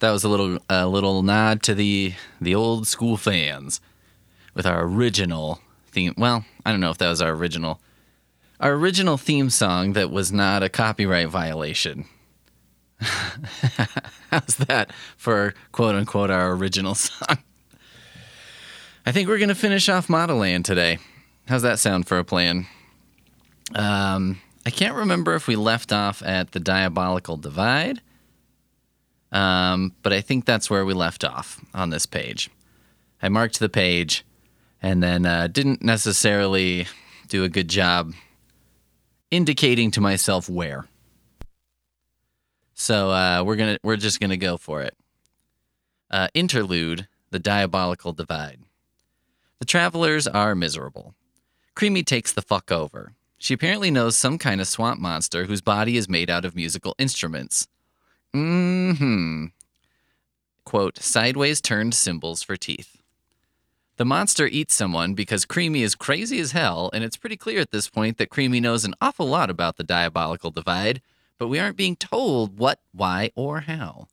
That 0.00 0.10
was 0.10 0.24
a 0.24 0.28
little 0.28 0.58
a 0.68 0.86
little 0.86 1.22
nod 1.22 1.62
to 1.64 1.74
the 1.74 2.14
the 2.40 2.54
old 2.54 2.86
school 2.86 3.16
fans 3.16 3.80
with 4.54 4.66
our 4.66 4.84
original 4.84 5.60
theme. 5.90 6.14
Well, 6.16 6.44
I 6.64 6.70
don't 6.70 6.80
know 6.80 6.90
if 6.90 6.98
that 6.98 7.08
was 7.08 7.20
our 7.22 7.32
original 7.32 7.80
our 8.60 8.72
original 8.72 9.16
theme 9.16 9.50
song 9.50 9.92
that 9.94 10.10
was 10.10 10.32
not 10.32 10.62
a 10.62 10.68
copyright 10.68 11.28
violation. 11.28 12.06
How's 13.00 14.56
that 14.66 14.92
for 15.16 15.54
quote 15.72 15.94
unquote 15.94 16.30
our 16.30 16.52
original 16.52 16.94
song? 16.94 17.38
I 19.06 19.12
think 19.12 19.28
we're 19.28 19.38
gonna 19.38 19.54
finish 19.54 19.88
off 19.88 20.08
Model 20.08 20.38
Land 20.38 20.64
today. 20.64 20.98
How's 21.46 21.62
that 21.62 21.78
sound 21.78 22.06
for 22.06 22.18
a 22.18 22.24
plan? 22.24 22.66
Um, 23.74 24.40
I 24.66 24.70
can't 24.70 24.94
remember 24.94 25.34
if 25.34 25.46
we 25.46 25.56
left 25.56 25.92
off 25.92 26.22
at 26.22 26.52
the 26.52 26.60
diabolical 26.60 27.36
divide, 27.36 28.00
um, 29.32 29.94
but 30.02 30.12
I 30.12 30.20
think 30.20 30.44
that's 30.44 30.70
where 30.70 30.84
we 30.84 30.94
left 30.94 31.24
off 31.24 31.60
on 31.74 31.90
this 31.90 32.06
page. 32.06 32.50
I 33.22 33.28
marked 33.28 33.58
the 33.58 33.68
page 33.68 34.24
and 34.80 35.02
then 35.02 35.26
uh, 35.26 35.48
didn't 35.48 35.82
necessarily 35.82 36.86
do 37.28 37.44
a 37.44 37.48
good 37.48 37.68
job 37.68 38.12
indicating 39.30 39.90
to 39.92 40.00
myself 40.00 40.48
where. 40.48 40.86
So 42.74 43.10
uh, 43.10 43.42
we're 43.44 43.56
gonna 43.56 43.78
we're 43.82 43.96
just 43.96 44.20
gonna 44.20 44.36
go 44.36 44.56
for 44.56 44.82
it. 44.82 44.94
Uh, 46.10 46.28
interlude: 46.32 47.08
the 47.30 47.38
diabolical 47.40 48.12
divide. 48.12 48.60
The 49.58 49.66
travelers 49.66 50.28
are 50.28 50.54
miserable. 50.54 51.14
Creamy 51.74 52.04
takes 52.04 52.32
the 52.32 52.42
fuck 52.42 52.70
over. 52.70 53.14
She 53.36 53.54
apparently 53.54 53.90
knows 53.90 54.16
some 54.16 54.38
kind 54.38 54.60
of 54.60 54.68
swamp 54.68 55.00
monster 55.00 55.44
whose 55.44 55.60
body 55.60 55.96
is 55.96 56.08
made 56.08 56.30
out 56.30 56.44
of 56.44 56.56
musical 56.56 56.94
instruments. 56.98 57.66
Mm-hmm. 58.34 59.46
Quote, 60.64 60.98
sideways 60.98 61.60
turned 61.60 61.94
symbols 61.94 62.42
for 62.42 62.56
teeth. 62.56 62.98
The 63.96 64.04
monster 64.04 64.46
eats 64.46 64.74
someone 64.74 65.14
because 65.14 65.44
Creamy 65.44 65.82
is 65.82 65.96
crazy 65.96 66.38
as 66.38 66.52
hell, 66.52 66.88
and 66.92 67.02
it's 67.02 67.16
pretty 67.16 67.36
clear 67.36 67.58
at 67.58 67.72
this 67.72 67.88
point 67.88 68.18
that 68.18 68.30
Creamy 68.30 68.60
knows 68.60 68.84
an 68.84 68.94
awful 69.00 69.26
lot 69.26 69.50
about 69.50 69.76
the 69.76 69.82
diabolical 69.82 70.50
divide, 70.52 71.00
but 71.36 71.48
we 71.48 71.58
aren't 71.58 71.76
being 71.76 71.96
told 71.96 72.58
what, 72.58 72.80
why, 72.92 73.32
or 73.34 73.60
how. 73.60 74.06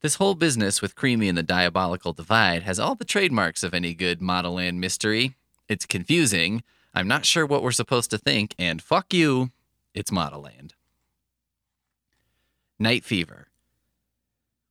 This 0.00 0.16
whole 0.16 0.34
business 0.34 0.80
with 0.80 0.94
Creamy 0.94 1.28
and 1.28 1.36
the 1.36 1.42
diabolical 1.42 2.12
divide 2.12 2.62
has 2.62 2.78
all 2.78 2.94
the 2.94 3.04
trademarks 3.04 3.64
of 3.64 3.74
any 3.74 3.94
good 3.94 4.22
Model 4.22 4.54
Land 4.54 4.80
mystery. 4.80 5.34
It's 5.68 5.86
confusing, 5.86 6.62
I'm 6.94 7.08
not 7.08 7.26
sure 7.26 7.44
what 7.44 7.62
we're 7.62 7.72
supposed 7.72 8.10
to 8.10 8.18
think, 8.18 8.54
and 8.58 8.80
fuck 8.80 9.12
you, 9.12 9.50
it's 9.92 10.12
Model 10.12 10.42
Land. 10.42 10.74
Night 12.78 13.04
Fever. 13.04 13.48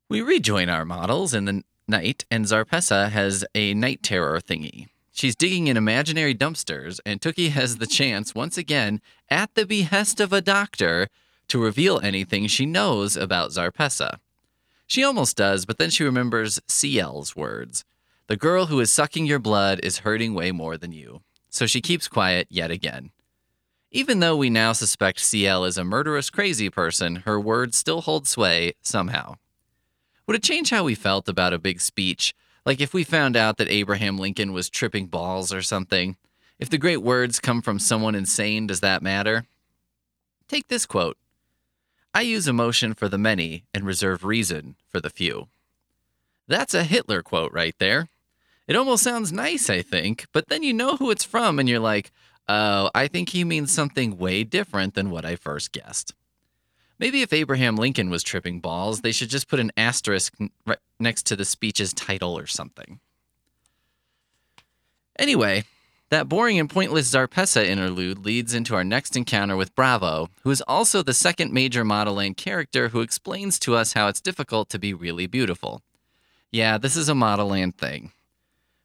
We 0.08 0.22
rejoin 0.22 0.70
our 0.70 0.86
models 0.86 1.34
in 1.34 1.46
the 1.46 1.64
night, 1.88 2.26
and 2.30 2.46
Zarpessa 2.46 3.10
has 3.10 3.44
a 3.56 3.74
night 3.74 4.04
terror 4.04 4.40
thingy. 4.40 4.88
She's 5.12 5.36
digging 5.36 5.66
in 5.66 5.78
imaginary 5.78 6.36
dumpsters, 6.36 7.00
and 7.08 7.20
Tookie 7.20 7.50
has 7.50 7.78
the 7.78 7.88
chance, 7.88 8.36
once 8.36 8.56
again, 8.56 9.02
at 9.32 9.56
the 9.56 9.66
behest 9.66 10.20
of 10.20 10.32
a 10.32 10.42
doctor, 10.42 11.08
to 11.48 11.60
reveal 11.60 12.00
anything 12.02 12.46
she 12.46 12.68
knows 12.68 13.18
about 13.18 13.50
Zarpessa. 13.50 14.20
She 14.86 15.04
almost 15.04 15.38
does, 15.38 15.66
but 15.66 15.80
then 15.80 15.90
she 15.90 16.04
remembers 16.04 16.62
CL's 16.68 17.36
words 17.36 17.84
The 18.28 18.38
girl 18.38 18.68
who 18.68 18.80
is 18.80 18.94
sucking 18.94 19.26
your 19.26 19.40
blood 19.40 19.80
is 19.82 20.00
hurting 20.00 20.36
way 20.36 20.52
more 20.52 20.78
than 20.78 20.92
you. 20.92 21.22
So 21.50 21.66
she 21.66 21.82
keeps 21.82 22.08
quiet 22.08 22.46
yet 22.52 22.70
again. 22.70 23.10
Even 23.90 24.20
though 24.20 24.36
we 24.36 24.52
now 24.52 24.72
suspect 24.74 25.20
CL 25.20 25.66
is 25.66 25.80
a 25.80 25.84
murderous 25.84 26.30
crazy 26.30 26.70
person, 26.70 27.18
her 27.26 27.40
words 27.40 27.76
still 27.76 28.02
hold 28.02 28.28
sway 28.28 28.74
somehow. 28.84 29.38
Would 30.28 30.36
it 30.36 30.44
change 30.44 30.72
how 30.72 30.84
we 30.84 30.96
felt 30.96 31.30
about 31.30 31.54
a 31.54 31.60
big 31.60 31.80
speech? 31.80 32.34
Like 32.66 32.82
if 32.82 32.94
we 32.94 33.04
found 33.04 33.38
out 33.38 33.58
that 33.58 33.70
Abraham 33.70 34.18
Lincoln 34.18 34.54
was 34.54 34.70
tripping 34.70 35.06
balls 35.06 35.54
or 35.54 35.62
something? 35.62 36.18
If 36.58 36.70
the 36.70 36.78
great 36.78 37.02
words 37.02 37.40
come 37.40 37.62
from 37.62 37.80
someone 37.80 38.16
insane, 38.16 38.68
does 38.68 38.80
that 38.80 39.04
matter? 39.04 39.46
Take 40.48 40.68
this 40.68 40.86
quote 40.86 41.18
I 42.14 42.22
use 42.22 42.48
emotion 42.48 42.94
for 42.94 43.10
the 43.10 43.18
many 43.18 43.66
and 43.74 43.86
reserve 43.86 44.24
reason 44.24 44.76
for 44.90 45.02
the 45.02 45.10
few. 45.10 45.48
That's 46.48 46.74
a 46.74 46.84
Hitler 46.84 47.22
quote 47.22 47.52
right 47.52 47.76
there. 47.78 48.08
It 48.68 48.76
almost 48.76 49.04
sounds 49.04 49.32
nice, 49.32 49.70
I 49.70 49.82
think, 49.82 50.26
but 50.32 50.48
then 50.48 50.64
you 50.64 50.74
know 50.74 50.96
who 50.96 51.12
it's 51.12 51.24
from 51.24 51.60
and 51.60 51.70
you're 51.70 51.80
like, 51.80 52.12
oh, 52.48 52.90
I 52.96 53.08
think 53.08 53.30
he 53.30 53.44
means 53.44 53.72
something 53.72 54.18
way 54.18 54.44
different 54.44 54.96
than 54.96 55.12
what 55.12 55.26
I 55.26 55.36
first 55.36 55.72
guessed. 55.72 56.14
Maybe 56.98 57.22
if 57.22 57.34
Abraham 57.34 57.76
Lincoln 57.76 58.10
was 58.10 58.24
tripping 58.24 58.60
balls, 58.60 59.02
they 59.02 59.12
should 59.12 59.30
just 59.30 59.48
put 59.48 59.60
an 59.60 59.72
asterisk 59.76 60.34
right 60.66 60.78
next 61.00 61.26
to 61.28 61.36
the 61.36 61.46
speech's 61.46 61.94
title 61.94 62.38
or 62.38 62.48
something. 62.48 63.00
Anyway, 65.18 65.64
that 66.10 66.30
boring 66.30 66.60
and 66.60 66.70
pointless 66.70 67.12
Zarpessa 67.12 67.66
interlude 67.66 68.20
leads 68.20 68.54
into 68.54 68.76
our 68.76 68.84
next 68.84 69.18
encounter 69.18 69.56
with 69.56 69.76
Bravo, 69.76 70.30
who 70.44 70.52
is 70.52 70.62
also 70.62 71.02
the 71.02 71.14
second 71.14 71.52
major 71.52 71.84
Model 71.84 72.16
Land 72.16 72.38
character 72.38 72.90
who 72.90 73.02
explains 73.02 73.58
to 73.60 73.76
us 73.76 73.94
how 73.94 74.08
it's 74.08 74.22
difficult 74.22 74.70
to 74.70 74.80
be 74.80 74.94
really 74.94 75.28
beautiful. 75.28 75.82
Yeah, 76.52 76.78
this 76.78 76.96
is 76.96 77.10
a 77.10 77.16
Model 77.16 77.48
Land 77.48 77.78
thing. 77.78 78.12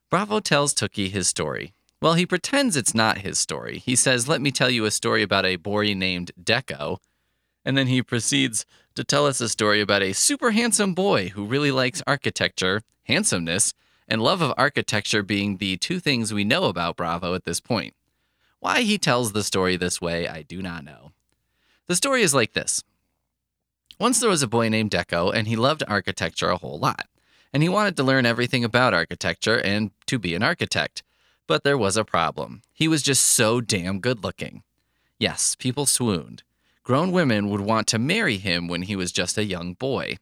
Bravo 0.09 0.41
tells 0.41 0.75
Tookie 0.75 1.11
his 1.11 1.29
story. 1.29 1.73
Well, 2.03 2.15
he 2.15 2.27
pretends 2.27 2.77
it's 2.77 2.95
not 2.95 3.19
his 3.19 3.39
story. 3.39 3.79
He 3.79 3.95
says, 3.95 4.27
Let 4.27 4.41
me 4.41 4.51
tell 4.51 4.71
you 4.71 4.85
a 4.87 4.91
story 4.91 5.23
about 5.23 5.45
a 5.45 5.57
boy 5.57 5.93
named 5.93 6.33
Deco. 6.43 6.99
And 7.65 7.77
then 7.77 7.87
he 7.87 8.03
proceeds 8.03 8.65
to 8.95 9.05
tell 9.05 9.27
us 9.27 9.41
a 9.41 9.49
story 9.49 9.81
about 9.81 10.03
a 10.03 10.13
super 10.13 10.51
handsome 10.51 10.95
boy 10.95 11.29
who 11.31 11.45
really 11.45 11.71
likes 11.71 12.03
architecture, 12.07 12.83
handsomeness, 13.05 13.75
and 14.09 14.23
love 14.23 14.43
of 14.43 14.53
architecture 14.57 15.23
being 15.23 15.57
the 15.57 15.77
two 15.77 16.01
things 16.01 16.35
we 16.35 16.45
know 16.45 16.65
about 16.65 16.97
Bravo 16.97 17.35
at 17.35 17.45
this 17.45 17.61
point. 17.61 17.95
Why 18.59 18.83
he 18.83 18.99
tells 18.99 19.33
the 19.33 19.45
story 19.45 19.77
this 19.77 20.01
way, 20.01 20.29
I 20.29 20.43
do 20.43 20.61
not 20.61 20.85
know. 20.85 21.13
The 21.87 21.97
story 21.97 22.23
is 22.23 22.35
like 22.35 22.53
this 22.53 22.83
Once 23.99 24.21
there 24.21 24.31
was 24.31 24.43
a 24.43 24.49
boy 24.49 24.69
named 24.69 24.91
Deco, 24.91 25.33
and 25.35 25.49
he 25.49 25.57
loved 25.57 25.83
architecture 25.87 26.51
a 26.51 26.59
whole 26.59 26.79
lot. 26.79 27.07
And 27.53 27.63
he 27.63 27.69
wanted 27.69 27.97
to 27.97 28.05
learn 28.05 28.27
everything 28.27 28.65
about 28.65 28.95
architecture 28.95 29.61
and 29.61 29.91
to 30.07 30.19
be 30.19 30.35
an 30.35 30.43
architect. 30.43 31.03
But 31.47 31.65
there 31.65 31.79
was 31.79 31.97
a 31.97 32.05
problem. 32.05 32.63
He 32.73 32.87
was 32.87 33.03
just 33.03 33.25
so 33.25 33.61
damn 33.61 33.99
good 33.99 34.23
looking. 34.23 34.63
Yes, 35.19 35.57
people 35.57 35.87
swooned. 35.87 36.45
Grown 36.91 37.13
women 37.13 37.49
would 37.51 37.61
want 37.61 37.87
to 37.87 38.01
marry 38.01 38.37
him 38.37 38.67
when 38.67 38.83
he 38.83 38.97
was 38.97 39.13
just 39.13 39.39
a 39.39 39.45
young 39.45 39.75
boy. 39.75 40.17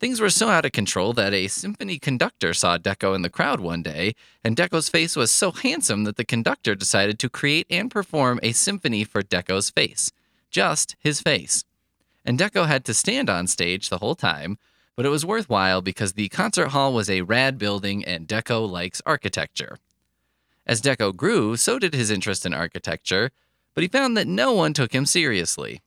Things 0.00 0.18
were 0.18 0.30
so 0.30 0.48
out 0.48 0.64
of 0.64 0.72
control 0.72 1.12
that 1.12 1.34
a 1.34 1.46
symphony 1.46 1.98
conductor 1.98 2.54
saw 2.54 2.78
Deco 2.78 3.14
in 3.14 3.20
the 3.20 3.28
crowd 3.28 3.60
one 3.60 3.82
day, 3.82 4.14
and 4.42 4.56
Deco's 4.56 4.88
face 4.88 5.14
was 5.14 5.30
so 5.30 5.50
handsome 5.52 6.04
that 6.04 6.16
the 6.16 6.24
conductor 6.24 6.74
decided 6.74 7.18
to 7.18 7.28
create 7.28 7.66
and 7.68 7.90
perform 7.90 8.40
a 8.42 8.52
symphony 8.52 9.04
for 9.04 9.20
Deco's 9.20 9.68
face. 9.68 10.10
Just 10.50 10.96
his 10.98 11.20
face. 11.20 11.64
And 12.24 12.38
Deco 12.38 12.66
had 12.66 12.86
to 12.86 12.94
stand 12.94 13.28
on 13.28 13.46
stage 13.46 13.90
the 13.90 13.98
whole 13.98 14.14
time, 14.14 14.56
but 14.96 15.04
it 15.04 15.10
was 15.10 15.26
worthwhile 15.26 15.82
because 15.82 16.14
the 16.14 16.30
concert 16.30 16.68
hall 16.68 16.94
was 16.94 17.10
a 17.10 17.20
rad 17.20 17.58
building 17.58 18.02
and 18.06 18.26
Deco 18.26 18.66
likes 18.66 19.02
architecture. 19.04 19.76
As 20.66 20.80
Deco 20.80 21.14
grew, 21.14 21.58
so 21.58 21.78
did 21.78 21.92
his 21.92 22.10
interest 22.10 22.46
in 22.46 22.54
architecture, 22.54 23.32
but 23.74 23.82
he 23.82 23.88
found 23.88 24.16
that 24.16 24.26
no 24.26 24.54
one 24.54 24.72
took 24.72 24.94
him 24.94 25.04
seriously. 25.04 25.82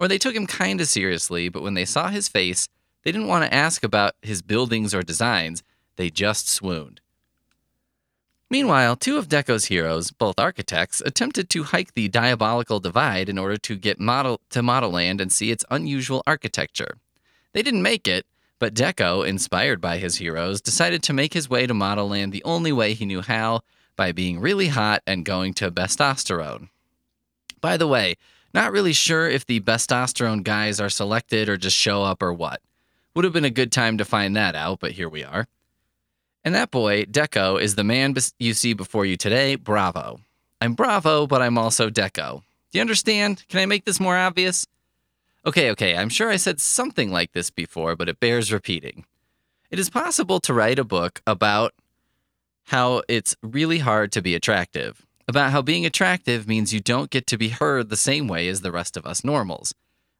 Or 0.00 0.08
they 0.08 0.18
took 0.18 0.34
him 0.34 0.46
kinda 0.46 0.86
seriously, 0.86 1.50
but 1.50 1.62
when 1.62 1.74
they 1.74 1.84
saw 1.84 2.08
his 2.08 2.26
face, 2.26 2.66
they 3.04 3.12
didn't 3.12 3.28
want 3.28 3.44
to 3.44 3.54
ask 3.54 3.84
about 3.84 4.14
his 4.22 4.42
buildings 4.42 4.94
or 4.94 5.02
designs, 5.02 5.62
they 5.96 6.10
just 6.10 6.48
swooned. 6.48 7.00
Meanwhile, 8.48 8.96
two 8.96 9.16
of 9.16 9.28
Deco's 9.28 9.66
heroes, 9.66 10.10
both 10.10 10.40
architects, 10.40 11.00
attempted 11.04 11.48
to 11.50 11.62
hike 11.62 11.94
the 11.94 12.08
diabolical 12.08 12.80
divide 12.80 13.28
in 13.28 13.38
order 13.38 13.56
to 13.58 13.76
get 13.76 14.00
model 14.00 14.40
to 14.50 14.62
Model 14.62 14.90
Land 14.90 15.20
and 15.20 15.30
see 15.30 15.52
its 15.52 15.64
unusual 15.70 16.22
architecture. 16.26 16.96
They 17.52 17.62
didn't 17.62 17.82
make 17.82 18.08
it, 18.08 18.26
but 18.58 18.74
Deco, 18.74 19.26
inspired 19.26 19.80
by 19.80 19.98
his 19.98 20.16
heroes, 20.16 20.60
decided 20.60 21.02
to 21.04 21.12
make 21.12 21.32
his 21.32 21.48
way 21.48 21.66
to 21.66 21.74
Model 21.74 22.08
Land 22.08 22.32
the 22.32 22.44
only 22.44 22.72
way 22.72 22.94
he 22.94 23.06
knew 23.06 23.20
how 23.20 23.60
by 23.94 24.10
being 24.10 24.40
really 24.40 24.68
hot 24.68 25.02
and 25.06 25.24
going 25.24 25.54
to 25.54 25.70
Bestosterone. 25.70 26.70
By 27.60 27.76
the 27.76 27.86
way, 27.86 28.16
not 28.52 28.72
really 28.72 28.92
sure 28.92 29.28
if 29.28 29.46
the 29.46 29.60
Bestosterone 29.60 30.42
guys 30.42 30.80
are 30.80 30.88
selected 30.88 31.48
or 31.48 31.56
just 31.56 31.76
show 31.76 32.02
up 32.02 32.22
or 32.22 32.32
what. 32.32 32.60
Would 33.14 33.24
have 33.24 33.34
been 33.34 33.44
a 33.44 33.50
good 33.50 33.72
time 33.72 33.98
to 33.98 34.04
find 34.04 34.36
that 34.36 34.54
out, 34.54 34.80
but 34.80 34.92
here 34.92 35.08
we 35.08 35.24
are. 35.24 35.46
And 36.44 36.54
that 36.54 36.70
boy, 36.70 37.04
Deco, 37.04 37.60
is 37.60 37.74
the 37.74 37.84
man 37.84 38.14
you 38.38 38.54
see 38.54 38.72
before 38.72 39.04
you 39.04 39.16
today, 39.16 39.56
Bravo. 39.56 40.20
I'm 40.60 40.74
Bravo, 40.74 41.26
but 41.26 41.42
I'm 41.42 41.58
also 41.58 41.90
Deco. 41.90 42.42
Do 42.70 42.78
you 42.78 42.80
understand? 42.80 43.44
Can 43.48 43.60
I 43.60 43.66
make 43.66 43.84
this 43.84 44.00
more 44.00 44.16
obvious? 44.16 44.66
Okay, 45.44 45.70
okay, 45.70 45.96
I'm 45.96 46.08
sure 46.08 46.30
I 46.30 46.36
said 46.36 46.60
something 46.60 47.10
like 47.10 47.32
this 47.32 47.50
before, 47.50 47.96
but 47.96 48.08
it 48.08 48.20
bears 48.20 48.52
repeating. 48.52 49.04
It 49.70 49.78
is 49.78 49.88
possible 49.88 50.40
to 50.40 50.54
write 50.54 50.78
a 50.78 50.84
book 50.84 51.22
about 51.26 51.72
how 52.64 53.02
it's 53.08 53.36
really 53.42 53.78
hard 53.78 54.12
to 54.12 54.22
be 54.22 54.34
attractive, 54.34 55.06
about 55.30 55.52
how 55.52 55.62
being 55.62 55.86
attractive 55.86 56.46
means 56.46 56.74
you 56.74 56.80
don't 56.80 57.08
get 57.08 57.26
to 57.28 57.38
be 57.38 57.48
heard 57.48 57.88
the 57.88 57.96
same 57.96 58.28
way 58.28 58.48
as 58.48 58.60
the 58.60 58.72
rest 58.72 58.96
of 58.96 59.06
us 59.06 59.24
normals. 59.24 59.74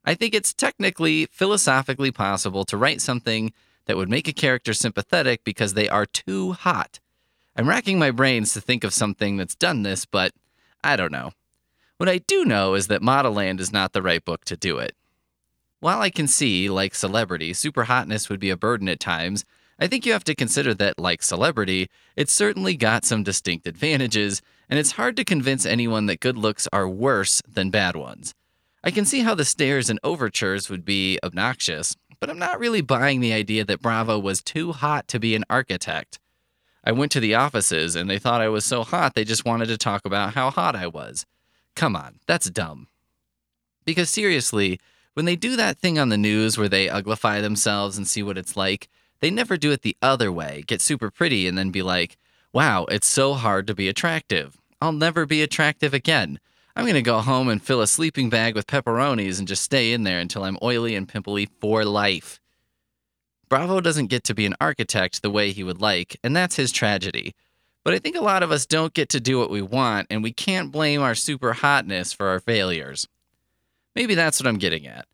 I 0.05 0.15
think 0.15 0.35
it's 0.35 0.55
technically, 0.55 1.27
philosophically 1.27 2.11
possible 2.11 2.65
to 2.65 2.77
write 2.79 3.03
something 3.03 3.53
that 3.85 3.97
would 3.97 4.09
make 4.09 4.29
a 4.29 4.33
character 4.33 4.73
sympathetic 4.73 5.45
because 5.45 5.75
they 5.75 5.89
are 5.89 6.07
too 6.07 6.53
hot. 6.53 7.01
I'm 7.57 7.69
racking 7.69 7.99
my 7.99 8.11
brains 8.11 8.55
to 8.55 8.61
think 8.61 8.85
of 8.85 8.95
something 8.95 9.37
that's 9.37 9.55
done 9.55 9.83
this, 9.83 10.07
but 10.07 10.33
I 10.83 10.97
don't 10.97 11.13
know. 11.13 11.33
What 11.99 12.09
I 12.09 12.19
do 12.19 12.45
know 12.45 12.75
is 12.75 12.87
that 12.87 13.03
Model 13.03 13.33
Land 13.33 13.61
is 13.61 13.73
not 13.73 13.93
the 13.93 14.03
right 14.03 14.25
book 14.25 14.45
to 14.47 14.57
do 14.57 14.79
it. 14.79 14.95
While 15.81 16.01
I 16.01 16.11
can 16.11 16.29
see, 16.29 16.71
like 16.71 16.95
Celebrity, 16.95 17.53
super 17.53 17.85
hotness 17.85 18.29
would 18.29 18.41
be 18.41 18.51
a 18.51 18.57
burden 18.57 18.89
at 18.89 19.01
times, 19.01 19.45
I 19.79 19.87
think 19.87 20.07
you 20.07 20.13
have 20.13 20.25
to 20.25 20.35
consider 20.35 20.73
that, 20.75 20.99
like 20.99 21.23
Celebrity, 21.23 21.91
it's 22.17 22.33
certainly 22.33 22.77
got 22.77 23.05
some 23.05 23.23
distinct 23.23 23.67
advantages, 23.67 24.43
and 24.71 24.79
it's 24.79 24.93
hard 24.93 25.17
to 25.17 25.25
convince 25.25 25.67
anyone 25.67 26.07
that 26.07 26.21
good 26.21 26.39
looks 26.39 26.69
are 26.73 26.89
worse 26.89 27.43
than 27.47 27.71
bad 27.71 27.97
ones. 27.97 28.33
I 28.85 28.93
can 28.93 29.05
see 29.05 29.21
how 29.21 29.35
the 29.35 29.45
stares 29.45 29.91
and 29.91 29.99
overtures 30.05 30.71
would 30.71 30.85
be 30.85 31.19
obnoxious, 31.25 31.97
but 32.21 32.31
I'm 32.31 32.39
not 32.39 32.61
really 32.61 32.81
buying 32.81 33.21
the 33.21 33.33
idea 33.33 33.65
that 33.65 33.83
Bravo 33.83 34.19
was 34.19 34.43
too 34.43 34.73
hot 34.73 35.09
to 35.09 35.19
be 35.19 35.35
an 35.35 35.45
architect. 35.51 36.21
I 36.85 36.93
went 36.93 37.11
to 37.13 37.21
the 37.21 37.35
offices 37.35 37.97
and 37.97 38.09
they 38.09 38.19
thought 38.19 38.41
I 38.41 38.49
was 38.49 38.65
so 38.65 38.85
hot 38.85 39.15
they 39.15 39.25
just 39.25 39.45
wanted 39.45 39.67
to 39.67 39.77
talk 39.77 40.07
about 40.07 40.35
how 40.35 40.51
hot 40.51 40.77
I 40.77 40.87
was. 40.87 41.27
Come 41.75 41.97
on, 41.97 42.21
that's 42.27 42.49
dumb. 42.49 42.87
Because 43.85 44.09
seriously, 44.09 44.79
when 45.15 45.27
they 45.27 45.37
do 45.37 45.57
that 45.57 45.79
thing 45.79 45.99
on 45.99 46.11
the 46.11 46.17
news 46.17 46.57
where 46.57 46.69
they 46.69 46.87
uglify 46.87 47.43
themselves 47.43 47.99
and 47.99 48.07
see 48.07 48.23
what 48.23 48.39
it's 48.39 48.57
like, 48.57 48.89
they 49.19 49.31
never 49.31 49.57
do 49.57 49.73
it 49.73 49.83
the 49.83 49.97
other 50.01 50.31
way, 50.31 50.63
get 50.67 50.81
super 50.81 51.11
pretty, 51.11 51.47
and 51.47 51.59
then 51.59 51.71
be 51.71 51.83
like, 51.83 52.17
wow, 52.53 52.87
it's 52.87 53.07
so 53.07 53.35
hard 53.35 53.67
to 53.67 53.75
be 53.75 53.89
attractive. 53.89 54.60
I'll 54.81 54.93
never 54.93 55.27
be 55.27 55.43
attractive 55.43 55.93
again. 55.95 56.39
I'm 56.75 56.85
going 56.85 56.95
to 56.95 57.03
go 57.03 57.19
home 57.19 57.49
and 57.49 57.63
fill 57.63 57.83
a 57.83 57.87
sleeping 57.87 58.31
bag 58.31 58.55
with 58.55 58.67
pepperonis 58.67 59.39
and 59.39 59.49
just 59.49 59.63
stay 59.63 59.93
in 59.93 60.05
there 60.05 60.19
until 60.19 60.45
I'm 60.45 60.59
oily 60.63 60.95
and 60.95 61.09
pimply 61.09 61.49
for 61.61 61.85
life. 61.85 62.41
Bravo 63.49 63.81
doesn't 63.81 64.07
get 64.07 64.25
to 64.25 64.35
be 64.35 64.47
an 64.47 64.55
architect 64.61 65.23
the 65.23 65.31
way 65.31 65.51
he 65.51 65.65
would 65.65 65.81
like, 65.81 66.17
and 66.23 66.35
that's 66.35 66.57
his 66.57 66.71
tragedy. 66.71 67.35
But 67.83 67.95
I 67.95 67.99
think 67.99 68.15
a 68.15 68.21
lot 68.21 68.43
of 68.43 68.53
us 68.53 68.65
don't 68.67 68.95
get 68.95 69.09
to 69.11 69.21
do 69.21 69.39
what 69.39 69.51
we 69.51 69.61
want, 69.61 70.07
and 70.09 70.23
we 70.23 70.33
can't 70.33 70.71
blame 70.71 71.03
our 71.03 71.15
super 71.15 71.55
hotness 71.55 72.13
for 72.13 72.29
our 72.29 72.39
failures. 72.39 73.09
Maybe 73.97 74.15
that's 74.15 74.41
what 74.41 74.47
I'm 74.47 74.59
getting 74.59 74.87
at. 74.87 75.07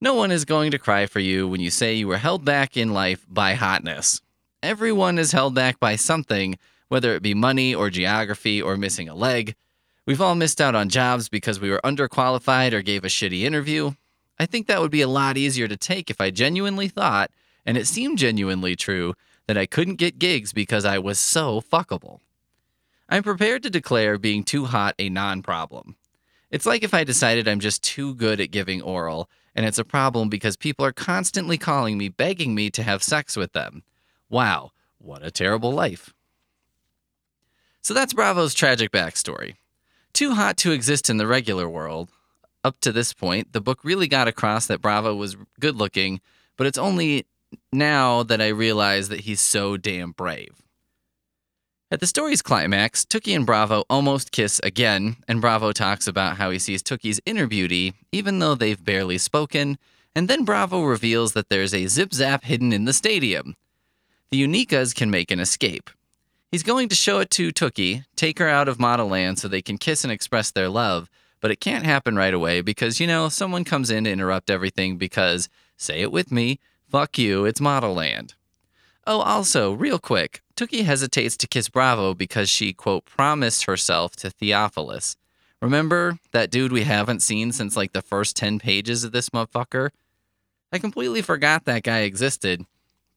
No 0.00 0.14
one 0.14 0.30
is 0.30 0.44
going 0.44 0.70
to 0.70 0.78
cry 0.78 1.06
for 1.06 1.20
you 1.20 1.46
when 1.46 1.60
you 1.60 1.70
say 1.70 1.94
you 1.94 2.08
were 2.08 2.16
held 2.16 2.44
back 2.44 2.76
in 2.76 2.92
life 2.92 3.26
by 3.28 3.54
hotness. 3.54 4.22
Everyone 4.62 5.18
is 5.18 5.32
held 5.32 5.54
back 5.54 5.78
by 5.78 5.96
something, 5.96 6.56
whether 6.88 7.14
it 7.14 7.22
be 7.22 7.34
money 7.34 7.74
or 7.74 7.90
geography 7.90 8.60
or 8.60 8.76
missing 8.76 9.08
a 9.08 9.14
leg. 9.14 9.54
We've 10.06 10.20
all 10.20 10.34
missed 10.34 10.60
out 10.60 10.74
on 10.74 10.88
jobs 10.88 11.28
because 11.28 11.60
we 11.60 11.70
were 11.70 11.80
underqualified 11.84 12.72
or 12.72 12.82
gave 12.82 13.04
a 13.04 13.08
shitty 13.08 13.42
interview. 13.42 13.92
I 14.38 14.46
think 14.46 14.66
that 14.66 14.80
would 14.80 14.90
be 14.90 15.02
a 15.02 15.08
lot 15.08 15.36
easier 15.36 15.68
to 15.68 15.76
take 15.76 16.10
if 16.10 16.20
I 16.20 16.30
genuinely 16.30 16.88
thought, 16.88 17.30
and 17.66 17.76
it 17.76 17.86
seemed 17.86 18.18
genuinely 18.18 18.76
true, 18.76 19.14
that 19.46 19.58
I 19.58 19.66
couldn't 19.66 19.96
get 19.96 20.18
gigs 20.18 20.52
because 20.52 20.84
I 20.84 20.98
was 20.98 21.18
so 21.18 21.60
fuckable. 21.60 22.20
I'm 23.08 23.22
prepared 23.22 23.62
to 23.62 23.70
declare 23.70 24.18
being 24.18 24.44
too 24.44 24.66
hot 24.66 24.94
a 24.98 25.08
non 25.08 25.42
problem. 25.42 25.96
It's 26.50 26.66
like 26.66 26.82
if 26.82 26.94
I 26.94 27.04
decided 27.04 27.46
I'm 27.46 27.60
just 27.60 27.82
too 27.82 28.14
good 28.14 28.40
at 28.40 28.50
giving 28.50 28.80
oral 28.80 29.28
and 29.54 29.66
it's 29.66 29.78
a 29.78 29.84
problem 29.84 30.28
because 30.28 30.56
people 30.56 30.84
are 30.84 30.92
constantly 30.92 31.58
calling 31.58 31.98
me, 31.98 32.08
begging 32.08 32.54
me 32.54 32.70
to 32.70 32.82
have 32.82 33.02
sex 33.02 33.36
with 33.36 33.52
them. 33.52 33.82
Wow, 34.30 34.70
what 34.98 35.24
a 35.24 35.30
terrible 35.30 35.72
life. 35.72 36.14
So 37.82 37.94
that's 37.94 38.12
Bravo's 38.12 38.54
tragic 38.54 38.90
backstory. 38.90 39.56
Too 40.12 40.34
hot 40.34 40.56
to 40.58 40.72
exist 40.72 41.08
in 41.08 41.16
the 41.16 41.26
regular 41.26 41.68
world. 41.68 42.10
Up 42.64 42.80
to 42.80 42.92
this 42.92 43.12
point, 43.12 43.52
the 43.52 43.60
book 43.60 43.84
really 43.84 44.08
got 44.08 44.28
across 44.28 44.66
that 44.66 44.80
Bravo 44.82 45.14
was 45.14 45.36
good 45.60 45.76
looking, 45.76 46.20
but 46.56 46.66
it's 46.66 46.78
only 46.78 47.26
now 47.72 48.22
that 48.24 48.42
I 48.42 48.48
realize 48.48 49.08
that 49.08 49.20
he's 49.20 49.40
so 49.40 49.76
damn 49.76 50.12
brave. 50.12 50.62
At 51.90 52.00
the 52.00 52.06
story's 52.06 52.42
climax, 52.42 53.06
Tookie 53.06 53.34
and 53.34 53.46
Bravo 53.46 53.84
almost 53.88 54.32
kiss 54.32 54.60
again, 54.62 55.16
and 55.26 55.40
Bravo 55.40 55.72
talks 55.72 56.06
about 56.06 56.36
how 56.36 56.50
he 56.50 56.58
sees 56.58 56.82
Tookie's 56.82 57.20
inner 57.24 57.46
beauty, 57.46 57.94
even 58.12 58.40
though 58.40 58.54
they've 58.54 58.84
barely 58.84 59.16
spoken, 59.16 59.78
and 60.14 60.28
then 60.28 60.44
Bravo 60.44 60.82
reveals 60.82 61.32
that 61.32 61.48
there's 61.48 61.72
a 61.72 61.86
zip 61.86 62.12
zap 62.12 62.44
hidden 62.44 62.74
in 62.74 62.84
the 62.84 62.92
stadium. 62.92 63.54
The 64.30 64.42
Unikas 64.42 64.94
can 64.94 65.10
make 65.10 65.30
an 65.30 65.40
escape. 65.40 65.88
He's 66.50 66.62
going 66.62 66.88
to 66.88 66.94
show 66.94 67.20
it 67.20 67.28
to 67.32 67.52
Tookie, 67.52 68.04
take 68.16 68.38
her 68.38 68.48
out 68.48 68.68
of 68.68 68.80
Model 68.80 69.08
Land 69.08 69.38
so 69.38 69.48
they 69.48 69.60
can 69.60 69.76
kiss 69.76 70.02
and 70.02 70.10
express 70.10 70.50
their 70.50 70.70
love, 70.70 71.10
but 71.40 71.50
it 71.50 71.60
can't 71.60 71.84
happen 71.84 72.16
right 72.16 72.32
away 72.32 72.62
because, 72.62 73.00
you 73.00 73.06
know, 73.06 73.28
someone 73.28 73.64
comes 73.64 73.90
in 73.90 74.04
to 74.04 74.10
interrupt 74.10 74.48
everything 74.48 74.96
because, 74.96 75.50
say 75.76 76.00
it 76.00 76.10
with 76.10 76.32
me, 76.32 76.58
fuck 76.88 77.18
you, 77.18 77.44
it's 77.44 77.60
Model 77.60 77.92
Land. 77.92 78.34
Oh, 79.06 79.20
also, 79.20 79.72
real 79.72 79.98
quick, 79.98 80.40
Tookie 80.56 80.84
hesitates 80.84 81.36
to 81.36 81.46
kiss 81.46 81.68
Bravo 81.68 82.14
because 82.14 82.48
she, 82.48 82.72
quote, 82.72 83.04
promised 83.04 83.64
herself 83.64 84.16
to 84.16 84.30
Theophilus. 84.30 85.16
Remember 85.60 86.18
that 86.32 86.50
dude 86.50 86.72
we 86.72 86.84
haven't 86.84 87.20
seen 87.20 87.52
since 87.52 87.76
like 87.76 87.92
the 87.92 88.00
first 88.00 88.36
10 88.36 88.58
pages 88.58 89.04
of 89.04 89.12
this 89.12 89.28
motherfucker? 89.30 89.90
I 90.72 90.78
completely 90.78 91.20
forgot 91.20 91.66
that 91.66 91.82
guy 91.82 92.00
existed, 92.00 92.64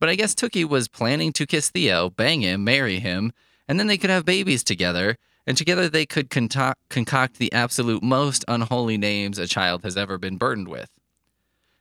but 0.02 0.10
I 0.10 0.16
guess 0.16 0.34
Tookie 0.34 0.68
was 0.68 0.88
planning 0.88 1.32
to 1.34 1.46
kiss 1.46 1.70
Theo, 1.70 2.10
bang 2.10 2.42
him, 2.42 2.64
marry 2.64 3.00
him, 3.00 3.32
and 3.68 3.80
then 3.80 3.86
they 3.86 4.00
could 4.00 4.10
have 4.10 4.26
babies 4.26 4.64
together, 4.64 5.16
and 5.46 5.56
together 5.56 5.88
they 5.88 6.08
could 6.08 6.32
concoct 6.32 7.38
the 7.38 7.54
absolute 7.54 8.02
most 8.02 8.44
unholy 8.48 8.98
names 8.98 9.38
a 9.38 9.46
child 9.46 9.84
has 9.84 9.96
ever 9.96 10.18
been 10.18 10.38
burdened 10.38 10.68
with. 10.68 10.90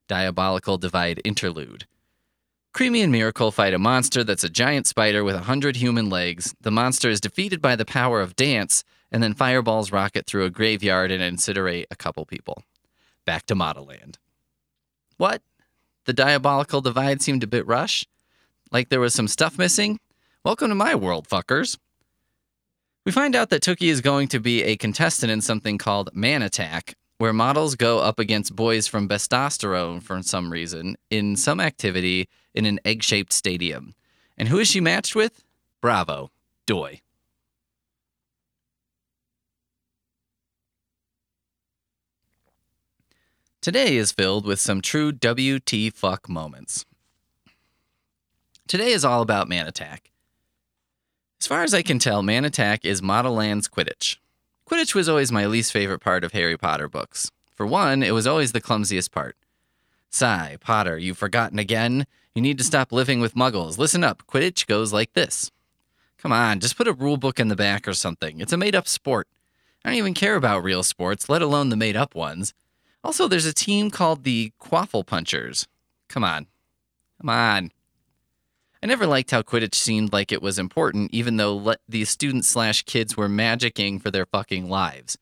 Diabolical 0.07 0.77
Divide 0.77 1.23
Interlude. 1.25 1.87
Creamy 2.75 3.01
and 3.01 3.11
Miracle 3.11 3.51
fight 3.51 3.73
a 3.73 3.79
monster 3.79 4.23
that's 4.23 4.45
a 4.45 4.51
giant 4.51 4.87
spider 4.87 5.25
with 5.25 5.35
a 5.35 5.41
hundred 5.41 5.77
human 5.77 6.11
legs. 6.11 6.55
The 6.61 6.71
monster 6.71 7.09
is 7.09 7.23
defeated 7.23 7.63
by 7.63 7.75
the 7.75 7.87
power 7.87 8.21
of 8.21 8.37
dance, 8.37 8.85
and 9.11 9.23
then 9.23 9.33
fireballs 9.33 9.93
rocket 9.93 10.27
through 10.27 10.45
a 10.45 10.51
graveyard 10.51 11.11
and 11.11 11.23
incinerate 11.23 11.87
a 11.91 11.97
couple 11.97 12.27
people. 12.27 12.65
Back 13.25 13.47
to 13.47 13.55
Model 13.55 13.87
Land. 13.87 14.19
What? 15.17 15.41
The 16.11 16.15
diabolical 16.15 16.81
divide 16.81 17.23
seemed 17.23 17.45
a 17.45 17.47
bit 17.47 17.65
rush? 17.69 18.05
Like 18.73 18.89
there 18.89 18.99
was 18.99 19.15
some 19.15 19.29
stuff 19.29 19.57
missing? 19.57 20.01
Welcome 20.45 20.71
to 20.71 20.75
my 20.75 20.97
world, 20.97 21.29
fuckers. 21.29 21.79
We 23.07 23.13
find 23.13 23.37
out 23.37 23.51
that 23.51 23.63
Tookie 23.63 23.93
is 23.93 24.01
going 24.01 24.27
to 24.27 24.41
be 24.41 24.65
a 24.65 24.77
contestant 24.77 25.31
in 25.31 25.41
something 25.41 25.79
called 25.79 26.11
Man 26.13 26.43
Attack, 26.43 26.97
where 27.19 27.33
models 27.33 27.77
go 27.77 28.01
up 28.01 28.19
against 28.19 28.57
boys 28.57 28.89
from 28.89 29.09
Bestosterone 29.09 30.03
for 30.03 30.21
some 30.25 30.51
reason 30.51 30.97
in 31.11 31.37
some 31.37 31.61
activity 31.61 32.29
in 32.55 32.67
an 32.67 32.81
egg 32.85 33.05
shaped 33.05 33.33
stadium. 33.33 33.95
And 34.37 34.49
who 34.49 34.59
is 34.59 34.67
she 34.67 34.81
matched 34.81 35.15
with? 35.15 35.45
Bravo, 35.81 36.33
Doi. 36.67 37.03
Today 43.63 43.99
is 43.99 44.11
filled 44.11 44.47
with 44.47 44.59
some 44.59 44.81
true 44.81 45.13
WT 45.13 45.93
fuck 45.93 46.31
moments. 46.31 46.87
Today 48.67 48.93
is 48.93 49.05
all 49.05 49.21
about 49.21 49.51
Man 49.51 49.67
Attack. 49.67 50.11
As 51.39 51.47
far 51.47 51.63
as 51.63 51.75
I 51.75 51.83
can 51.83 51.99
tell, 51.99 52.23
Man 52.23 52.47
Attack 52.47 52.87
is 52.87 53.03
Model 53.03 53.35
Land's 53.35 53.69
Quidditch. 53.69 54.17
Quidditch 54.67 54.95
was 54.95 55.11
always 55.11 55.31
my 55.31 55.45
least 55.45 55.73
favorite 55.73 55.99
part 55.99 56.25
of 56.25 56.33
Harry 56.33 56.57
Potter 56.57 56.89
books. 56.89 57.31
For 57.55 57.67
one, 57.67 58.03
it 58.03 58.15
was 58.15 58.27
always 58.27 58.53
the 58.53 58.63
clumsiest 58.63 59.13
part. 59.13 59.37
Sigh, 60.09 60.57
Potter, 60.63 60.97
you've 60.97 61.19
forgotten 61.19 61.59
again? 61.59 62.07
You 62.35 62.41
need 62.41 62.57
to 62.57 62.65
stop 62.65 62.93
living 62.93 63.21
with 63.21 63.35
muggles. 63.35 63.77
Listen 63.77 64.03
up, 64.03 64.23
Quidditch 64.27 64.67
goes 64.69 64.95
like 64.95 65.13
this. 65.13 65.51
Come 66.17 66.33
on, 66.33 66.61
just 66.61 66.79
put 66.79 66.89
a 66.89 66.95
rule 66.95 67.19
book 67.19 67.39
in 67.39 67.49
the 67.49 67.57
back 67.57 67.87
or 67.87 67.93
something. 67.93 68.41
It's 68.41 68.55
a 68.55 68.57
made 68.57 68.75
up 68.75 68.89
sport. 68.89 69.29
I 69.85 69.91
don't 69.91 69.99
even 69.99 70.15
care 70.15 70.37
about 70.37 70.65
real 70.65 70.83
sports, 70.83 71.29
let 71.29 71.43
alone 71.43 71.69
the 71.69 71.77
made 71.77 71.97
up 71.97 72.15
ones. 72.15 72.55
Also, 73.03 73.29
there's 73.29 73.47
a 73.47 73.55
team 73.55 73.91
called 73.91 74.25
the 74.25 74.53
Quaffle 74.61 75.07
Punchers. 75.07 75.67
Come 76.09 76.25
on. 76.25 76.47
Come 77.21 77.31
on. 77.31 77.73
I 78.83 78.87
never 78.87 79.07
liked 79.07 79.31
how 79.31 79.43
Quidditch 79.43 79.75
seemed 79.75 80.13
like 80.13 80.33
it 80.33 80.43
was 80.43 80.59
important, 80.59 81.11
even 81.13 81.37
though 81.37 81.55
le- 81.55 81.77
these 81.89 82.09
students 82.09 82.49
slash 82.49 82.83
kids 82.85 83.17
were 83.17 83.29
magicking 83.29 84.01
for 84.01 84.11
their 84.11 84.27
fucking 84.27 84.69
lives. 84.69 85.19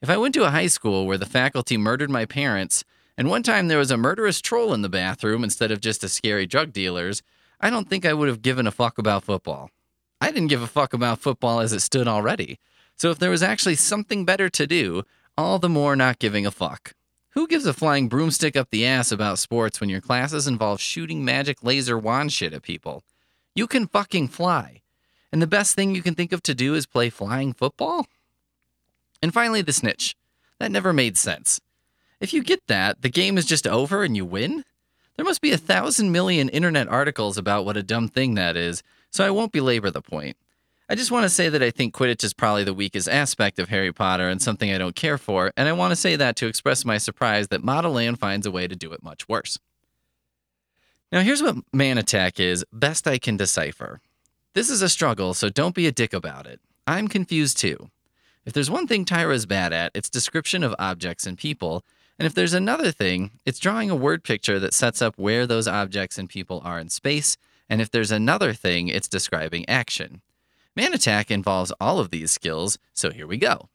If 0.00 0.10
I 0.10 0.16
went 0.16 0.34
to 0.34 0.44
a 0.44 0.50
high 0.50 0.68
school 0.68 1.06
where 1.06 1.18
the 1.18 1.26
faculty 1.26 1.76
murdered 1.76 2.10
my 2.10 2.24
parents, 2.24 2.84
and 3.16 3.28
one 3.28 3.42
time 3.42 3.68
there 3.68 3.78
was 3.78 3.90
a 3.90 3.96
murderous 3.96 4.40
troll 4.40 4.74
in 4.74 4.82
the 4.82 4.88
bathroom 4.88 5.42
instead 5.42 5.70
of 5.70 5.80
just 5.80 6.04
a 6.04 6.08
scary 6.08 6.46
drug 6.46 6.72
dealers, 6.72 7.22
I 7.60 7.70
don't 7.70 7.88
think 7.88 8.04
I 8.04 8.12
would 8.12 8.28
have 8.28 8.42
given 8.42 8.66
a 8.66 8.72
fuck 8.72 8.98
about 8.98 9.24
football. 9.24 9.70
I 10.20 10.30
didn't 10.30 10.48
give 10.48 10.62
a 10.62 10.66
fuck 10.66 10.92
about 10.92 11.20
football 11.20 11.60
as 11.60 11.72
it 11.72 11.80
stood 11.80 12.06
already. 12.06 12.58
So 12.96 13.10
if 13.10 13.18
there 13.18 13.30
was 13.30 13.42
actually 13.42 13.76
something 13.76 14.24
better 14.24 14.48
to 14.50 14.66
do, 14.66 15.02
all 15.36 15.58
the 15.58 15.68
more 15.68 15.96
not 15.96 16.18
giving 16.18 16.46
a 16.46 16.50
fuck. 16.50 16.94
Who 17.34 17.48
gives 17.48 17.66
a 17.66 17.72
flying 17.72 18.08
broomstick 18.08 18.54
up 18.54 18.70
the 18.70 18.86
ass 18.86 19.10
about 19.10 19.40
sports 19.40 19.80
when 19.80 19.90
your 19.90 20.00
classes 20.00 20.46
involve 20.46 20.80
shooting 20.80 21.24
magic 21.24 21.64
laser 21.64 21.98
wand 21.98 22.32
shit 22.32 22.52
at 22.52 22.62
people? 22.62 23.02
You 23.56 23.66
can 23.66 23.88
fucking 23.88 24.28
fly. 24.28 24.82
And 25.32 25.42
the 25.42 25.48
best 25.48 25.74
thing 25.74 25.96
you 25.96 26.02
can 26.02 26.14
think 26.14 26.32
of 26.32 26.44
to 26.44 26.54
do 26.54 26.76
is 26.76 26.86
play 26.86 27.10
flying 27.10 27.52
football? 27.52 28.06
And 29.20 29.34
finally, 29.34 29.62
the 29.62 29.72
snitch. 29.72 30.14
That 30.60 30.70
never 30.70 30.92
made 30.92 31.18
sense. 31.18 31.60
If 32.20 32.32
you 32.32 32.40
get 32.40 32.64
that, 32.68 33.02
the 33.02 33.10
game 33.10 33.36
is 33.36 33.46
just 33.46 33.66
over 33.66 34.04
and 34.04 34.16
you 34.16 34.24
win? 34.24 34.64
There 35.16 35.24
must 35.24 35.40
be 35.40 35.50
a 35.50 35.58
thousand 35.58 36.12
million 36.12 36.48
internet 36.48 36.86
articles 36.86 37.36
about 37.36 37.64
what 37.64 37.76
a 37.76 37.82
dumb 37.82 38.06
thing 38.06 38.36
that 38.36 38.56
is, 38.56 38.84
so 39.10 39.26
I 39.26 39.30
won't 39.30 39.50
belabor 39.50 39.90
the 39.90 40.02
point. 40.02 40.36
I 40.86 40.94
just 40.94 41.10
want 41.10 41.24
to 41.24 41.30
say 41.30 41.48
that 41.48 41.62
I 41.62 41.70
think 41.70 41.94
Quidditch 41.94 42.22
is 42.24 42.34
probably 42.34 42.62
the 42.62 42.74
weakest 42.74 43.08
aspect 43.08 43.58
of 43.58 43.70
Harry 43.70 43.90
Potter 43.90 44.28
and 44.28 44.42
something 44.42 44.70
I 44.70 44.76
don't 44.76 44.94
care 44.94 45.16
for, 45.16 45.50
and 45.56 45.66
I 45.66 45.72
want 45.72 45.92
to 45.92 45.96
say 45.96 46.14
that 46.16 46.36
to 46.36 46.46
express 46.46 46.84
my 46.84 46.98
surprise 46.98 47.48
that 47.48 47.64
Model 47.64 47.92
Land 47.92 48.18
finds 48.18 48.46
a 48.46 48.50
way 48.50 48.68
to 48.68 48.76
do 48.76 48.92
it 48.92 49.02
much 49.02 49.26
worse. 49.26 49.58
Now, 51.10 51.22
here's 51.22 51.42
what 51.42 51.56
Man 51.72 51.96
Attack 51.96 52.38
is, 52.38 52.66
best 52.70 53.08
I 53.08 53.16
can 53.16 53.38
decipher. 53.38 54.02
This 54.52 54.68
is 54.68 54.82
a 54.82 54.90
struggle, 54.90 55.32
so 55.32 55.48
don't 55.48 55.74
be 55.74 55.86
a 55.86 55.92
dick 55.92 56.12
about 56.12 56.46
it. 56.46 56.60
I'm 56.86 57.08
confused 57.08 57.56
too. 57.56 57.88
If 58.44 58.52
there's 58.52 58.70
one 58.70 58.86
thing 58.86 59.06
Tyra 59.06 59.34
is 59.34 59.46
bad 59.46 59.72
at, 59.72 59.92
it's 59.94 60.10
description 60.10 60.62
of 60.62 60.74
objects 60.78 61.26
and 61.26 61.38
people, 61.38 61.82
and 62.18 62.26
if 62.26 62.34
there's 62.34 62.52
another 62.52 62.90
thing, 62.92 63.30
it's 63.46 63.58
drawing 63.58 63.88
a 63.88 63.96
word 63.96 64.22
picture 64.22 64.60
that 64.60 64.74
sets 64.74 65.00
up 65.00 65.16
where 65.16 65.46
those 65.46 65.66
objects 65.66 66.18
and 66.18 66.28
people 66.28 66.60
are 66.62 66.78
in 66.78 66.90
space, 66.90 67.38
and 67.70 67.80
if 67.80 67.90
there's 67.90 68.12
another 68.12 68.52
thing, 68.52 68.88
it's 68.88 69.08
describing 69.08 69.66
action. 69.66 70.20
Man 70.76 70.92
Attack 70.92 71.30
involves 71.30 71.72
all 71.80 72.00
of 72.00 72.10
these 72.10 72.32
skills, 72.32 72.78
so 72.92 73.10
here 73.10 73.26
we 73.26 73.36
go. 73.36 73.68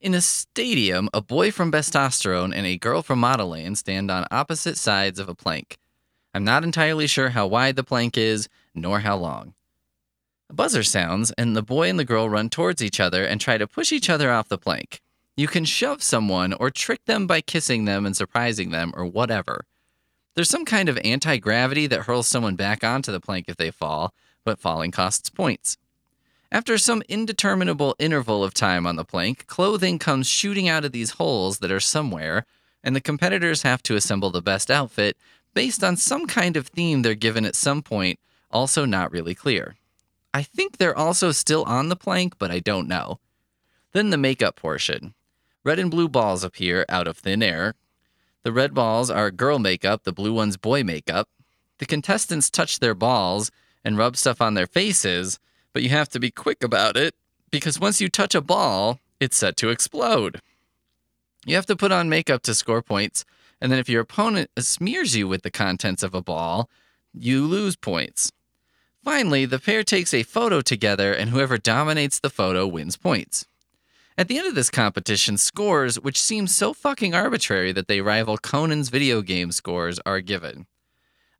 In 0.00 0.14
a 0.14 0.20
stadium, 0.20 1.08
a 1.14 1.20
boy 1.20 1.52
from 1.52 1.70
Bestosterone 1.70 2.52
and 2.52 2.66
a 2.66 2.78
girl 2.78 3.02
from 3.02 3.20
Modeland 3.20 3.76
stand 3.76 4.10
on 4.10 4.26
opposite 4.32 4.76
sides 4.76 5.20
of 5.20 5.28
a 5.28 5.34
plank. 5.36 5.78
I'm 6.34 6.42
not 6.42 6.64
entirely 6.64 7.06
sure 7.06 7.28
how 7.28 7.46
wide 7.46 7.76
the 7.76 7.84
plank 7.84 8.18
is, 8.18 8.48
nor 8.74 9.00
how 9.00 9.16
long. 9.16 9.54
A 10.50 10.54
buzzer 10.54 10.82
sounds, 10.82 11.30
and 11.38 11.54
the 11.54 11.62
boy 11.62 11.88
and 11.88 12.00
the 12.00 12.04
girl 12.04 12.28
run 12.28 12.50
towards 12.50 12.82
each 12.82 12.98
other 12.98 13.24
and 13.24 13.40
try 13.40 13.58
to 13.58 13.68
push 13.68 13.92
each 13.92 14.10
other 14.10 14.32
off 14.32 14.48
the 14.48 14.58
plank. 14.58 15.00
You 15.36 15.46
can 15.46 15.64
shove 15.64 16.02
someone 16.02 16.52
or 16.54 16.70
trick 16.70 17.04
them 17.04 17.28
by 17.28 17.40
kissing 17.40 17.84
them 17.84 18.04
and 18.04 18.16
surprising 18.16 18.70
them 18.70 18.92
or 18.96 19.06
whatever. 19.06 19.64
There's 20.34 20.50
some 20.50 20.64
kind 20.64 20.88
of 20.88 20.98
anti 21.04 21.36
gravity 21.36 21.86
that 21.86 22.02
hurls 22.02 22.26
someone 22.26 22.56
back 22.56 22.82
onto 22.82 23.12
the 23.12 23.20
plank 23.20 23.44
if 23.48 23.56
they 23.56 23.70
fall, 23.70 24.12
but 24.44 24.58
falling 24.58 24.90
costs 24.90 25.30
points. 25.30 25.76
After 26.50 26.76
some 26.76 27.02
indeterminable 27.08 27.96
interval 27.98 28.44
of 28.44 28.52
time 28.52 28.86
on 28.86 28.96
the 28.96 29.04
plank, 29.04 29.46
clothing 29.46 29.98
comes 29.98 30.26
shooting 30.26 30.68
out 30.68 30.84
of 30.84 30.92
these 30.92 31.12
holes 31.12 31.58
that 31.60 31.72
are 31.72 31.80
somewhere, 31.80 32.44
and 32.84 32.94
the 32.94 33.00
competitors 33.00 33.62
have 33.62 33.82
to 33.84 33.96
assemble 33.96 34.30
the 34.30 34.42
best 34.42 34.70
outfit 34.70 35.16
based 35.54 35.82
on 35.82 35.96
some 35.96 36.26
kind 36.26 36.56
of 36.56 36.66
theme 36.66 37.02
they're 37.02 37.14
given 37.14 37.44
at 37.44 37.54
some 37.54 37.82
point, 37.82 38.18
also 38.50 38.84
not 38.84 39.12
really 39.12 39.34
clear. 39.34 39.76
I 40.34 40.42
think 40.42 40.76
they're 40.76 40.96
also 40.96 41.32
still 41.32 41.64
on 41.64 41.88
the 41.88 41.96
plank, 41.96 42.38
but 42.38 42.50
I 42.50 42.58
don't 42.58 42.88
know. 42.88 43.18
Then 43.92 44.10
the 44.10 44.16
makeup 44.16 44.56
portion. 44.56 45.14
Red 45.64 45.78
and 45.78 45.90
blue 45.90 46.08
balls 46.08 46.42
appear 46.42 46.84
out 46.88 47.06
of 47.06 47.18
thin 47.18 47.42
air. 47.42 47.74
The 48.42 48.52
red 48.52 48.74
balls 48.74 49.10
are 49.10 49.30
girl 49.30 49.58
makeup, 49.58 50.04
the 50.04 50.12
blue 50.12 50.32
ones 50.32 50.56
boy 50.56 50.82
makeup. 50.82 51.28
The 51.78 51.86
contestants 51.86 52.50
touch 52.50 52.80
their 52.80 52.94
balls, 52.94 53.50
and 53.84 53.98
rub 53.98 54.16
stuff 54.16 54.40
on 54.40 54.54
their 54.54 54.66
faces, 54.66 55.38
but 55.72 55.82
you 55.82 55.88
have 55.90 56.08
to 56.10 56.20
be 56.20 56.30
quick 56.30 56.62
about 56.62 56.96
it 56.96 57.14
because 57.50 57.80
once 57.80 58.00
you 58.00 58.08
touch 58.08 58.34
a 58.34 58.40
ball, 58.40 58.98
it's 59.20 59.36
set 59.36 59.56
to 59.58 59.70
explode. 59.70 60.40
You 61.44 61.54
have 61.56 61.66
to 61.66 61.76
put 61.76 61.92
on 61.92 62.08
makeup 62.08 62.42
to 62.42 62.54
score 62.54 62.82
points, 62.82 63.24
and 63.60 63.70
then 63.70 63.78
if 63.78 63.88
your 63.88 64.02
opponent 64.02 64.50
smears 64.58 65.16
you 65.16 65.28
with 65.28 65.42
the 65.42 65.50
contents 65.50 66.02
of 66.02 66.14
a 66.14 66.22
ball, 66.22 66.68
you 67.12 67.46
lose 67.46 67.76
points. 67.76 68.32
Finally, 69.04 69.44
the 69.44 69.58
pair 69.58 69.82
takes 69.82 70.14
a 70.14 70.22
photo 70.22 70.60
together, 70.60 71.12
and 71.12 71.30
whoever 71.30 71.58
dominates 71.58 72.20
the 72.20 72.30
photo 72.30 72.66
wins 72.66 72.96
points. 72.96 73.46
At 74.16 74.28
the 74.28 74.38
end 74.38 74.46
of 74.46 74.54
this 74.54 74.70
competition, 74.70 75.36
scores, 75.38 75.98
which 75.98 76.20
seem 76.20 76.46
so 76.46 76.72
fucking 76.72 77.14
arbitrary 77.14 77.72
that 77.72 77.88
they 77.88 78.00
rival 78.00 78.36
Conan's 78.36 78.90
video 78.90 79.22
game 79.22 79.50
scores, 79.50 79.98
are 80.06 80.20
given. 80.20 80.66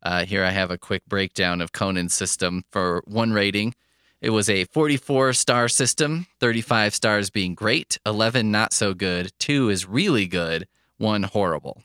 Uh, 0.03 0.25
here 0.25 0.43
I 0.43 0.51
have 0.51 0.69
a 0.69 0.77
quick 0.77 1.05
breakdown 1.07 1.61
of 1.61 1.71
Conan's 1.71 2.13
system 2.13 2.65
for 2.69 3.01
one 3.07 3.31
rating. 3.31 3.73
It 4.21 4.31
was 4.31 4.49
a 4.49 4.65
44 4.65 5.33
star 5.33 5.69
system, 5.69 6.27
35 6.39 6.93
stars 6.93 7.29
being 7.29 7.55
great, 7.55 7.97
11 8.05 8.51
not 8.51 8.73
so 8.73 8.93
good, 8.93 9.31
2 9.39 9.69
is 9.69 9.87
really 9.87 10.27
good, 10.27 10.67
1 10.97 11.23
horrible. 11.23 11.83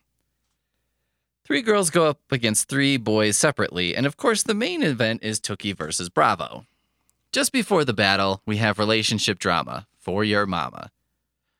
Three 1.45 1.63
girls 1.63 1.91
go 1.91 2.07
up 2.07 2.21
against 2.31 2.69
three 2.69 2.97
boys 2.97 3.37
separately, 3.37 3.97
and 3.97 4.05
of 4.05 4.17
course, 4.17 4.43
the 4.43 4.53
main 4.53 4.83
event 4.83 5.23
is 5.23 5.41
Tookie 5.41 5.75
versus 5.75 6.11
Bravo. 6.11 6.67
Just 7.33 7.53
before 7.53 7.85
the 7.85 7.95
battle, 7.95 8.43
we 8.45 8.59
have 8.59 8.79
relationship 8.79 9.39
drama 9.39 9.87
for 9.99 10.25
your 10.25 10.45
mama. 10.45 10.91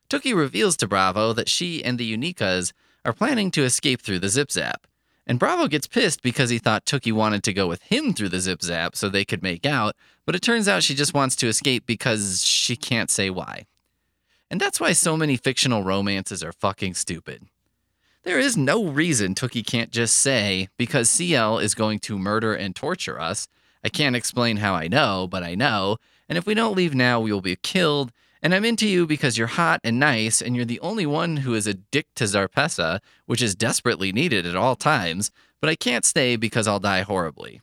Tookie 0.09 0.35
reveals 0.35 0.77
to 0.77 0.87
Bravo 0.87 1.33
that 1.33 1.49
she 1.49 1.83
and 1.83 1.97
the 1.97 2.17
Unikas 2.17 2.71
are 3.03 3.13
planning 3.13 3.49
to 3.51 3.63
escape 3.63 4.01
through 4.01 4.19
the 4.19 4.29
Zip 4.29 4.51
Zap. 4.51 4.85
And 5.29 5.37
Bravo 5.37 5.67
gets 5.67 5.85
pissed 5.85 6.23
because 6.23 6.49
he 6.49 6.57
thought 6.57 6.87
Tookie 6.87 7.13
wanted 7.13 7.43
to 7.43 7.53
go 7.53 7.67
with 7.67 7.83
him 7.83 8.15
through 8.15 8.29
the 8.29 8.39
zip 8.39 8.63
zap 8.63 8.95
so 8.95 9.09
they 9.09 9.23
could 9.23 9.43
make 9.43 9.63
out, 9.63 9.95
but 10.25 10.33
it 10.33 10.41
turns 10.41 10.67
out 10.67 10.81
she 10.81 10.95
just 10.95 11.13
wants 11.13 11.35
to 11.35 11.47
escape 11.47 11.85
because 11.85 12.43
she 12.43 12.75
can't 12.75 13.11
say 13.11 13.29
why. 13.29 13.67
And 14.49 14.59
that's 14.59 14.79
why 14.79 14.93
so 14.93 15.15
many 15.15 15.37
fictional 15.37 15.83
romances 15.83 16.43
are 16.43 16.51
fucking 16.51 16.95
stupid. 16.95 17.45
There 18.23 18.39
is 18.39 18.57
no 18.57 18.87
reason 18.87 19.35
Tookie 19.35 19.63
can't 19.63 19.91
just 19.91 20.17
say, 20.17 20.67
because 20.77 21.11
CL 21.11 21.59
is 21.59 21.75
going 21.75 21.99
to 21.99 22.17
murder 22.17 22.55
and 22.55 22.75
torture 22.75 23.21
us. 23.21 23.47
I 23.83 23.89
can't 23.89 24.15
explain 24.15 24.57
how 24.57 24.73
I 24.73 24.87
know, 24.87 25.27
but 25.29 25.43
I 25.43 25.53
know. 25.53 25.97
And 26.27 26.39
if 26.39 26.47
we 26.47 26.55
don't 26.55 26.75
leave 26.75 26.95
now, 26.95 27.19
we 27.19 27.31
will 27.31 27.41
be 27.41 27.55
killed, 27.55 28.11
and 28.41 28.55
I'm 28.55 28.65
into 28.65 28.87
you 28.87 29.05
because 29.05 29.37
you're 29.37 29.47
hot 29.47 29.81
and 29.83 29.99
nice, 29.99 30.41
and 30.41 30.55
you're 30.55 30.65
the 30.65 30.79
only 30.79 31.05
one 31.05 31.37
who 31.37 31.53
is 31.53 31.67
a 31.67 31.73
dick 31.73 32.07
to 32.15 32.23
Zarpessa, 32.23 32.99
which 33.25 33.41
is 33.41 33.55
desperately 33.55 34.11
needed 34.11 34.45
at 34.45 34.55
all 34.55 34.75
times, 34.75 35.31
but 35.59 35.69
I 35.69 35.75
can't 35.75 36.05
stay 36.05 36.35
because 36.35 36.67
I'll 36.67 36.79
die 36.79 37.01
horribly. 37.01 37.61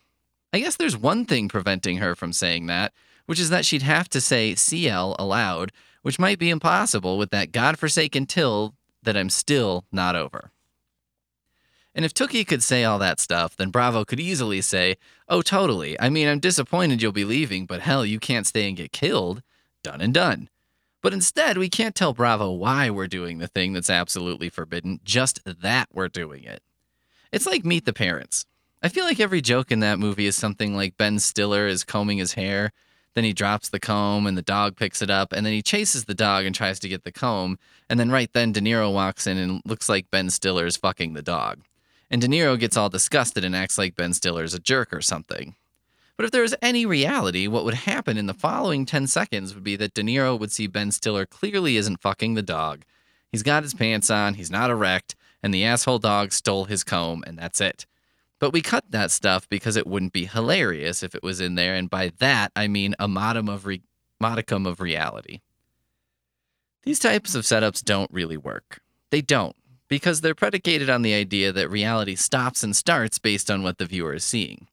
I 0.52 0.60
guess 0.60 0.76
there's 0.76 0.96
one 0.96 1.24
thing 1.24 1.48
preventing 1.48 1.98
her 1.98 2.14
from 2.14 2.32
saying 2.32 2.66
that, 2.66 2.92
which 3.26 3.40
is 3.40 3.50
that 3.50 3.64
she'd 3.64 3.82
have 3.82 4.08
to 4.10 4.20
say 4.20 4.54
CL 4.54 5.16
aloud, 5.18 5.72
which 6.02 6.18
might 6.18 6.38
be 6.38 6.50
impossible 6.50 7.18
with 7.18 7.30
that 7.30 7.52
godforsaken 7.52 8.26
till 8.26 8.74
that 9.02 9.16
I'm 9.16 9.30
still 9.30 9.84
not 9.90 10.14
over. 10.14 10.50
And 11.94 12.04
if 12.04 12.12
Tookie 12.12 12.46
could 12.46 12.62
say 12.62 12.84
all 12.84 12.98
that 12.98 13.18
stuff, 13.18 13.56
then 13.56 13.70
Bravo 13.70 14.04
could 14.04 14.20
easily 14.20 14.60
say, 14.60 14.96
Oh, 15.28 15.40
totally. 15.40 15.98
I 15.98 16.10
mean, 16.10 16.28
I'm 16.28 16.40
disappointed 16.40 17.00
you'll 17.00 17.12
be 17.12 17.24
leaving, 17.24 17.64
but 17.64 17.80
hell, 17.80 18.04
you 18.04 18.20
can't 18.20 18.46
stay 18.46 18.68
and 18.68 18.76
get 18.76 18.92
killed. 18.92 19.42
Done 19.82 20.02
and 20.02 20.12
done. 20.12 20.50
But 21.06 21.14
instead, 21.14 21.56
we 21.56 21.68
can't 21.68 21.94
tell 21.94 22.12
Bravo 22.12 22.50
why 22.50 22.90
we're 22.90 23.06
doing 23.06 23.38
the 23.38 23.46
thing 23.46 23.72
that's 23.72 23.88
absolutely 23.88 24.48
forbidden, 24.48 24.98
just 25.04 25.40
that 25.44 25.88
we're 25.92 26.08
doing 26.08 26.42
it. 26.42 26.64
It's 27.30 27.46
like 27.46 27.64
Meet 27.64 27.84
the 27.84 27.92
Parents. 27.92 28.44
I 28.82 28.88
feel 28.88 29.04
like 29.04 29.20
every 29.20 29.40
joke 29.40 29.70
in 29.70 29.78
that 29.78 30.00
movie 30.00 30.26
is 30.26 30.34
something 30.34 30.74
like 30.74 30.96
Ben 30.96 31.20
Stiller 31.20 31.68
is 31.68 31.84
combing 31.84 32.18
his 32.18 32.32
hair, 32.32 32.72
then 33.14 33.22
he 33.22 33.32
drops 33.32 33.68
the 33.68 33.78
comb 33.78 34.26
and 34.26 34.36
the 34.36 34.42
dog 34.42 34.74
picks 34.76 35.00
it 35.00 35.08
up, 35.08 35.32
and 35.32 35.46
then 35.46 35.52
he 35.52 35.62
chases 35.62 36.06
the 36.06 36.12
dog 36.12 36.44
and 36.44 36.56
tries 36.56 36.80
to 36.80 36.88
get 36.88 37.04
the 37.04 37.12
comb, 37.12 37.56
and 37.88 38.00
then 38.00 38.10
right 38.10 38.32
then 38.32 38.50
De 38.50 38.60
Niro 38.60 38.92
walks 38.92 39.28
in 39.28 39.38
and 39.38 39.62
looks 39.64 39.88
like 39.88 40.10
Ben 40.10 40.28
Stiller 40.28 40.66
is 40.66 40.76
fucking 40.76 41.12
the 41.12 41.22
dog. 41.22 41.60
And 42.10 42.20
De 42.20 42.26
Niro 42.26 42.58
gets 42.58 42.76
all 42.76 42.88
disgusted 42.88 43.44
and 43.44 43.54
acts 43.54 43.78
like 43.78 43.94
Ben 43.94 44.12
Stiller's 44.12 44.54
a 44.54 44.58
jerk 44.58 44.92
or 44.92 45.02
something. 45.02 45.54
But 46.16 46.24
if 46.24 46.30
there 46.30 46.42
was 46.42 46.54
any 46.62 46.86
reality, 46.86 47.46
what 47.46 47.64
would 47.64 47.74
happen 47.74 48.16
in 48.16 48.26
the 48.26 48.34
following 48.34 48.86
10 48.86 49.06
seconds 49.06 49.54
would 49.54 49.64
be 49.64 49.76
that 49.76 49.94
De 49.94 50.02
Niro 50.02 50.38
would 50.38 50.50
see 50.50 50.66
Ben 50.66 50.90
Stiller 50.90 51.26
clearly 51.26 51.76
isn't 51.76 52.00
fucking 52.00 52.34
the 52.34 52.42
dog. 52.42 52.84
He's 53.30 53.42
got 53.42 53.64
his 53.64 53.74
pants 53.74 54.08
on, 54.08 54.34
he's 54.34 54.50
not 54.50 54.70
erect, 54.70 55.14
and 55.42 55.52
the 55.52 55.64
asshole 55.64 55.98
dog 55.98 56.32
stole 56.32 56.64
his 56.64 56.84
comb, 56.84 57.22
and 57.26 57.38
that's 57.38 57.60
it. 57.60 57.84
But 58.38 58.52
we 58.52 58.62
cut 58.62 58.90
that 58.90 59.10
stuff 59.10 59.48
because 59.48 59.76
it 59.76 59.86
wouldn't 59.86 60.12
be 60.12 60.26
hilarious 60.26 61.02
if 61.02 61.14
it 61.14 61.22
was 61.22 61.40
in 61.40 61.54
there, 61.54 61.74
and 61.74 61.90
by 61.90 62.12
that 62.18 62.50
I 62.56 62.66
mean 62.66 62.94
a 62.98 63.08
modicum 63.08 63.48
of, 63.48 63.66
re- 63.66 63.82
modicum 64.18 64.66
of 64.66 64.80
reality. 64.80 65.40
These 66.84 66.98
types 66.98 67.34
of 67.34 67.44
setups 67.44 67.84
don't 67.84 68.10
really 68.10 68.36
work. 68.36 68.80
They 69.10 69.20
don't, 69.20 69.56
because 69.88 70.20
they're 70.20 70.34
predicated 70.34 70.88
on 70.88 71.02
the 71.02 71.14
idea 71.14 71.52
that 71.52 71.70
reality 71.70 72.14
stops 72.14 72.62
and 72.62 72.74
starts 72.74 73.18
based 73.18 73.50
on 73.50 73.62
what 73.62 73.78
the 73.78 73.86
viewer 73.86 74.14
is 74.14 74.24
seeing. 74.24 74.68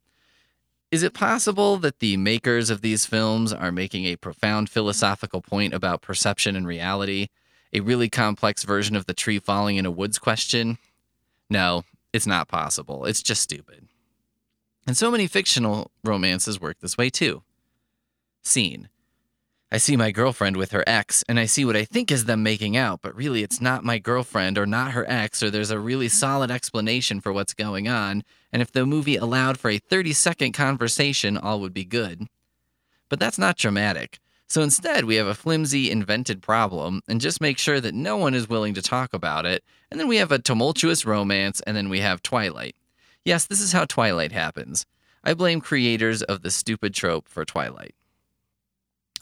Is 0.94 1.02
it 1.02 1.16
possible 1.16 1.78
that 1.78 2.02
the 2.02 2.18
makers 2.18 2.70
of 2.70 2.82
these 2.82 3.08
films 3.08 3.52
are 3.52 3.72
making 3.72 4.06
a 4.06 4.16
profound 4.16 4.70
philosophical 4.70 5.42
point 5.42 5.74
about 5.74 6.04
perception 6.04 6.56
and 6.56 6.68
reality? 6.68 7.30
A 7.74 7.80
really 7.80 8.12
complex 8.12 8.64
version 8.64 8.96
of 8.96 9.08
the 9.08 9.16
tree 9.16 9.40
falling 9.40 9.78
in 9.78 9.88
a 9.88 9.92
woods 9.92 10.20
question? 10.20 10.78
No, 11.50 11.84
it's 12.14 12.28
not 12.28 12.48
possible. 12.48 13.06
It's 13.06 13.24
just 13.24 13.42
stupid. 13.42 13.88
And 14.86 14.96
so 14.96 15.10
many 15.10 15.26
fictional 15.26 15.90
romances 16.04 16.62
work 16.62 16.78
this 16.80 16.96
way 16.96 17.10
too. 17.10 17.42
Scene 18.44 18.88
I 19.74 19.77
see 19.77 19.98
my 19.98 20.12
girlfriend 20.12 20.56
with 20.56 20.72
her 20.74 20.84
ex, 20.86 21.24
and 21.27 21.39
I 21.39 21.46
see 21.46 21.65
what 21.65 21.75
I 21.75 21.84
think 21.84 22.12
is 22.12 22.25
them 22.25 22.44
making 22.44 22.77
out, 22.77 23.01
but 23.01 23.15
really 23.15 23.42
it's 23.42 23.60
not 23.60 23.84
my 23.84 23.98
girlfriend 23.98 24.60
or 24.60 24.68
not 24.68 24.92
her 24.92 25.03
ex, 25.10 25.42
or 25.42 25.50
there's 25.50 25.72
a 25.72 25.80
really 25.80 26.10
solid 26.10 26.51
explanation 26.51 27.20
for 27.20 27.34
what's 27.34 27.56
going 27.56 27.88
on, 27.88 28.24
and 28.51 28.62
if 28.62 28.72
the 28.72 28.86
movie 28.86 29.15
allowed 29.15 29.58
for 29.58 29.72
a 29.72 29.80
30 29.80 30.13
second 30.13 30.51
conversation, 30.51 31.39
all 31.39 31.60
would 31.60 31.74
be 31.74 31.86
good. 31.86 32.27
But 33.10 33.20
that's 33.20 33.39
not 33.39 33.58
dramatic. 33.58 34.20
So 34.48 34.62
instead, 34.62 35.06
we 35.06 35.15
have 35.15 35.25
a 35.25 35.34
flimsy, 35.34 35.89
invented 35.89 36.44
problem 36.44 37.01
and 37.08 37.20
just 37.20 37.42
make 37.42 37.58
sure 37.58 37.82
that 37.82 37.96
no 37.96 38.15
one 38.15 38.36
is 38.36 38.48
willing 38.48 38.75
to 38.75 38.82
talk 38.84 39.12
about 39.12 39.48
it. 39.48 39.63
And 39.89 40.00
then 40.00 40.08
we 40.08 40.18
have 40.18 40.32
a 40.32 40.38
tumultuous 40.38 41.03
romance, 41.03 41.62
and 41.62 41.75
then 41.75 41.89
we 41.89 42.01
have 42.01 42.22
Twilight. 42.22 42.75
Yes, 43.25 43.48
this 43.48 43.60
is 43.60 43.72
how 43.72 43.86
Twilight 43.86 44.34
happens. 44.34 44.86
I 45.24 45.34
blame 45.34 45.62
creators 45.62 46.22
of 46.22 46.44
the 46.44 46.51
stupid 46.51 46.94
trope 46.94 47.27
for 47.27 47.44
Twilight. 47.44 47.96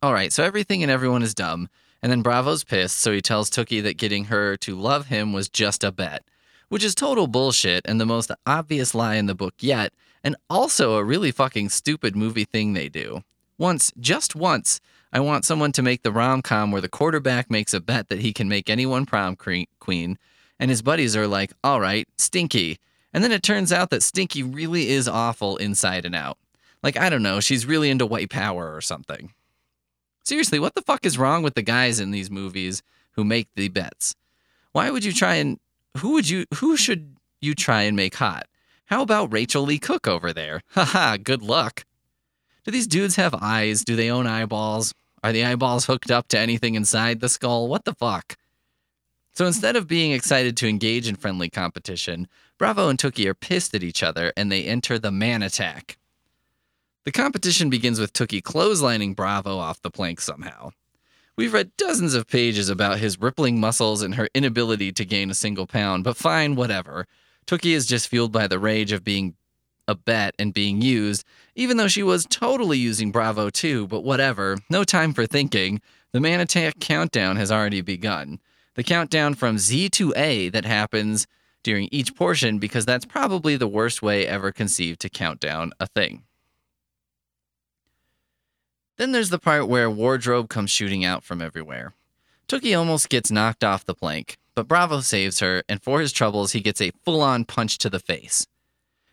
All 0.03 0.13
right, 0.13 0.34
so 0.34 0.43
everything 0.43 0.81
and 0.81 0.91
everyone 0.91 1.22
is 1.22 1.36
dumb, 1.36 1.70
and 2.01 2.12
then 2.12 2.24
Bravo's 2.24 2.63
pissed, 2.63 2.98
so 2.98 3.12
he 3.12 3.22
tells 3.22 3.51
Tookie 3.51 3.84
that 3.84 3.98
getting 3.98 4.25
her 4.25 4.58
to 4.58 4.75
love 4.75 5.05
him 5.05 5.31
was 5.31 5.48
just 5.48 5.84
a 5.84 5.91
bet, 5.91 6.24
which 6.70 6.84
is 6.84 6.96
total 6.96 7.27
bullshit 7.27 7.86
and 7.86 8.01
the 8.01 8.05
most 8.08 8.31
obvious 8.48 8.96
lie 8.96 9.13
in 9.13 9.27
the 9.27 9.36
book 9.36 9.53
yet, 9.60 9.93
and 10.24 10.36
also 10.50 10.96
a 10.96 11.03
really 11.03 11.29
fucking 11.29 11.70
stupid 11.70 12.15
movie 12.15 12.46
thing 12.46 12.74
they 12.74 12.89
do. 12.89 13.24
Once, 13.60 13.93
just 14.00 14.36
once, 14.36 14.81
I 15.13 15.20
want 15.20 15.46
someone 15.46 15.72
to 15.74 15.84
make 15.84 16.01
the 16.01 16.12
rom 16.12 16.41
com 16.41 16.72
where 16.72 16.81
the 16.81 16.89
quarterback 16.89 17.51
makes 17.51 17.72
a 17.72 17.79
bet 17.79 18.10
that 18.10 18.22
he 18.22 18.34
can 18.34 18.50
make 18.50 18.72
anyone 18.72 19.05
prom 19.05 19.36
queen, 19.36 20.17
and 20.60 20.72
his 20.72 20.81
buddies 20.81 21.15
are 21.15 21.27
like, 21.27 21.53
all 21.63 21.79
right, 21.79 22.08
Stinky. 22.17 22.79
And 23.13 23.24
then 23.24 23.31
it 23.31 23.43
turns 23.43 23.72
out 23.72 23.91
that 23.91 24.01
Stinky 24.01 24.41
really 24.41 24.89
is 24.89 25.08
awful 25.08 25.58
inside 25.58 26.05
and 26.05 26.15
out. 26.15 26.39
Like, 26.81 26.98
I 26.98 27.12
don't 27.12 27.22
know, 27.22 27.39
she's 27.39 27.67
really 27.67 27.91
into 27.91 28.08
white 28.08 28.31
power 28.31 28.75
or 28.75 28.81
something. 28.81 29.34
Seriously, 30.24 30.60
what 30.60 30.75
the 30.75 30.82
fuck 30.82 31.06
is 31.06 31.18
wrong 31.18 31.44
with 31.44 31.56
the 31.56 31.62
guys 31.62 32.00
in 32.00 32.12
these 32.12 32.30
movies 32.30 32.84
who 33.13 33.24
make 33.24 33.48
the 33.56 33.70
bets? 33.70 34.16
Why 34.72 34.90
would 34.90 35.04
you 35.04 35.13
try 35.13 35.36
and 35.36 35.60
who 35.98 36.13
would 36.13 36.30
you 36.30 36.46
who 36.56 36.78
should 36.78 37.16
you 37.42 37.56
try 37.56 37.84
and 37.84 37.96
make 37.96 38.16
hot? 38.16 38.48
How 38.86 39.01
about 39.01 39.34
Rachael 39.34 39.63
Leigh 39.63 39.80
Cook 39.80 40.08
over 40.08 40.32
there? 40.32 40.62
Haha, 40.72 41.18
good 41.18 41.42
luck. 41.42 41.86
Do 42.63 42.72
these 42.72 42.88
dudes 42.88 43.16
have 43.16 43.34
eyes? 43.34 43.84
Do 43.84 43.96
they 43.96 44.12
own 44.12 44.28
eyeballs? 44.28 44.94
Are 45.24 45.32
the 45.32 45.46
eyeballs 45.46 45.86
hooked 45.86 46.12
up 46.12 46.28
to 46.30 46.40
anything 46.40 46.75
inside 46.75 47.20
the 47.20 47.30
skull? 47.30 47.68
What 47.68 47.86
the 47.86 47.94
fuck? 47.94 48.36
So 49.34 49.46
instead 49.46 49.75
of 49.75 49.88
being 49.88 50.12
excited 50.12 50.58
to 50.58 50.68
engage 50.68 51.08
in 51.08 51.16
friendly 51.16 51.50
competition, 51.50 52.28
Bravo 52.58 52.90
and 52.90 53.00
Tookie 53.00 53.25
are 53.28 53.34
pissed 53.34 53.74
at 53.74 53.84
each 53.84 54.04
other 54.04 54.34
and 54.36 54.51
they 54.51 54.66
enter 54.66 55.00
the 55.00 55.12
man 55.12 55.42
attack. 55.42 55.98
The 57.03 57.12
competition 57.12 57.72
begins 57.72 58.00
with 58.00 58.13
Tookie 58.13 58.43
clotheslining 58.43 59.15
Bravo 59.15 59.58
off 59.58 59.81
the 59.81 59.89
plank 59.89 60.22
somehow. 60.22 60.70
We've 61.36 61.53
read 61.53 61.75
dozens 61.75 62.13
of 62.13 62.27
pages 62.27 62.70
about 62.70 63.00
his 63.00 63.20
rippling 63.20 63.60
muscles 63.60 64.03
and 64.03 64.13
her 64.13 64.29
inability 64.36 64.91
to 64.91 65.05
gain 65.05 65.31
a 65.31 65.34
single 65.34 65.65
pound, 65.65 66.03
but 66.03 66.15
fine, 66.15 66.55
whatever. 66.55 67.08
Tookie 67.48 67.74
is 67.74 67.88
just 67.88 68.08
fueled 68.08 68.31
by 68.31 68.46
the 68.46 68.60
rage 68.60 68.91
of 68.91 69.03
being 69.03 69.34
a 69.88 69.96
bet 69.96 70.36
and 70.38 70.53
being 70.53 70.79
used, 70.84 71.25
even 71.55 71.77
though 71.77 71.88
she 71.88 72.03
was 72.03 72.27
totally 72.29 72.77
using 72.77 73.12
Bravo 73.12 73.50
too, 73.50 73.88
but 73.88 74.03
whatever. 74.03 74.58
No 74.70 74.84
time 74.84 75.12
for 75.15 75.25
thinking. 75.25 75.81
The 76.12 76.20
man 76.20 76.39
attack 76.39 76.79
countdown 76.79 77.35
has 77.37 77.51
already 77.51 77.81
begun. 77.81 78.40
The 78.75 78.83
countdown 78.83 79.33
from 79.33 79.57
Z 79.57 79.90
to 79.90 80.14
A 80.16 80.50
that 80.50 80.66
happens 80.66 81.25
during 81.64 81.90
each 81.92 82.16
portion 82.16 82.59
because 82.59 82.85
that's 82.85 83.05
probably 83.05 83.55
the 83.55 83.68
worst 83.68 84.03
way 84.03 84.27
ever 84.27 84.51
conceived 84.51 85.00
to 85.01 85.09
count 85.09 85.40
down 85.40 85.72
a 85.79 85.87
thing. 85.87 86.25
Then 89.01 89.14
there's 89.14 89.31
the 89.31 89.40
part 89.40 89.68
where 89.68 89.90
wardrobe 89.90 90.48
comes 90.48 90.70
shooting 90.70 91.03
out 91.03 91.24
from 91.24 91.42
everywhere. 91.42 91.96
Tookie 92.48 92.77
almost 92.77 93.09
gets 93.09 93.31
knocked 93.31 93.64
off 93.64 93.83
the 93.83 93.96
plank, 93.96 94.37
but 94.53 94.68
Bravo 94.68 95.00
saves 95.00 95.40
her, 95.40 95.64
and 95.68 95.81
for 95.81 96.01
his 96.01 96.11
troubles, 96.11 96.51
he 96.51 96.61
gets 96.61 96.79
a 96.79 96.92
full 97.03 97.24
on 97.24 97.44
punch 97.44 97.79
to 97.79 97.90
the 97.90 97.98
face. 97.98 98.46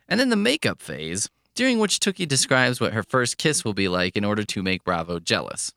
And 0.07 0.21
then 0.21 0.29
the 0.29 0.37
makeup 0.37 0.83
phase, 0.83 1.31
during 1.55 1.79
which 1.79 2.01
Tookie 2.01 2.29
describes 2.29 2.83
what 2.83 2.93
her 2.93 3.03
first 3.03 3.39
kiss 3.39 3.65
will 3.65 3.73
be 3.73 3.89
like 3.89 4.15
in 4.15 4.27
order 4.27 4.45
to 4.45 4.63
make 4.63 4.85
Bravo 4.85 5.21
jealous. 5.21 5.73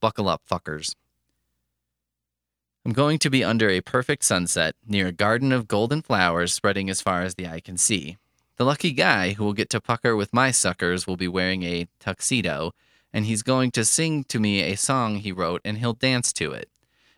Buckle 0.00 0.30
up, 0.30 0.40
fuckers. 0.50 0.94
I'm 2.86 2.94
going 2.94 3.18
to 3.18 3.28
be 3.28 3.44
under 3.44 3.68
a 3.68 3.82
perfect 3.82 4.24
sunset 4.24 4.74
near 4.88 5.08
a 5.08 5.12
garden 5.12 5.52
of 5.52 5.68
golden 5.68 6.00
flowers 6.00 6.54
spreading 6.54 6.88
as 6.88 7.02
far 7.02 7.20
as 7.20 7.34
the 7.34 7.46
eye 7.46 7.60
can 7.60 7.76
see. 7.76 8.16
The 8.56 8.64
lucky 8.64 8.92
guy 8.92 9.34
who 9.34 9.44
will 9.44 9.52
get 9.52 9.68
to 9.68 9.82
pucker 9.82 10.16
with 10.16 10.32
my 10.32 10.50
suckers 10.50 11.06
will 11.06 11.18
be 11.18 11.28
wearing 11.28 11.62
a 11.62 11.88
tuxedo 12.00 12.72
and 13.14 13.26
he's 13.26 13.44
going 13.44 13.70
to 13.70 13.84
sing 13.84 14.24
to 14.24 14.40
me 14.40 14.60
a 14.60 14.76
song 14.76 15.16
he 15.16 15.30
wrote 15.30 15.60
and 15.64 15.78
he'll 15.78 15.92
dance 15.92 16.32
to 16.32 16.50
it. 16.50 16.68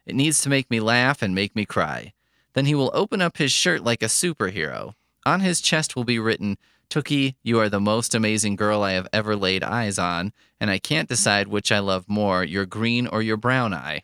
It 0.04 0.14
needs 0.14 0.42
to 0.42 0.50
make 0.50 0.70
me 0.70 0.78
laugh 0.78 1.22
and 1.22 1.34
make 1.34 1.56
me 1.56 1.64
cry. 1.64 2.12
Then 2.52 2.66
he 2.66 2.74
will 2.74 2.90
open 2.92 3.22
up 3.22 3.38
his 3.38 3.50
shirt 3.50 3.82
like 3.82 4.02
a 4.02 4.06
superhero. 4.06 4.94
On 5.24 5.40
his 5.40 5.62
chest 5.62 5.96
will 5.96 6.04
be 6.04 6.18
written, 6.18 6.58
Tookie, 6.90 7.34
you 7.42 7.58
are 7.58 7.70
the 7.70 7.80
most 7.80 8.14
amazing 8.14 8.56
girl 8.56 8.82
I 8.82 8.92
have 8.92 9.08
ever 9.10 9.34
laid 9.34 9.64
eyes 9.64 9.98
on, 9.98 10.32
and 10.60 10.70
I 10.70 10.78
can't 10.78 11.08
decide 11.08 11.48
which 11.48 11.72
I 11.72 11.78
love 11.78 12.08
more, 12.08 12.44
your 12.44 12.66
green 12.66 13.06
or 13.06 13.22
your 13.22 13.38
brown 13.38 13.72
eye. 13.72 14.02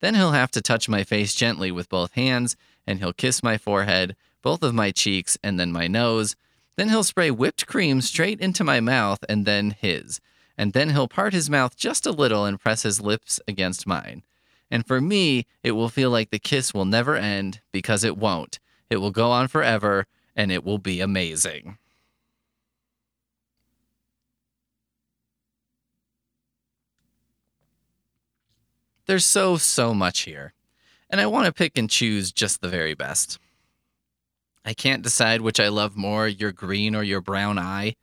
Then 0.00 0.14
he'll 0.16 0.32
have 0.32 0.50
to 0.50 0.60
touch 0.60 0.88
my 0.88 1.04
face 1.04 1.34
gently 1.34 1.70
with 1.70 1.88
both 1.88 2.12
hands, 2.12 2.56
and 2.86 2.98
he'll 2.98 3.12
kiss 3.12 3.42
my 3.42 3.56
forehead, 3.56 4.16
both 4.42 4.62
of 4.62 4.74
my 4.74 4.90
cheeks, 4.90 5.38
and 5.42 5.58
then 5.58 5.72
my 5.72 5.86
nose, 5.86 6.36
then 6.76 6.88
he'll 6.90 7.04
spray 7.04 7.30
whipped 7.30 7.66
cream 7.66 8.00
straight 8.00 8.40
into 8.40 8.62
my 8.62 8.80
mouth 8.80 9.18
and 9.28 9.44
then 9.46 9.70
his. 9.78 10.20
And 10.58 10.72
then 10.72 10.90
he'll 10.90 11.08
part 11.08 11.32
his 11.32 11.50
mouth 11.50 11.76
just 11.76 12.06
a 12.06 12.12
little 12.12 12.44
and 12.44 12.60
press 12.60 12.82
his 12.82 13.00
lips 13.00 13.40
against 13.48 13.86
mine. 13.86 14.22
And 14.70 14.86
for 14.86 15.00
me, 15.00 15.46
it 15.62 15.72
will 15.72 15.88
feel 15.88 16.10
like 16.10 16.30
the 16.30 16.38
kiss 16.38 16.74
will 16.74 16.84
never 16.84 17.16
end 17.16 17.60
because 17.72 18.04
it 18.04 18.16
won't. 18.16 18.58
It 18.90 18.96
will 18.98 19.10
go 19.10 19.30
on 19.30 19.48
forever 19.48 20.06
and 20.34 20.52
it 20.52 20.64
will 20.64 20.78
be 20.78 21.00
amazing. 21.00 21.78
There's 29.06 29.24
so, 29.24 29.56
so 29.56 29.94
much 29.94 30.20
here. 30.20 30.52
And 31.08 31.20
I 31.20 31.26
want 31.26 31.46
to 31.46 31.52
pick 31.52 31.78
and 31.78 31.88
choose 31.88 32.32
just 32.32 32.60
the 32.60 32.68
very 32.68 32.94
best. 32.94 33.38
I 34.66 34.74
can't 34.74 35.02
decide 35.02 35.40
which 35.40 35.60
I 35.60 35.68
love 35.68 35.96
more, 35.96 36.26
your 36.26 36.50
green 36.50 36.96
or 36.96 37.04
your 37.04 37.20
brown 37.20 37.56
eye. 37.56 37.94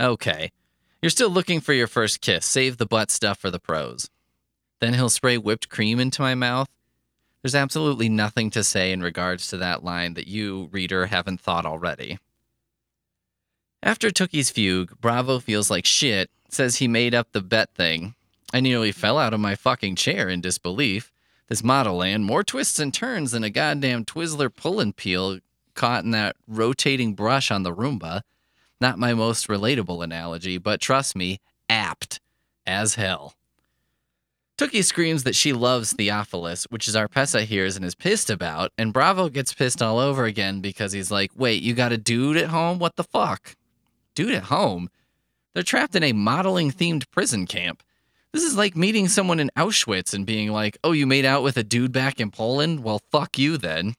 Okay. 0.00 0.50
You're 1.02 1.10
still 1.10 1.28
looking 1.28 1.60
for 1.60 1.74
your 1.74 1.86
first 1.86 2.22
kiss. 2.22 2.46
Save 2.46 2.78
the 2.78 2.86
butt 2.86 3.10
stuff 3.10 3.38
for 3.38 3.50
the 3.50 3.60
pros. 3.60 4.08
Then 4.80 4.94
he'll 4.94 5.10
spray 5.10 5.36
whipped 5.36 5.68
cream 5.68 6.00
into 6.00 6.22
my 6.22 6.34
mouth. 6.34 6.68
There's 7.42 7.54
absolutely 7.54 8.08
nothing 8.08 8.50
to 8.50 8.64
say 8.64 8.90
in 8.90 9.02
regards 9.02 9.48
to 9.48 9.58
that 9.58 9.84
line 9.84 10.14
that 10.14 10.28
you, 10.28 10.70
reader, 10.72 11.06
haven't 11.06 11.40
thought 11.40 11.66
already. 11.66 12.18
After 13.82 14.10
Tookie's 14.10 14.50
fugue, 14.50 14.98
Bravo 15.00 15.40
feels 15.40 15.70
like 15.70 15.84
shit, 15.84 16.30
says 16.48 16.76
he 16.76 16.88
made 16.88 17.14
up 17.14 17.32
the 17.32 17.42
bet 17.42 17.74
thing. 17.74 18.14
I 18.54 18.60
nearly 18.60 18.92
fell 18.92 19.18
out 19.18 19.34
of 19.34 19.40
my 19.40 19.56
fucking 19.56 19.96
chair 19.96 20.28
in 20.30 20.40
disbelief. 20.40 21.12
This 21.48 21.64
model 21.64 21.96
land, 21.96 22.24
more 22.24 22.44
twists 22.44 22.78
and 22.78 22.94
turns 22.94 23.32
than 23.32 23.44
a 23.44 23.50
goddamn 23.50 24.04
Twizzler 24.06 24.54
pull 24.54 24.80
and 24.80 24.96
peel 24.96 25.40
caught 25.74 26.04
in 26.04 26.10
that 26.12 26.36
rotating 26.46 27.14
brush 27.14 27.50
on 27.50 27.62
the 27.62 27.74
Roomba. 27.74 28.22
Not 28.80 28.98
my 28.98 29.14
most 29.14 29.48
relatable 29.48 30.02
analogy, 30.02 30.58
but 30.58 30.80
trust 30.80 31.14
me, 31.14 31.40
apt 31.68 32.20
as 32.66 32.96
hell. 32.96 33.34
Tookie 34.58 34.84
screams 34.84 35.24
that 35.24 35.34
she 35.34 35.52
loves 35.52 35.92
Theophilus, 35.92 36.64
which 36.70 36.86
Zarpessa 36.86 37.44
hears 37.44 37.74
and 37.74 37.84
is 37.84 37.94
pissed 37.94 38.30
about, 38.30 38.70
and 38.76 38.92
Bravo 38.92 39.28
gets 39.28 39.54
pissed 39.54 39.82
all 39.82 39.98
over 39.98 40.24
again 40.24 40.60
because 40.60 40.92
he's 40.92 41.10
like, 41.10 41.32
wait, 41.34 41.62
you 41.62 41.74
got 41.74 41.92
a 41.92 41.96
dude 41.96 42.36
at 42.36 42.50
home? 42.50 42.78
What 42.78 42.96
the 42.96 43.04
fuck? 43.04 43.56
Dude 44.14 44.34
at 44.34 44.44
home? 44.44 44.90
They're 45.54 45.62
trapped 45.62 45.96
in 45.96 46.02
a 46.02 46.12
modeling 46.12 46.70
themed 46.70 47.10
prison 47.10 47.46
camp. 47.46 47.82
This 48.32 48.44
is 48.44 48.56
like 48.56 48.76
meeting 48.76 49.08
someone 49.08 49.40
in 49.40 49.50
Auschwitz 49.56 50.14
and 50.14 50.24
being 50.24 50.50
like, 50.50 50.78
oh, 50.84 50.92
you 50.92 51.06
made 51.06 51.24
out 51.24 51.42
with 51.42 51.56
a 51.56 51.64
dude 51.64 51.92
back 51.92 52.20
in 52.20 52.30
Poland? 52.30 52.82
Well, 52.82 53.00
fuck 53.10 53.38
you 53.38 53.58
then. 53.58 53.94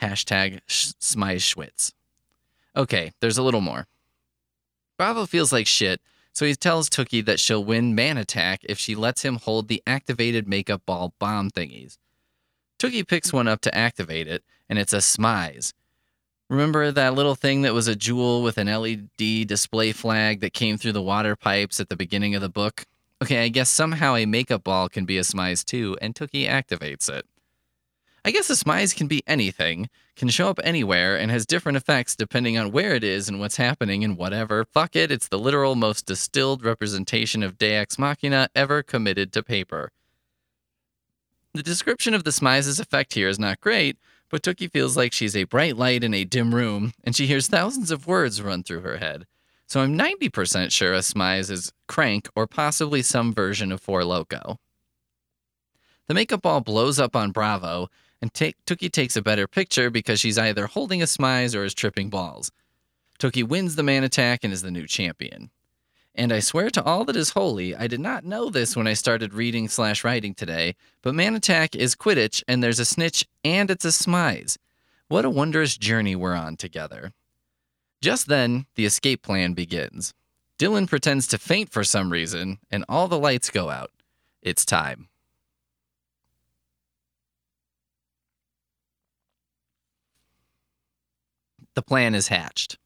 Hashtag 0.00 0.60
Schwitz. 0.68 1.92
Okay, 2.76 3.12
there's 3.20 3.38
a 3.38 3.42
little 3.42 3.60
more. 3.60 3.86
Bravo 4.96 5.26
feels 5.26 5.52
like 5.52 5.66
shit, 5.66 6.00
so 6.32 6.44
he 6.44 6.54
tells 6.54 6.90
Tookie 6.90 7.24
that 7.24 7.40
she'll 7.40 7.64
win 7.64 7.94
Man 7.94 8.18
Attack 8.18 8.60
if 8.64 8.78
she 8.78 8.94
lets 8.94 9.22
him 9.22 9.36
hold 9.36 9.68
the 9.68 9.82
activated 9.86 10.48
makeup 10.48 10.82
ball 10.84 11.14
bomb 11.18 11.50
thingies. 11.50 11.98
Tookie 12.78 13.06
picks 13.06 13.32
one 13.32 13.48
up 13.48 13.60
to 13.62 13.74
activate 13.74 14.26
it, 14.26 14.42
and 14.68 14.78
it's 14.78 14.92
a 14.92 14.98
Smize. 14.98 15.72
Remember 16.50 16.90
that 16.90 17.14
little 17.14 17.34
thing 17.34 17.62
that 17.62 17.72
was 17.72 17.88
a 17.88 17.96
jewel 17.96 18.42
with 18.42 18.58
an 18.58 18.66
LED 18.66 19.46
display 19.46 19.92
flag 19.92 20.40
that 20.40 20.52
came 20.52 20.76
through 20.76 20.92
the 20.92 21.02
water 21.02 21.36
pipes 21.36 21.80
at 21.80 21.88
the 21.88 21.96
beginning 21.96 22.34
of 22.34 22.42
the 22.42 22.48
book? 22.48 22.84
Okay, 23.22 23.44
I 23.44 23.48
guess 23.48 23.70
somehow 23.70 24.16
a 24.16 24.26
makeup 24.26 24.64
ball 24.64 24.88
can 24.88 25.06
be 25.06 25.16
a 25.16 25.22
Smize 25.22 25.64
too, 25.64 25.96
and 26.02 26.14
Tookie 26.14 26.48
activates 26.48 27.08
it. 27.08 27.24
I 28.26 28.30
guess 28.30 28.48
a 28.48 28.54
smize 28.54 28.96
can 28.96 29.06
be 29.06 29.22
anything, 29.26 29.90
can 30.16 30.28
show 30.30 30.48
up 30.48 30.58
anywhere, 30.64 31.14
and 31.14 31.30
has 31.30 31.44
different 31.44 31.76
effects 31.76 32.16
depending 32.16 32.56
on 32.56 32.72
where 32.72 32.94
it 32.94 33.04
is 33.04 33.28
and 33.28 33.38
what's 33.38 33.58
happening 33.58 34.02
and 34.02 34.16
whatever. 34.16 34.64
Fuck 34.64 34.96
it, 34.96 35.10
it's 35.10 35.28
the 35.28 35.38
literal 35.38 35.74
most 35.74 36.06
distilled 36.06 36.64
representation 36.64 37.42
of 37.42 37.58
Deus 37.58 37.98
Machina 37.98 38.48
ever 38.54 38.82
committed 38.82 39.30
to 39.34 39.42
paper. 39.42 39.90
The 41.52 41.62
description 41.62 42.14
of 42.14 42.24
the 42.24 42.30
smize's 42.30 42.80
effect 42.80 43.12
here 43.12 43.28
is 43.28 43.38
not 43.38 43.60
great, 43.60 43.98
but 44.30 44.42
Tookie 44.42 44.72
feels 44.72 44.96
like 44.96 45.12
she's 45.12 45.36
a 45.36 45.44
bright 45.44 45.76
light 45.76 46.02
in 46.02 46.14
a 46.14 46.24
dim 46.24 46.54
room, 46.54 46.94
and 47.04 47.14
she 47.14 47.26
hears 47.26 47.46
thousands 47.46 47.90
of 47.90 48.06
words 48.06 48.40
run 48.40 48.62
through 48.62 48.80
her 48.80 48.96
head. 48.96 49.26
So 49.66 49.80
I'm 49.80 49.98
90% 49.98 50.72
sure 50.72 50.94
a 50.94 50.98
Smize 50.98 51.50
is 51.50 51.72
Crank 51.88 52.28
or 52.34 52.46
possibly 52.46 53.02
some 53.02 53.34
version 53.34 53.70
of 53.70 53.82
Four 53.82 54.04
Loco. 54.04 54.58
The 56.06 56.14
makeup 56.14 56.42
ball 56.42 56.60
blows 56.60 56.98
up 56.98 57.16
on 57.16 57.30
Bravo, 57.30 57.88
and 58.24 58.32
Ta- 58.32 58.58
Tookie 58.66 58.90
takes 58.90 59.16
a 59.16 59.22
better 59.22 59.46
picture 59.46 59.90
because 59.90 60.18
she's 60.18 60.38
either 60.38 60.66
holding 60.66 61.02
a 61.02 61.04
Smize 61.04 61.54
or 61.54 61.62
is 61.62 61.74
tripping 61.74 62.08
balls. 62.08 62.50
Tookie 63.18 63.46
wins 63.46 63.76
the 63.76 63.82
man 63.82 64.02
attack 64.02 64.44
and 64.44 64.50
is 64.50 64.62
the 64.62 64.70
new 64.70 64.86
champion. 64.86 65.50
And 66.14 66.32
I 66.32 66.40
swear 66.40 66.70
to 66.70 66.82
all 66.82 67.04
that 67.04 67.16
is 67.16 67.30
holy, 67.30 67.76
I 67.76 67.86
did 67.86 68.00
not 68.00 68.24
know 68.24 68.48
this 68.48 68.74
when 68.74 68.86
I 68.86 68.94
started 68.94 69.34
reading 69.34 69.68
slash 69.68 70.04
writing 70.04 70.32
today, 70.34 70.74
but 71.02 71.14
man 71.14 71.34
attack 71.34 71.76
is 71.76 71.94
Quidditch 71.94 72.42
and 72.48 72.62
there's 72.62 72.78
a 72.78 72.86
snitch 72.86 73.28
and 73.44 73.70
it's 73.70 73.84
a 73.84 73.88
Smize. 73.88 74.56
What 75.08 75.26
a 75.26 75.30
wondrous 75.30 75.76
journey 75.76 76.16
we're 76.16 76.32
on 76.32 76.56
together. 76.56 77.12
Just 78.00 78.28
then, 78.28 78.64
the 78.74 78.86
escape 78.86 79.22
plan 79.22 79.52
begins. 79.52 80.14
Dylan 80.58 80.88
pretends 80.88 81.26
to 81.26 81.36
faint 81.36 81.70
for 81.70 81.84
some 81.84 82.10
reason, 82.10 82.58
and 82.70 82.86
all 82.88 83.06
the 83.06 83.18
lights 83.18 83.50
go 83.50 83.68
out. 83.68 83.90
It's 84.40 84.64
time. 84.64 85.08
The 91.74 91.82
plan 91.82 92.14
is 92.14 92.28
hatched. 92.28 92.78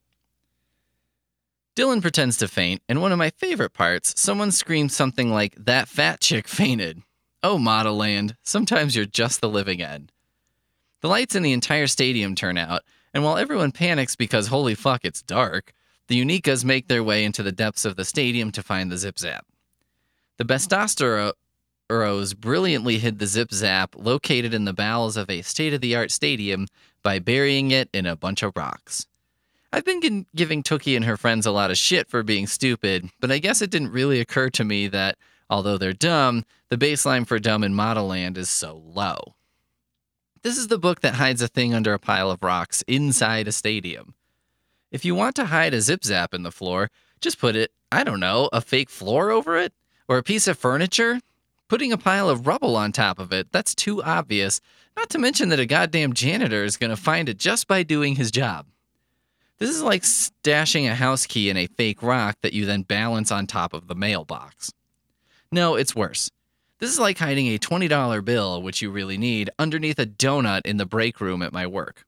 Dylan 1.77 2.03
pretends 2.03 2.39
to 2.39 2.49
faint, 2.49 2.83
and 2.89 3.01
one 3.01 3.13
of 3.13 3.19
my 3.19 3.31
favorite 3.31 3.73
parts, 3.73 4.13
someone 4.21 4.51
screams 4.51 4.97
something 4.97 5.31
like, 5.31 5.55
That 5.57 5.87
fat 5.87 6.21
chick 6.21 6.49
fainted. 6.49 7.03
Oh, 7.43 7.57
Model 7.57 7.97
Land, 7.97 8.37
sometimes 8.43 8.97
you're 8.97 9.05
just 9.05 9.41
the 9.41 9.49
living 9.49 9.81
end. 9.81 10.11
The 11.03 11.09
lights 11.09 11.37
in 11.37 11.45
the 11.45 11.53
entire 11.53 11.87
stadium 11.87 12.35
turn 12.35 12.59
out, 12.59 12.83
and 13.15 13.23
while 13.23 13.37
everyone 13.37 13.71
panics 13.71 14.17
because 14.17 14.49
holy 14.49 14.75
fuck, 14.75 15.05
it's 15.05 15.23
dark, 15.23 15.73
the 16.09 16.21
Unikas 16.21 16.65
make 16.65 16.89
their 16.89 17.05
way 17.05 17.25
into 17.25 17.45
the 17.45 17.53
depths 17.53 17.85
of 17.85 17.95
the 17.95 18.05
stadium 18.05 18.51
to 18.53 18.63
find 18.63 18.91
the 18.91 18.99
Zip 18.99 19.19
Zap. 19.19 19.47
The 20.39 20.45
Bestosteros 20.45 22.37
brilliantly 22.37 22.99
hid 22.99 23.21
the 23.21 23.27
Zip 23.27 23.53
Zap 23.53 23.95
located 23.97 24.53
in 24.53 24.65
the 24.65 24.73
bowels 24.73 25.17
of 25.17 25.31
a 25.31 25.43
state 25.43 25.75
of 25.75 25.81
the 25.81 25.95
art 25.95 26.11
stadium 26.11 26.67
by 27.03 27.19
burying 27.19 27.71
it 27.71 27.89
in 27.93 28.07
a 28.07 28.17
bunch 28.17 28.43
of 28.43 28.57
rocks. 28.57 29.07
I've 29.73 29.85
been 29.85 30.27
giving 30.35 30.63
Tookie 30.63 30.97
and 30.97 31.05
her 31.05 31.17
friends 31.17 31.45
a 31.45 31.51
lot 31.51 31.71
of 31.71 31.77
shit 31.77 32.09
for 32.09 32.23
being 32.23 32.47
stupid, 32.47 33.11
but 33.21 33.31
I 33.31 33.39
guess 33.39 33.61
it 33.61 33.71
didn't 33.71 33.93
really 33.93 34.21
occur 34.21 34.49
to 34.51 34.65
me 34.65 34.89
that, 34.89 35.19
although 35.51 35.77
they're 35.77 35.93
dumb, 35.93 36.45
the 36.71 36.79
baseline 36.79 37.27
for 37.27 37.39
dumb 37.39 37.63
in 37.63 37.75
Model 37.75 38.07
Land 38.07 38.39
is 38.39 38.49
so 38.49 38.83
low. 38.87 39.35
This 40.43 40.57
is 40.57 40.69
the 40.69 40.79
book 40.79 41.01
that 41.01 41.17
hides 41.17 41.43
a 41.43 41.49
thing 41.49 41.75
under 41.75 41.93
a 41.93 41.99
pile 41.99 42.31
of 42.31 42.43
rocks 42.43 42.83
inside 42.87 43.49
a 43.49 43.53
stadium. 43.53 44.15
If 44.91 45.05
you 45.05 45.15
want 45.15 45.37
to 45.37 45.47
hide 45.47 45.75
a 45.75 45.81
zip 45.83 46.03
zap 46.05 46.33
in 46.33 46.45
the 46.45 46.53
floor, 46.53 46.91
just 47.21 47.39
put 47.39 47.57
it, 47.57 47.73
I 47.93 48.05
don't 48.05 48.21
know, 48.21 48.49
a 48.53 48.61
fake 48.61 48.89
floor 48.89 49.31
over 49.31 49.59
it? 49.59 49.75
Or 50.09 50.17
a 50.17 50.23
piece 50.23 50.49
of 50.49 50.57
furniture? 50.57 51.21
Putting 51.69 51.93
a 51.93 51.99
pile 51.99 52.31
of 52.31 52.47
rubble 52.47 52.77
on 52.77 52.93
top 52.93 53.19
of 53.19 53.33
it, 53.33 53.53
that's 53.53 53.75
too 53.75 54.03
obvious, 54.03 54.63
not 54.99 55.11
to 55.11 55.19
mention 55.19 55.49
that 55.51 55.61
a 55.61 55.67
goddamn 55.67 56.13
janitor 56.13 56.65
is 56.65 56.77
going 56.77 56.91
to 56.91 56.97
find 56.97 57.29
it 57.29 57.39
just 57.39 57.69
by 57.69 57.85
doing 57.85 58.17
his 58.17 58.33
job. 58.33 58.67
This 59.59 59.71
is 59.71 59.81
like 59.81 60.03
stashing 60.03 60.91
a 60.91 60.95
house 60.97 61.25
key 61.25 61.51
in 61.51 61.57
a 61.57 61.69
fake 61.69 62.03
rock 62.03 62.37
that 62.43 62.53
you 62.53 62.67
then 62.67 62.83
balance 62.83 63.31
on 63.31 63.47
top 63.47 63.75
of 63.75 63.87
the 63.87 63.95
mailbox. 63.95 64.73
No, 65.53 65.77
it's 65.77 65.95
worse. 65.95 66.33
This 66.81 66.91
is 66.91 66.99
like 66.99 67.19
hiding 67.19 67.47
a 67.47 67.59
$20 67.59 68.25
bill, 68.25 68.61
which 68.61 68.83
you 68.83 68.91
really 68.91 69.17
need, 69.17 69.51
underneath 69.57 70.01
a 70.01 70.07
donut 70.07 70.63
in 70.65 70.79
the 70.79 70.87
break 70.87 71.21
room 71.21 71.43
at 71.43 71.53
my 71.53 71.67
work. 71.67 72.05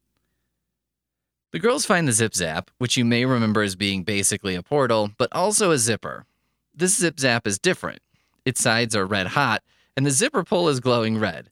The 1.52 1.60
girls 1.60 1.86
find 1.86 2.08
the 2.08 2.12
zip 2.12 2.34
zap, 2.34 2.72
which 2.78 2.96
you 2.96 3.04
may 3.04 3.24
remember 3.24 3.62
as 3.62 3.76
being 3.76 4.02
basically 4.02 4.56
a 4.56 4.64
portal, 4.64 5.12
but 5.16 5.32
also 5.32 5.70
a 5.70 5.78
zipper. 5.78 6.26
This 6.74 6.96
zip 6.96 7.20
zap 7.20 7.46
is 7.46 7.60
different. 7.60 8.00
Its 8.44 8.60
sides 8.60 8.96
are 8.96 9.06
red 9.06 9.28
hot, 9.28 9.62
and 9.96 10.04
the 10.04 10.10
zipper 10.10 10.42
pull 10.42 10.68
is 10.68 10.80
glowing 10.80 11.18
red. 11.18 11.49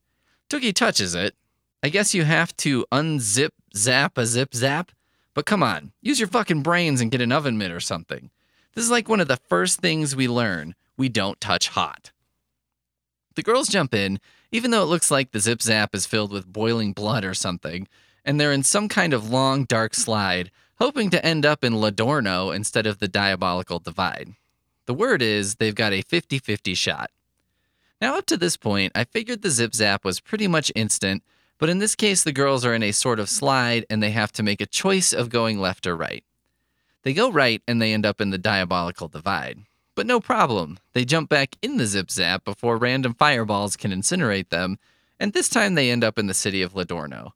Tookie 0.49 0.75
touches 0.75 1.15
it. 1.15 1.35
I 1.83 1.91
guess 1.91 2.15
you 2.15 2.25
have 2.25 2.57
to 2.59 2.87
unzip 2.91 3.51
zap 3.77 4.17
a 4.17 4.25
zip 4.25 4.55
zap, 4.55 4.93
but 5.35 5.45
come 5.45 5.63
on, 5.63 5.93
use 6.01 6.19
your 6.19 6.29
fucking 6.29 6.63
brains 6.63 7.01
and 7.01 7.11
get 7.11 7.21
an 7.21 7.33
oven 7.33 7.59
mitt 7.59 7.71
or 7.71 7.81
something. 7.81 8.31
This 8.75 8.85
is 8.85 8.91
like 8.91 9.09
one 9.09 9.21
of 9.21 9.29
the 9.29 9.37
first 9.37 9.81
things 9.81 10.17
we 10.17 10.27
learn 10.27 10.75
we 10.97 11.09
don't 11.09 11.41
touch 11.41 11.69
hot. 11.69 12.13
The 13.37 13.43
girls 13.43 13.69
jump 13.69 13.95
in, 13.95 14.21
even 14.51 14.71
though 14.71 14.83
it 14.83 14.87
looks 14.87 15.11
like 15.11 15.31
the 15.31 15.41
zip 15.41 15.61
zap 15.61 15.95
is 15.95 16.07
filled 16.07 16.33
with 16.33 16.53
boiling 16.53 16.93
blood 16.93 17.25
or 17.25 17.35
something, 17.35 17.87
and 18.25 18.41
they're 18.41 18.53
in 18.53 18.63
some 18.63 18.89
kind 18.89 19.13
of 19.13 19.31
long, 19.31 19.65
dark 19.65 19.95
slide, 19.95 20.51
hoping 20.79 21.11
to 21.11 21.25
end 21.25 21.45
up 21.45 21.63
in 21.63 21.75
Ladorno 21.75 22.55
instead 22.55 22.87
of 22.87 22.99
the 22.99 23.09
diabolical 23.09 23.79
divide. 23.79 24.35
The 24.87 24.95
word 24.95 25.21
is 25.21 25.57
they've 25.57 25.75
got 25.75 25.93
a 25.93 26.03
50 26.03 26.39
50 26.39 26.75
shot. 26.75 27.11
Now, 28.01 28.17
up 28.17 28.27
to 28.27 28.37
this 28.37 28.57
point, 28.57 28.93
I 28.95 29.05
figured 29.05 29.43
the 29.43 29.51
zip 29.51 29.75
zap 29.75 30.05
was 30.05 30.21
pretty 30.21 30.47
much 30.47 30.71
instant, 30.77 31.23
but 31.59 31.69
in 31.69 31.79
this 31.79 31.97
case, 31.97 32.23
the 32.23 32.33
girls 32.33 32.65
are 32.65 32.75
in 32.75 32.83
a 32.83 32.93
sort 32.93 33.19
of 33.19 33.29
slide 33.29 33.85
and 33.91 34.03
they 34.03 34.13
have 34.13 34.31
to 34.33 34.43
make 34.43 34.61
a 34.61 34.67
choice 34.67 35.13
of 35.13 35.31
going 35.31 35.59
left 35.59 35.87
or 35.87 35.97
right. 35.97 36.23
They 37.03 37.13
go 37.13 37.31
right 37.31 37.61
and 37.67 37.83
they 37.83 37.93
end 37.93 38.07
up 38.07 38.21
in 38.21 38.31
the 38.31 38.39
diabolical 38.39 39.09
divide. 39.09 39.59
But 39.97 40.07
no 40.07 40.21
problem. 40.21 40.79
They 40.93 41.05
jump 41.05 41.29
back 41.29 41.57
in 41.61 41.77
the 41.77 41.87
zip 41.87 42.11
zap 42.11 42.45
before 42.45 42.77
random 42.77 43.15
fireballs 43.15 43.77
can 43.77 43.91
incinerate 43.91 44.51
them, 44.51 44.79
and 45.19 45.33
this 45.33 45.49
time 45.49 45.75
they 45.75 45.91
end 45.91 46.05
up 46.05 46.21
in 46.21 46.29
the 46.29 46.35
city 46.35 46.63
of 46.63 46.75
Ladorno. 46.75 47.33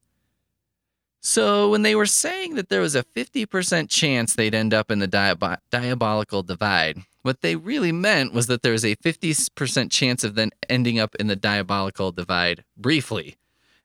So, 1.20 1.70
when 1.70 1.83
they 1.83 1.94
were 1.94 2.07
saying 2.07 2.55
that 2.57 2.68
there 2.68 2.81
was 2.81 2.94
a 2.94 3.05
50% 3.05 3.88
chance 3.88 4.35
they'd 4.35 4.55
end 4.55 4.75
up 4.75 4.90
in 4.90 4.98
the 4.98 5.09
diab- 5.09 5.59
diabolical 5.70 6.42
divide, 6.42 7.03
what 7.22 7.40
they 7.40 7.56
really 7.56 7.92
meant 7.92 8.32
was 8.32 8.46
that 8.48 8.62
there 8.62 8.72
was 8.72 8.85
a 8.85 8.96
50% 8.96 9.90
chance 9.90 10.24
of 10.24 10.35
then 10.35 10.50
ending 10.68 10.98
up 10.98 11.14
in 11.16 11.28
the 11.28 11.37
diabolical 11.37 12.12
divide 12.12 12.64
briefly, 12.76 13.37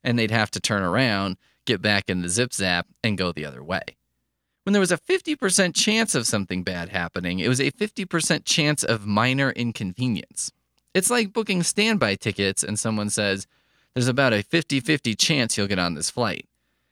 and 0.04 0.17
they'd 0.17 0.32
have 0.32 0.52
to 0.52 0.60
turn 0.60 0.84
around, 0.84 1.38
get 1.65 1.82
back 1.82 2.10
in 2.10 2.21
the 2.21 2.30
zip 2.30 2.54
zap, 2.54 2.88
and 3.04 3.17
go 3.17 3.32
the 3.32 3.45
other 3.45 3.63
way 3.63 3.97
when 4.67 4.73
there 4.73 4.82
was 4.82 4.91
a 4.91 4.97
50% 4.97 5.73
chance 5.73 6.13
of 6.13 6.28
something 6.28 6.62
bad 6.62 6.89
happening, 6.89 7.39
it 7.39 7.47
was 7.47 7.62
a 7.62 7.71
50% 7.71 8.41
chance 8.43 8.84
of 8.84 9.08
minor 9.08 9.52
inconvenience. 9.52 10.52
It's 10.93 11.10
like 11.10 11.32
booking 11.32 11.63
standby 11.63 12.15
tickets 12.15 12.65
and 12.65 12.78
someone 12.78 13.10
says, 13.10 13.47
there's 13.93 14.10
about 14.10 14.34
a 14.34 14.43
50 14.43 14.82
50 14.82 15.15
chance 15.15 15.58
you'll 15.58 15.67
get 15.67 15.80
on 15.80 15.93
this 15.93 16.10
flight. 16.10 16.50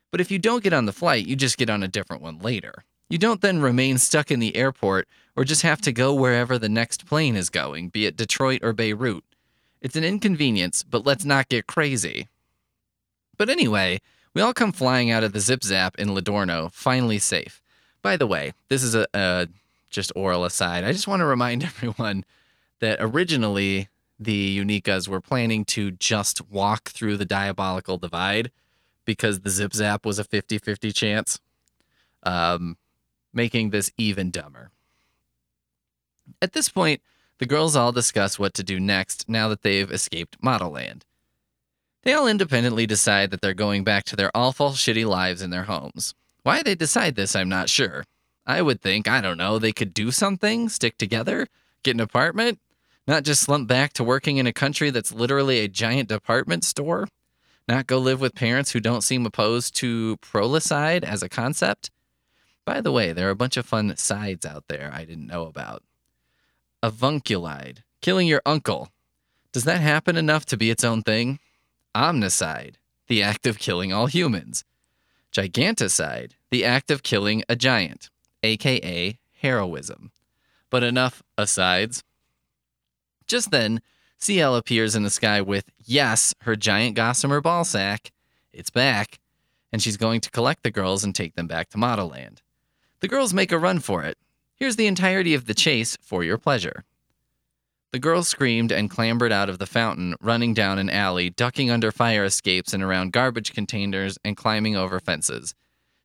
But 0.10 0.22
if 0.22 0.32
you 0.32 0.40
don't 0.40 0.64
get 0.64 0.72
on 0.72 0.86
the 0.86 0.94
flight, 0.94 1.28
you 1.28 1.36
just 1.36 1.58
get 1.58 1.70
on 1.70 1.84
a 1.84 1.90
different 1.90 2.22
one 2.22 2.40
later. 2.40 2.86
You 3.10 3.18
don't 3.18 3.42
then 3.42 3.60
remain 3.60 3.98
stuck 3.98 4.32
in 4.32 4.40
the 4.40 4.56
airport 4.56 5.10
or 5.36 5.44
just 5.44 5.62
have 5.64 5.82
to 5.82 5.92
go 5.92 6.14
wherever 6.14 6.58
the 6.58 6.70
next 6.70 7.06
plane 7.06 7.36
is 7.36 7.50
going, 7.50 7.90
be 7.90 8.06
it 8.06 8.16
Detroit 8.16 8.62
or 8.64 8.74
Beirut. 8.74 9.24
It's 9.82 9.96
an 9.96 10.04
inconvenience, 10.04 10.84
but 10.84 11.06
let's 11.06 11.26
not 11.26 11.50
get 11.50 11.68
crazy. 11.68 12.28
But 13.38 13.50
anyway, 13.50 14.02
we 14.34 14.42
all 14.42 14.54
come 14.54 14.72
flying 14.72 15.12
out 15.12 15.24
of 15.24 15.34
the 15.34 15.40
zip 15.40 15.64
zap 15.64 16.00
in 16.00 16.10
Ladorno, 16.10 16.72
finally 16.72 17.20
safe. 17.20 17.62
By 18.02 18.18
the 18.18 18.28
way, 18.28 18.54
this 18.70 18.84
is 18.84 18.96
a, 18.96 19.06
a 19.14 19.48
just 19.90 20.12
oral 20.16 20.46
aside. 20.46 20.84
I 20.84 20.92
just 20.92 21.08
want 21.08 21.22
to 21.22 21.26
remind 21.26 21.64
everyone 21.64 22.26
that 22.80 22.98
originally 23.00 23.90
the 24.20 24.60
Unikas 24.60 25.08
were 25.08 25.22
planning 25.22 25.66
to 25.66 25.92
just 25.92 26.50
walk 26.50 26.90
through 26.90 27.18
the 27.18 27.26
diabolical 27.26 27.98
divide 27.98 28.52
because 29.04 29.42
the 29.42 29.50
zip 29.50 29.74
zap 29.74 30.06
was 30.06 30.20
a 30.20 30.24
50 30.24 30.58
50 30.58 30.92
chance, 30.92 31.40
um, 32.24 32.78
making 33.34 33.70
this 33.70 33.92
even 33.98 34.32
dumber. 34.32 34.72
At 36.42 36.54
this 36.54 36.70
point, 36.70 37.02
the 37.40 37.46
girls 37.46 37.76
all 37.76 37.92
discuss 37.92 38.40
what 38.40 38.54
to 38.54 38.64
do 38.64 38.80
next 38.80 39.28
now 39.28 39.48
that 39.50 39.62
they've 39.62 39.92
escaped 39.92 40.38
Model 40.42 40.72
Land. 40.72 41.06
They 42.04 42.14
all 42.14 42.28
independently 42.28 42.86
decide 42.86 43.32
that 43.32 43.42
they're 43.42 43.54
going 43.54 43.84
back 43.84 44.04
to 44.06 44.16
their 44.16 44.32
awful, 44.36 44.72
shitty 44.72 45.06
lives 45.06 45.42
in 45.42 45.50
their 45.50 45.64
homes. 45.64 46.14
Why 46.44 46.62
they 46.62 46.76
decide 46.76 47.16
this, 47.16 47.36
I'm 47.36 47.50
not 47.50 47.70
sure. 47.70 48.06
I 48.46 48.62
would 48.62 48.82
think, 48.82 49.08
I 49.08 49.22
don't 49.22 49.40
know, 49.40 49.58
they 49.58 49.74
could 49.74 49.94
do 49.94 50.12
something, 50.12 50.70
stick 50.70 50.98
together, 50.98 51.48
get 51.84 51.96
an 51.96 52.00
apartment, 52.00 52.60
not 53.08 53.24
just 53.24 53.42
slump 53.42 53.68
back 53.68 53.94
to 53.94 54.04
working 54.04 54.38
in 54.38 54.46
a 54.46 54.54
country 54.54 54.92
that's 54.92 55.12
literally 55.12 55.60
a 55.60 55.68
giant 55.68 56.10
department 56.10 56.64
store, 56.64 57.08
not 57.68 57.88
go 57.88 57.98
live 57.98 58.22
with 58.22 58.36
parents 58.36 58.72
who 58.72 58.80
don't 58.80 59.02
seem 59.02 59.26
opposed 59.26 59.76
to 59.78 60.18
prolicide 60.18 61.04
as 61.04 61.24
a 61.24 61.30
concept. 61.30 61.90
By 62.66 62.82
the 62.82 62.92
way, 62.92 63.14
there 63.14 63.28
are 63.28 63.32
a 63.32 63.36
bunch 63.36 63.58
of 63.58 63.66
fun 63.66 63.96
sides 63.98 64.46
out 64.46 64.66
there 64.68 64.92
I 64.94 65.06
didn't 65.06 65.28
know 65.28 65.48
about. 65.48 65.82
Avunculide, 66.84 67.80
killing 68.02 68.28
your 68.28 68.42
uncle. 68.46 68.90
Does 69.52 69.64
that 69.64 69.82
happen 69.82 70.18
enough 70.18 70.46
to 70.48 70.58
be 70.58 70.70
its 70.70 70.84
own 70.84 71.02
thing? 71.02 71.40
Omnicide, 71.96 72.76
the 73.08 73.24
act 73.24 73.48
of 73.48 73.60
killing 73.60 73.94
all 73.94 74.08
humans. 74.08 74.64
Giganticide, 75.32 76.34
the 76.52 76.66
act 76.66 76.92
of 76.92 77.04
killing 77.04 77.44
a 77.50 77.56
giant, 77.56 78.10
aka 78.44 79.18
heroism. 79.42 80.12
But 80.70 80.84
enough 80.84 81.24
asides. 81.38 82.04
Just 83.28 83.52
then, 83.52 83.82
CL 84.18 84.56
appears 84.56 84.96
in 84.96 85.04
the 85.04 85.10
sky 85.10 85.42
with, 85.42 85.66
yes, 85.84 86.34
her 86.42 86.56
giant 86.56 86.96
gossamer 86.96 87.42
ball 87.42 87.64
sack. 87.64 88.12
It's 88.54 88.70
back, 88.70 89.20
and 89.72 89.82
she's 89.82 89.98
going 89.98 90.22
to 90.22 90.32
collect 90.32 90.64
the 90.64 90.72
girls 90.72 91.04
and 91.04 91.14
take 91.14 91.36
them 91.36 91.48
back 91.48 91.70
to 91.70 91.78
Model 91.78 92.10
Land. 92.10 92.42
The 93.02 93.08
girls 93.08 93.34
make 93.34 93.52
a 93.52 93.60
run 93.60 93.80
for 93.80 94.04
it. 94.04 94.18
Here's 94.56 94.78
the 94.78 94.88
entirety 94.88 95.34
of 95.34 95.46
the 95.46 95.54
chase 95.54 95.98
for 96.02 96.24
your 96.24 96.38
pleasure. 96.38 96.86
The 97.92 98.00
girls 98.00 98.28
screamed 98.30 98.72
and 98.72 98.90
clambered 98.90 99.32
out 99.32 99.50
of 99.50 99.60
the 99.60 99.66
fountain, 99.66 100.16
running 100.22 100.54
down 100.54 100.80
an 100.80 100.90
alley, 100.90 101.30
ducking 101.30 101.70
under 101.70 101.92
fire 101.92 102.24
escapes 102.24 102.74
and 102.74 102.82
around 102.82 103.12
garbage 103.12 103.54
containers, 103.54 104.18
and 104.24 104.38
climbing 104.38 104.76
over 104.76 105.00
fences. 105.00 105.56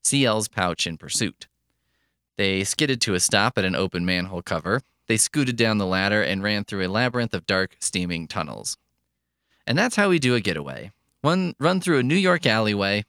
CL's 0.03 0.49
pouch 0.49 0.87
in 0.87 0.97
pursuit. 0.97 1.47
They 2.37 2.65
skidded 2.65 3.01
to 3.03 3.15
a 3.15 3.21
stop 3.21 3.57
at 3.57 3.65
an 3.65 3.77
open 3.77 4.05
manhole 4.05 4.43
cover. 4.43 4.83
They 5.07 5.17
scooted 5.17 5.57
down 5.57 5.79
the 5.79 5.87
ladder 5.87 6.23
and 6.23 6.43
ran 6.43 6.65
through 6.65 6.87
a 6.87 6.89
labyrinth 6.89 7.35
of 7.35 7.47
dark, 7.47 7.77
steaming 7.81 8.27
tunnels. 8.27 8.77
And 9.67 9.79
that's 9.79 9.97
how 9.97 10.09
we 10.09 10.19
do 10.19 10.35
a 10.35 10.41
getaway. 10.41 10.91
One 11.21 11.55
run 11.61 11.81
through 11.81 11.99
a 11.99 12.03
New 12.03 12.17
York 12.17 12.47
alleyway. 12.47 13.05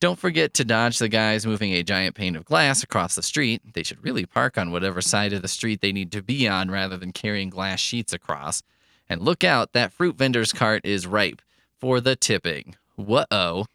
Don't 0.00 0.18
forget 0.18 0.54
to 0.54 0.64
dodge 0.64 0.98
the 0.98 1.10
guys 1.10 1.44
moving 1.44 1.74
a 1.74 1.82
giant 1.82 2.14
pane 2.14 2.34
of 2.34 2.46
glass 2.46 2.82
across 2.82 3.14
the 3.14 3.22
street. 3.22 3.60
They 3.74 3.82
should 3.82 4.02
really 4.02 4.24
park 4.24 4.56
on 4.56 4.72
whatever 4.72 5.02
side 5.02 5.34
of 5.34 5.42
the 5.42 5.48
street 5.48 5.82
they 5.82 5.92
need 5.92 6.10
to 6.12 6.22
be 6.22 6.48
on 6.48 6.70
rather 6.70 6.96
than 6.96 7.12
carrying 7.12 7.50
glass 7.50 7.80
sheets 7.80 8.14
across. 8.14 8.62
And 9.10 9.20
look 9.20 9.44
out, 9.44 9.74
that 9.74 9.92
fruit 9.92 10.16
vendor's 10.16 10.54
cart 10.54 10.86
is 10.86 11.06
ripe 11.06 11.42
for 11.78 12.00
the 12.00 12.16
tipping. 12.16 12.76
Whoa. 12.96 13.24
oh. 13.30 13.66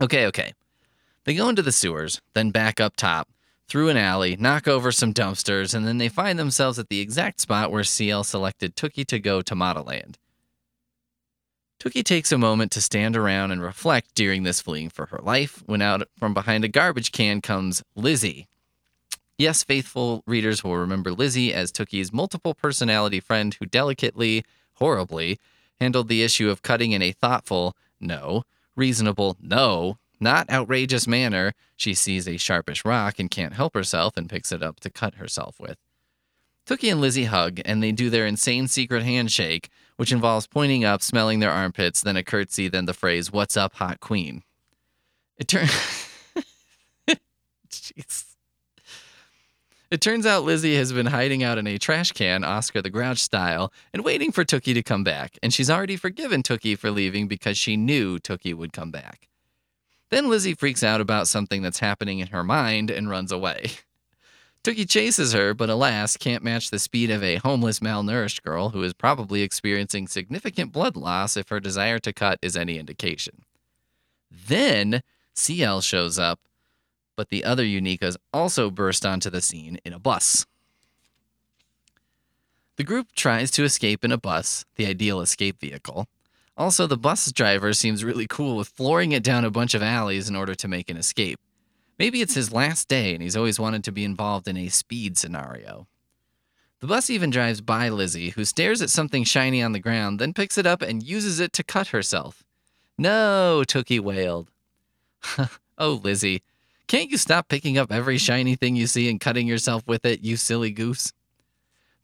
Okay, 0.00 0.26
okay. 0.26 0.54
They 1.24 1.34
go 1.34 1.50
into 1.50 1.60
the 1.60 1.72
sewers, 1.72 2.22
then 2.32 2.50
back 2.50 2.80
up 2.80 2.96
top, 2.96 3.28
through 3.68 3.90
an 3.90 3.98
alley, 3.98 4.36
knock 4.36 4.66
over 4.66 4.90
some 4.90 5.12
dumpsters, 5.12 5.74
and 5.74 5.86
then 5.86 5.98
they 5.98 6.08
find 6.08 6.38
themselves 6.38 6.78
at 6.78 6.88
the 6.88 7.00
exact 7.00 7.40
spot 7.40 7.70
where 7.70 7.84
CL 7.84 8.24
selected 8.24 8.74
Tookie 8.74 9.06
to 9.08 9.18
go 9.18 9.42
to 9.42 9.54
Modelland. 9.54 10.14
Tookie 11.80 12.04
takes 12.04 12.30
a 12.30 12.36
moment 12.36 12.70
to 12.72 12.82
stand 12.82 13.16
around 13.16 13.52
and 13.52 13.62
reflect 13.62 14.14
during 14.14 14.42
this 14.42 14.60
fleeing 14.60 14.90
for 14.90 15.06
her 15.06 15.18
life 15.22 15.62
when 15.64 15.80
out 15.80 16.06
from 16.18 16.34
behind 16.34 16.62
a 16.62 16.68
garbage 16.68 17.10
can 17.10 17.40
comes 17.40 17.82
Lizzie. 17.96 18.48
Yes, 19.38 19.64
faithful 19.64 20.22
readers 20.26 20.62
will 20.62 20.76
remember 20.76 21.10
Lizzie 21.10 21.54
as 21.54 21.72
Tookie's 21.72 22.12
multiple 22.12 22.52
personality 22.52 23.18
friend 23.18 23.54
who 23.54 23.64
delicately, 23.64 24.44
horribly, 24.74 25.38
handled 25.80 26.08
the 26.08 26.22
issue 26.22 26.50
of 26.50 26.60
cutting 26.60 26.92
in 26.92 27.00
a 27.00 27.12
thoughtful, 27.12 27.74
no, 27.98 28.42
reasonable, 28.76 29.38
no, 29.40 29.96
not 30.20 30.50
outrageous 30.50 31.06
manner. 31.06 31.54
She 31.76 31.94
sees 31.94 32.28
a 32.28 32.36
sharpish 32.36 32.84
rock 32.84 33.18
and 33.18 33.30
can't 33.30 33.54
help 33.54 33.72
herself 33.72 34.18
and 34.18 34.28
picks 34.28 34.52
it 34.52 34.62
up 34.62 34.80
to 34.80 34.90
cut 34.90 35.14
herself 35.14 35.58
with. 35.58 35.78
Tookie 36.70 36.92
and 36.92 37.00
Lizzie 37.00 37.24
hug, 37.24 37.60
and 37.64 37.82
they 37.82 37.90
do 37.90 38.10
their 38.10 38.26
insane 38.26 38.68
secret 38.68 39.02
handshake, 39.02 39.70
which 39.96 40.12
involves 40.12 40.46
pointing 40.46 40.84
up, 40.84 41.02
smelling 41.02 41.40
their 41.40 41.50
armpits, 41.50 42.00
then 42.00 42.16
a 42.16 42.22
curtsy, 42.22 42.68
then 42.68 42.84
the 42.84 42.94
phrase, 42.94 43.32
What's 43.32 43.56
up, 43.56 43.74
hot 43.74 43.98
queen? 43.98 44.44
It 45.36 45.48
turns. 45.48 45.72
Jeez. 47.68 48.36
It 49.90 50.00
turns 50.00 50.24
out 50.24 50.44
Lizzie 50.44 50.76
has 50.76 50.92
been 50.92 51.06
hiding 51.06 51.42
out 51.42 51.58
in 51.58 51.66
a 51.66 51.76
trash 51.76 52.12
can, 52.12 52.44
Oscar 52.44 52.80
the 52.80 52.88
Grouch 52.88 53.18
style, 53.18 53.72
and 53.92 54.04
waiting 54.04 54.30
for 54.30 54.44
Tookie 54.44 54.74
to 54.74 54.82
come 54.84 55.02
back. 55.02 55.40
And 55.42 55.52
she's 55.52 55.70
already 55.70 55.96
forgiven 55.96 56.44
Tookie 56.44 56.78
for 56.78 56.92
leaving 56.92 57.26
because 57.26 57.58
she 57.58 57.76
knew 57.76 58.20
Tookie 58.20 58.54
would 58.54 58.72
come 58.72 58.92
back. 58.92 59.28
Then 60.10 60.28
Lizzie 60.28 60.54
freaks 60.54 60.84
out 60.84 61.00
about 61.00 61.26
something 61.26 61.62
that's 61.62 61.80
happening 61.80 62.20
in 62.20 62.28
her 62.28 62.44
mind 62.44 62.92
and 62.92 63.10
runs 63.10 63.32
away. 63.32 63.72
Tookie 64.62 64.88
chases 64.88 65.32
her, 65.32 65.54
but 65.54 65.70
alas, 65.70 66.16
can't 66.16 66.44
match 66.44 66.70
the 66.70 66.78
speed 66.78 67.10
of 67.10 67.22
a 67.22 67.36
homeless, 67.36 67.80
malnourished 67.80 68.42
girl 68.42 68.70
who 68.70 68.82
is 68.82 68.92
probably 68.92 69.42
experiencing 69.42 70.06
significant 70.06 70.70
blood 70.72 70.96
loss 70.96 71.36
if 71.36 71.48
her 71.48 71.60
desire 71.60 71.98
to 71.98 72.12
cut 72.12 72.38
is 72.42 72.56
any 72.56 72.78
indication. 72.78 73.42
Then 74.30 75.02
CL 75.34 75.80
shows 75.80 76.18
up 76.18 76.40
but 77.20 77.28
the 77.28 77.44
other 77.44 77.64
Unikas 77.64 78.16
also 78.32 78.70
burst 78.70 79.04
onto 79.04 79.28
the 79.28 79.42
scene 79.42 79.78
in 79.84 79.92
a 79.92 79.98
bus. 79.98 80.46
The 82.76 82.82
group 82.82 83.08
tries 83.14 83.50
to 83.50 83.64
escape 83.64 84.06
in 84.06 84.10
a 84.10 84.16
bus, 84.16 84.64
the 84.76 84.86
ideal 84.86 85.20
escape 85.20 85.60
vehicle. 85.60 86.08
Also, 86.56 86.86
the 86.86 86.96
bus 86.96 87.30
driver 87.30 87.74
seems 87.74 88.04
really 88.04 88.26
cool 88.26 88.56
with 88.56 88.68
flooring 88.68 89.12
it 89.12 89.22
down 89.22 89.44
a 89.44 89.50
bunch 89.50 89.74
of 89.74 89.82
alleys 89.82 90.30
in 90.30 90.34
order 90.34 90.54
to 90.54 90.66
make 90.66 90.88
an 90.88 90.96
escape. 90.96 91.38
Maybe 92.00 92.22
it's 92.22 92.34
his 92.34 92.50
last 92.50 92.88
day 92.88 93.12
and 93.12 93.22
he's 93.22 93.36
always 93.36 93.60
wanted 93.60 93.84
to 93.84 93.92
be 93.92 94.06
involved 94.06 94.48
in 94.48 94.56
a 94.56 94.68
speed 94.68 95.18
scenario. 95.18 95.86
The 96.80 96.86
bus 96.86 97.10
even 97.10 97.28
drives 97.28 97.60
by 97.60 97.90
Lizzie, 97.90 98.30
who 98.30 98.46
stares 98.46 98.80
at 98.80 98.88
something 98.88 99.22
shiny 99.22 99.62
on 99.62 99.72
the 99.72 99.80
ground, 99.80 100.18
then 100.18 100.32
picks 100.32 100.56
it 100.56 100.64
up 100.64 100.80
and 100.80 101.02
uses 101.02 101.40
it 101.40 101.52
to 101.52 101.62
cut 101.62 101.88
herself. 101.88 102.42
No, 102.96 103.64
Tookie 103.66 104.00
wailed. 104.00 104.50
oh, 105.78 106.00
Lizzie, 106.02 106.42
can't 106.86 107.10
you 107.10 107.18
stop 107.18 107.48
picking 107.48 107.76
up 107.76 107.92
every 107.92 108.16
shiny 108.16 108.56
thing 108.56 108.76
you 108.76 108.86
see 108.86 109.10
and 109.10 109.20
cutting 109.20 109.46
yourself 109.46 109.86
with 109.86 110.06
it, 110.06 110.24
you 110.24 110.38
silly 110.38 110.70
goose? 110.70 111.12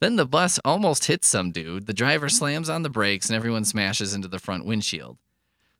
Then 0.00 0.16
the 0.16 0.26
bus 0.26 0.60
almost 0.62 1.06
hits 1.06 1.26
some 1.26 1.52
dude. 1.52 1.86
The 1.86 1.94
driver 1.94 2.28
slams 2.28 2.68
on 2.68 2.82
the 2.82 2.90
brakes 2.90 3.30
and 3.30 3.34
everyone 3.34 3.64
smashes 3.64 4.12
into 4.12 4.28
the 4.28 4.38
front 4.38 4.66
windshield. 4.66 5.16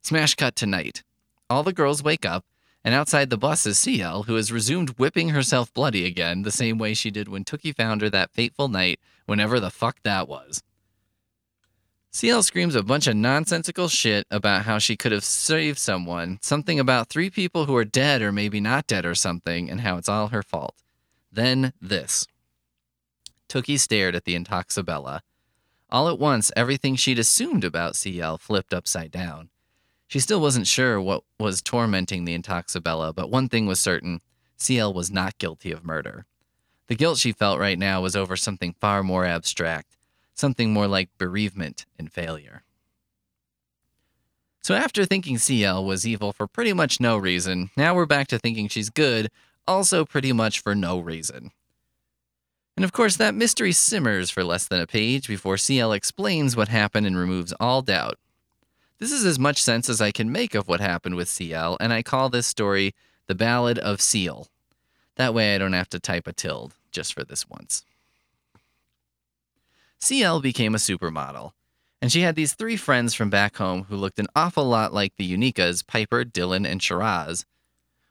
Smash 0.01 0.37
cut 0.37 0.57
to 0.57 0.65
night. 0.65 1.03
All 1.51 1.63
the 1.63 1.75
girls 1.75 2.03
wake 2.03 2.25
up, 2.25 2.47
and 2.87 2.95
outside 2.95 3.31
the 3.31 3.37
bus 3.37 3.67
is 3.67 3.81
CL, 3.81 4.23
who 4.23 4.37
has 4.37 4.53
resumed 4.53 4.91
whipping 4.91 5.31
herself 5.31 5.75
bloody 5.75 6.07
again, 6.07 6.43
the 6.43 6.53
same 6.53 6.79
way 6.79 6.95
she 6.95 7.11
did 7.11 7.27
when 7.27 7.43
Tookie 7.43 7.75
found 7.75 8.01
her 8.01 8.09
that 8.11 8.31
fateful 8.31 8.69
night, 8.69 9.01
whenever 9.27 9.59
the 9.59 9.73
fuck 9.73 9.97
that 10.05 10.29
was. 10.29 10.63
CL 12.13 12.45
screams 12.45 12.77
a 12.77 12.85
bunch 12.85 13.09
of 13.09 13.17
nonsensical 13.17 13.89
shit 13.89 14.25
about 14.31 14.67
how 14.67 14.79
she 14.79 14.97
could 14.97 15.11
have 15.11 15.25
saved 15.25 15.81
someone, 15.81 16.39
something 16.43 16.79
about 16.79 17.09
three 17.09 17.29
people 17.29 17.65
who 17.65 17.75
are 17.75 17.85
dead 17.85 18.23
or 18.23 18.31
maybe 18.31 18.61
not 18.61 18.87
dead 18.87 19.05
or 19.05 19.17
something, 19.17 19.69
and 19.69 19.81
how 19.81 19.97
it's 19.97 20.09
all 20.09 20.29
her 20.29 20.45
fault. 20.45 20.77
Then 21.33 21.73
this. 21.83 22.25
Tookie 23.49 23.81
stared 23.81 24.15
at 24.15 24.25
the 24.25 24.39
Intoxibella. 24.39 25.23
All 25.91 26.09
at 26.09 26.21
once, 26.21 26.53
everything 26.55 26.95
she'd 26.95 27.19
assumed 27.19 27.65
about 27.65 27.97
CL 27.97 28.39
flipped 28.39 28.73
upside 28.73 29.11
down. 29.11 29.51
She 30.09 30.21
still 30.21 30.41
wasn't 30.41 30.67
sure 30.67 31.01
what 31.01 31.25
was 31.39 31.63
tormenting 31.63 32.25
the 32.25 32.39
Intoxibella, 32.39 33.15
but 33.15 33.31
one 33.31 33.49
thing 33.49 33.67
was 33.67 33.81
certain 33.81 34.21
CL 34.57 34.93
was 34.93 35.11
not 35.11 35.39
guilty 35.39 35.73
of 35.73 35.85
murder. 35.85 36.27
The 36.87 36.95
guilt 36.95 37.19
she 37.19 37.33
felt 37.33 37.59
right 37.59 37.79
now 37.79 38.01
was 38.01 38.15
over 38.15 38.37
something 38.37 38.75
far 38.81 39.03
more 39.03 39.25
abstract 39.25 39.97
something 40.39 40.73
more 40.73 40.87
like 40.87 41.09
bereavement 41.19 41.87
and 41.99 42.13
failure. 42.13 42.63
So, 44.63 44.75
after 44.75 45.05
thinking 45.05 45.39
CL 45.39 45.85
was 45.85 46.07
evil 46.07 46.33
for 46.33 46.47
pretty 46.47 46.73
much 46.73 47.01
no 47.01 47.17
reason, 47.17 47.71
now 47.77 47.95
we're 47.95 48.07
back 48.07 48.27
to 48.29 48.39
thinking 48.39 48.69
she's 48.69 48.91
good, 48.91 49.31
also 49.67 50.05
pretty 50.05 50.33
much 50.33 50.61
for 50.61 50.75
no 50.75 50.99
reason. 50.99 51.53
And 52.77 52.85
of 52.85 52.93
course, 52.93 53.17
that 53.17 53.35
mystery 53.35 53.73
simmers 53.73 54.29
for 54.31 54.45
less 54.45 54.67
than 54.67 54.81
a 54.81 54.87
page 54.87 55.29
before 55.29 55.57
CL 55.57 55.93
explains 55.93 56.57
what 56.57 56.69
happened 56.69 57.07
and 57.07 57.17
removes 57.17 57.55
all 57.59 57.81
doubt. 57.81 58.19
This 58.99 59.13
is 59.13 59.27
as 59.27 59.39
much 59.39 59.63
sense 59.63 59.91
as 59.91 60.01
I 60.01 60.11
can 60.11 60.33
make 60.33 60.55
of 60.55 60.69
what 60.69 60.81
happened 60.81 61.17
with 61.17 61.29
CL, 61.29 61.77
and 61.81 61.93
I 61.93 62.03
call 62.03 62.31
this 62.31 62.47
story 62.47 62.95
The 63.27 63.35
Ballad 63.35 63.79
of 63.79 64.01
Seal. 64.01 64.49
That 65.17 65.35
way 65.35 65.55
I 65.55 65.59
don't 65.59 65.75
have 65.75 65.91
to 65.91 66.01
type 66.01 66.27
a 66.27 66.33
tilde 66.33 66.75
just 66.93 67.13
for 67.13 67.23
this 67.23 67.49
once. 67.49 67.85
CL 69.99 70.41
became 70.41 70.75
a 70.75 70.79
supermodel. 70.79 71.53
And 72.01 72.13
she 72.13 72.21
had 72.21 72.37
these 72.37 72.55
three 72.55 72.77
friends 72.77 73.15
from 73.15 73.31
back 73.31 73.57
home 73.57 73.85
who 73.85 73.97
looked 73.97 74.19
an 74.19 74.29
awful 74.37 74.65
lot 74.65 74.93
like 74.93 75.17
the 75.17 75.37
Unikas 75.37 75.87
Piper, 75.87 76.25
Dylan, 76.25 76.67
and 76.67 76.83
Shiraz. 76.83 77.47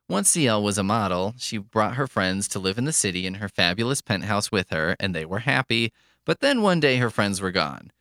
Once 0.07 0.29
CL 0.29 0.61
was 0.61 0.77
a 0.77 0.83
model, 0.83 1.33
she 1.37 1.57
brought 1.57 1.95
her 1.95 2.07
friends 2.07 2.47
to 2.49 2.59
live 2.59 2.77
in 2.77 2.85
the 2.85 2.93
city 2.93 3.25
in 3.25 3.35
her 3.35 3.49
fabulous 3.49 4.01
penthouse 4.01 4.51
with 4.51 4.69
her, 4.69 4.95
and 4.99 5.15
they 5.15 5.25
were 5.25 5.39
happy. 5.39 5.91
But 6.25 6.41
then 6.41 6.61
one 6.61 6.79
day 6.79 6.97
her 6.97 7.09
friends 7.09 7.41
were 7.41 7.51
gone. 7.51 7.91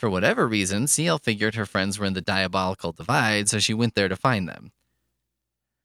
For 0.00 0.08
whatever 0.08 0.48
reason, 0.48 0.86
CL 0.86 1.18
figured 1.18 1.56
her 1.56 1.66
friends 1.66 1.98
were 1.98 2.06
in 2.06 2.14
the 2.14 2.22
diabolical 2.22 2.90
divide, 2.90 3.50
so 3.50 3.58
she 3.58 3.74
went 3.74 3.94
there 3.94 4.08
to 4.08 4.16
find 4.16 4.48
them. 4.48 4.72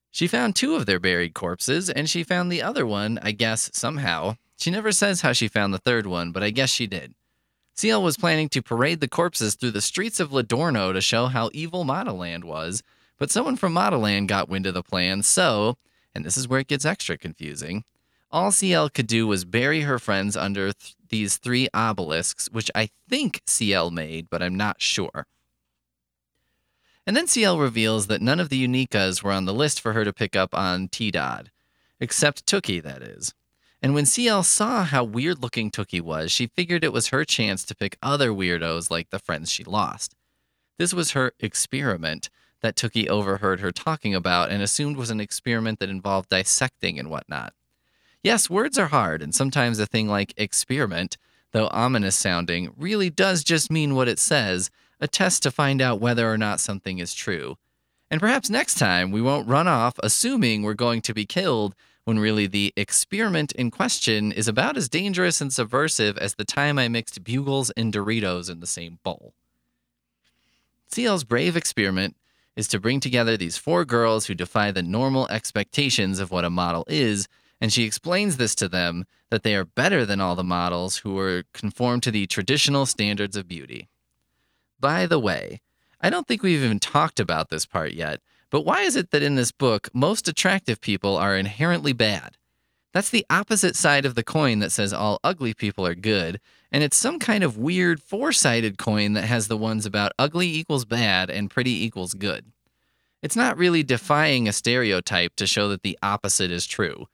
She 0.09 0.25
found 0.25 0.55
two 0.55 0.75
of 0.75 0.85
their 0.85 1.01
buried 1.01 1.33
corpses, 1.33 1.89
and 1.89 2.09
she 2.09 2.23
found 2.23 2.49
the 2.49 2.61
other 2.61 2.85
one, 2.85 3.19
I 3.21 3.31
guess, 3.33 3.69
somehow. 3.73 4.37
She 4.55 4.71
never 4.71 4.93
says 4.93 5.19
how 5.19 5.33
she 5.33 5.49
found 5.49 5.73
the 5.73 5.79
third 5.79 6.07
one, 6.07 6.31
but 6.31 6.43
I 6.43 6.51
guess 6.51 6.69
she 6.69 6.87
did. 6.87 7.13
CL 7.73 8.01
was 8.01 8.15
planning 8.15 8.47
to 8.47 8.61
parade 8.61 9.01
the 9.01 9.09
corpses 9.09 9.53
through 9.53 9.71
the 9.71 9.81
streets 9.81 10.21
of 10.21 10.29
Ladorno 10.29 10.93
to 10.93 11.01
show 11.01 11.25
how 11.25 11.49
evil 11.51 11.83
Modelland 11.83 12.45
was, 12.45 12.83
but 13.17 13.31
someone 13.31 13.57
from 13.57 13.73
Modelland 13.73 14.27
got 14.27 14.47
wind 14.47 14.65
of 14.65 14.75
the 14.75 14.81
plan, 14.81 15.23
so, 15.23 15.75
and 16.15 16.23
this 16.23 16.37
is 16.37 16.47
where 16.47 16.61
it 16.61 16.67
gets 16.67 16.85
extra 16.85 17.17
confusing, 17.17 17.83
all 18.31 18.51
CL 18.51 18.91
could 18.91 19.07
do 19.07 19.27
was 19.27 19.43
bury 19.43 19.81
her 19.81 19.99
friends 19.99 20.37
under 20.37 20.71
th- 20.71 20.94
these 21.09 21.37
three 21.37 21.67
obelisks, 21.73 22.49
which 22.51 22.69
I 22.75 22.89
think 23.09 23.41
CL 23.45 23.91
made, 23.91 24.27
but 24.29 24.41
I'm 24.41 24.55
not 24.55 24.81
sure. 24.81 25.27
And 27.07 27.15
then 27.15 27.27
CL 27.27 27.59
reveals 27.59 28.07
that 28.07 28.21
none 28.21 28.39
of 28.39 28.49
the 28.49 28.67
Unikas 28.67 29.21
were 29.21 29.31
on 29.31 29.45
the 29.45 29.53
list 29.53 29.79
for 29.79 29.93
her 29.93 30.03
to 30.03 30.13
pick 30.13 30.35
up 30.35 30.55
on 30.55 30.87
T 30.87 31.11
Dod, 31.11 31.51
except 31.99 32.45
Tookie, 32.45 32.81
that 32.81 33.03
is. 33.03 33.33
And 33.81 33.93
when 33.93 34.07
CL 34.07 34.43
saw 34.43 34.83
how 34.83 35.03
weird 35.03 35.43
looking 35.43 35.69
Tookie 35.69 36.01
was, 36.01 36.31
she 36.31 36.47
figured 36.47 36.83
it 36.83 36.93
was 36.93 37.09
her 37.09 37.23
chance 37.23 37.63
to 37.65 37.75
pick 37.75 37.97
other 38.01 38.31
weirdos 38.31 38.89
like 38.89 39.11
the 39.11 39.19
friends 39.19 39.51
she 39.51 39.63
lost. 39.63 40.15
This 40.79 40.93
was 40.93 41.11
her 41.11 41.33
experiment 41.39 42.29
that 42.61 42.75
Tookie 42.75 43.07
overheard 43.07 43.59
her 43.59 43.71
talking 43.71 44.15
about 44.15 44.49
and 44.49 44.63
assumed 44.63 44.97
was 44.97 45.11
an 45.11 45.21
experiment 45.21 45.79
that 45.79 45.89
involved 45.89 46.29
dissecting 46.29 46.97
and 46.97 47.11
whatnot. 47.11 47.53
Yes, 48.25 48.49
words 48.49 48.79
are 48.79 48.87
hard, 48.87 49.21
and 49.21 49.35
sometimes 49.35 49.77
a 49.77 49.85
thing 49.85 50.07
like 50.07 50.33
experiment, 50.35 51.15
though 51.51 51.67
ominous 51.67 52.15
sounding, 52.15 52.73
really 52.75 53.11
does 53.11 53.43
just 53.43 53.71
mean 53.71 53.93
what 53.93 54.07
it 54.07 54.17
says 54.17 54.71
a 54.99 55.07
test 55.07 55.43
to 55.43 55.51
find 55.51 55.79
out 55.79 56.01
whether 56.01 56.27
or 56.27 56.35
not 56.35 56.59
something 56.59 56.97
is 56.97 57.13
true. 57.13 57.55
And 58.09 58.19
perhaps 58.19 58.49
next 58.49 58.79
time 58.79 59.11
we 59.11 59.21
won't 59.21 59.47
run 59.47 59.67
off 59.67 59.99
assuming 60.01 60.63
we're 60.63 60.73
going 60.73 61.03
to 61.03 61.13
be 61.13 61.27
killed 61.27 61.75
when 62.05 62.17
really 62.17 62.47
the 62.47 62.73
experiment 62.75 63.51
in 63.51 63.69
question 63.69 64.31
is 64.31 64.47
about 64.47 64.75
as 64.75 64.89
dangerous 64.89 65.39
and 65.39 65.53
subversive 65.53 66.17
as 66.17 66.33
the 66.33 66.45
time 66.45 66.79
I 66.79 66.87
mixed 66.87 67.23
bugles 67.23 67.69
and 67.77 67.93
Doritos 67.93 68.49
in 68.49 68.59
the 68.59 68.65
same 68.65 68.97
bowl. 69.03 69.35
CL's 70.91 71.25
brave 71.25 71.55
experiment 71.55 72.15
is 72.55 72.67
to 72.69 72.79
bring 72.79 72.99
together 72.99 73.37
these 73.37 73.57
four 73.57 73.85
girls 73.85 74.25
who 74.25 74.33
defy 74.33 74.71
the 74.71 74.81
normal 74.81 75.27
expectations 75.27 76.19
of 76.19 76.31
what 76.31 76.43
a 76.43 76.49
model 76.49 76.85
is, 76.87 77.27
and 77.65 77.73
she 77.73 77.81
explains 77.81 78.37
this 78.37 78.53
to 78.53 78.69
them 78.69 79.05
that 79.31 79.41
they 79.41 79.55
are 79.55 79.65
better 79.65 80.05
than 80.05 80.21
all 80.21 80.35
the 80.35 80.43
models 80.43 80.97
who 80.97 81.17
are 81.17 81.45
conform 81.51 81.99
to 81.99 82.11
the 82.11 82.27
traditional 82.27 82.85
standards 82.85 83.35
of 83.35 83.47
beauty. 83.47 83.89
By 84.79 85.07
the 85.07 85.17
way, 85.17 85.61
I 85.99 86.11
don't 86.11 86.27
think 86.27 86.43
we've 86.43 86.63
even 86.63 86.77
talked 86.77 87.19
about 87.19 87.49
this 87.49 87.65
part 87.65 87.93
yet, 87.93 88.21
but 88.51 88.65
why 88.65 88.81
is 88.81 88.95
it 88.95 89.09
that 89.09 89.23
in 89.23 89.33
this 89.33 89.51
book, 89.51 89.89
most 89.95 90.27
attractive 90.27 90.79
people 90.79 91.17
are 91.17 91.35
inherently 91.35 91.91
bad? 91.91 92.37
That's 92.93 93.09
the 93.09 93.25
opposite 93.31 93.75
side 93.75 94.05
of 94.05 94.13
the 94.13 94.23
coin 94.23 94.59
that 94.59 94.71
says 94.71 94.93
all 94.93 95.19
ugly 95.23 95.55
people 95.55 95.87
are 95.87 95.95
good, 95.95 96.39
and 96.71 96.83
it's 96.83 96.95
some 96.95 97.17
kind 97.17 97.43
of 97.43 97.57
weird 97.57 97.99
four 97.99 98.31
sided 98.31 98.77
coin 98.77 99.13
that 99.13 99.25
has 99.25 99.47
the 99.47 99.57
ones 99.57 99.87
about 99.87 100.11
ugly 100.19 100.53
equals 100.53 100.85
bad 100.85 101.31
and 101.31 101.49
pretty 101.49 101.83
equals 101.83 102.13
good. 102.13 102.45
It's 103.23 103.35
not 103.35 103.57
really 103.57 103.81
defying 103.81 104.47
a 104.47 104.53
stereotype 104.53 105.35
to 105.37 105.47
show 105.47 105.67
that 105.69 105.81
the 105.81 105.97
opposite 106.03 106.51
is 106.51 106.67
true. 106.67 107.07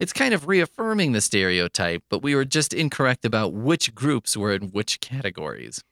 It's 0.00 0.12
kind 0.12 0.32
of 0.32 0.46
reaffirming 0.46 1.12
the 1.12 1.20
stereotype, 1.20 2.04
but 2.08 2.22
we 2.22 2.34
were 2.34 2.44
just 2.44 2.72
incorrect 2.72 3.24
about 3.24 3.52
which 3.52 3.94
groups 3.94 4.36
were 4.36 4.52
in 4.52 4.68
which 4.70 5.00
categories. 5.00 5.82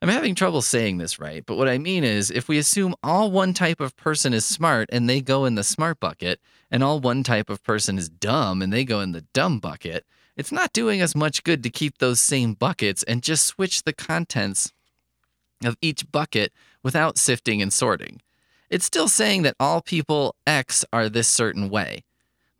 I'm 0.00 0.08
having 0.08 0.34
trouble 0.34 0.62
saying 0.62 0.98
this 0.98 1.18
right, 1.18 1.44
but 1.44 1.56
what 1.56 1.68
I 1.68 1.78
mean 1.78 2.04
is 2.04 2.30
if 2.30 2.48
we 2.48 2.58
assume 2.58 2.94
all 3.02 3.30
one 3.30 3.52
type 3.54 3.80
of 3.80 3.96
person 3.96 4.32
is 4.32 4.44
smart 4.44 4.88
and 4.92 5.08
they 5.08 5.20
go 5.20 5.44
in 5.44 5.54
the 5.54 5.64
smart 5.64 6.00
bucket, 6.00 6.40
and 6.70 6.82
all 6.82 7.00
one 7.00 7.22
type 7.22 7.50
of 7.50 7.62
person 7.62 7.98
is 7.98 8.08
dumb 8.08 8.62
and 8.62 8.72
they 8.72 8.84
go 8.84 9.00
in 9.00 9.12
the 9.12 9.24
dumb 9.34 9.58
bucket, 9.58 10.04
it's 10.36 10.52
not 10.52 10.72
doing 10.72 11.00
us 11.02 11.14
much 11.14 11.44
good 11.44 11.62
to 11.62 11.70
keep 11.70 11.98
those 11.98 12.20
same 12.20 12.54
buckets 12.54 13.02
and 13.02 13.22
just 13.22 13.46
switch 13.46 13.82
the 13.82 13.92
contents 13.92 14.72
of 15.64 15.76
each 15.80 16.10
bucket 16.10 16.52
without 16.82 17.18
sifting 17.18 17.60
and 17.60 17.72
sorting. 17.72 18.20
It's 18.68 18.84
still 18.84 19.08
saying 19.08 19.42
that 19.42 19.56
all 19.60 19.80
people 19.80 20.36
X 20.46 20.84
are 20.92 21.08
this 21.08 21.28
certain 21.28 21.70
way. 21.70 22.04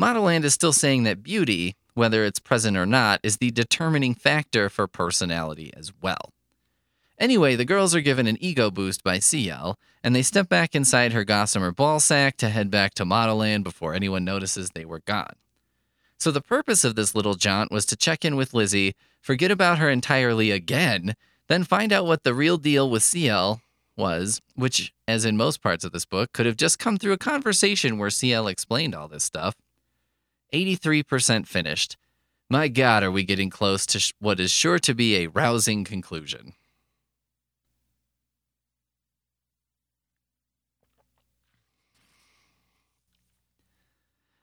Modelland 0.01 0.45
is 0.45 0.53
still 0.53 0.73
saying 0.73 1.05
that 1.05 1.23
beauty, 1.23 1.75
whether 1.95 2.25
it's 2.25 2.39
present 2.39 2.77
or 2.77 2.87
not, 2.87 3.21
is 3.23 3.39
the 3.39 3.51
determining 3.51 4.15
factor 4.15 4.69
for 4.69 4.87
personality 4.87 5.73
as 5.75 5.93
well. 6.03 6.33
Anyway, 7.19 7.57
the 7.57 7.65
girls 7.65 7.95
are 7.95 8.03
given 8.03 8.27
an 8.27 8.37
ego 8.41 8.71
boost 8.71 9.03
by 9.03 9.19
CL, 9.19 9.79
and 10.05 10.15
they 10.15 10.23
step 10.23 10.51
back 10.51 10.75
inside 10.75 11.13
her 11.13 11.25
gossamer 11.25 11.73
ball 11.73 11.99
sack 11.99 12.37
to 12.37 12.51
head 12.51 12.71
back 12.71 12.93
to 12.95 13.07
Modelland 13.07 13.65
before 13.65 13.95
anyone 13.95 14.25
notices 14.25 14.71
they 14.71 14.85
were 14.85 15.01
gone. 15.01 15.37
So 16.19 16.31
the 16.31 16.43
purpose 16.43 16.85
of 16.85 16.95
this 16.95 17.15
little 17.15 17.35
jaunt 17.35 17.73
was 17.73 17.87
to 17.87 17.97
check 17.97 18.25
in 18.25 18.37
with 18.37 18.53
Lizzie, 18.53 18.95
forget 19.21 19.51
about 19.51 19.79
her 19.79 19.89
entirely 19.89 20.51
again, 20.51 21.15
then 21.49 21.65
find 21.65 21.93
out 21.93 22.07
what 22.07 22.23
the 22.23 22.35
real 22.35 22.59
deal 22.59 22.91
with 22.91 23.03
CL 23.03 23.63
was, 23.97 24.43
which, 24.55 24.93
as 25.09 25.25
in 25.25 25.39
most 25.39 25.63
parts 25.63 25.85
of 25.85 25.93
this 25.93 26.05
book, 26.05 26.33
could 26.35 26.45
have 26.45 26.57
just 26.57 26.79
come 26.79 26.99
through 26.99 27.13
a 27.13 27.19
conversation 27.19 27.97
where 27.97 28.11
CL 28.11 28.47
explained 28.49 28.95
all 28.95 29.09
this 29.09 29.25
stuff. 29.25 29.55
83% 30.57 31.47
finished. 31.47 31.97
My 32.49 32.69
God, 32.69 33.03
are 33.03 33.11
we 33.11 33.25
getting 33.25 33.51
close 33.51 33.85
to 33.87 34.01
sh- 34.01 34.13
what 34.21 34.41
is 34.41 34.51
sure 34.51 34.79
to 34.79 34.95
be 34.95 35.17
a 35.17 35.27
rousing 35.27 35.85
conclusion? 35.85 36.55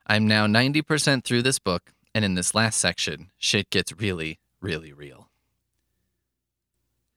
I'm 0.06 0.28
now 0.28 0.46
90% 0.46 1.24
through 1.24 1.42
this 1.42 1.58
book, 1.60 1.94
and 2.14 2.24
in 2.24 2.36
this 2.36 2.54
last 2.54 2.78
section, 2.78 3.32
shit 3.40 3.70
gets 3.72 3.94
really, 3.94 4.38
really 4.62 4.94
real. 4.94 5.30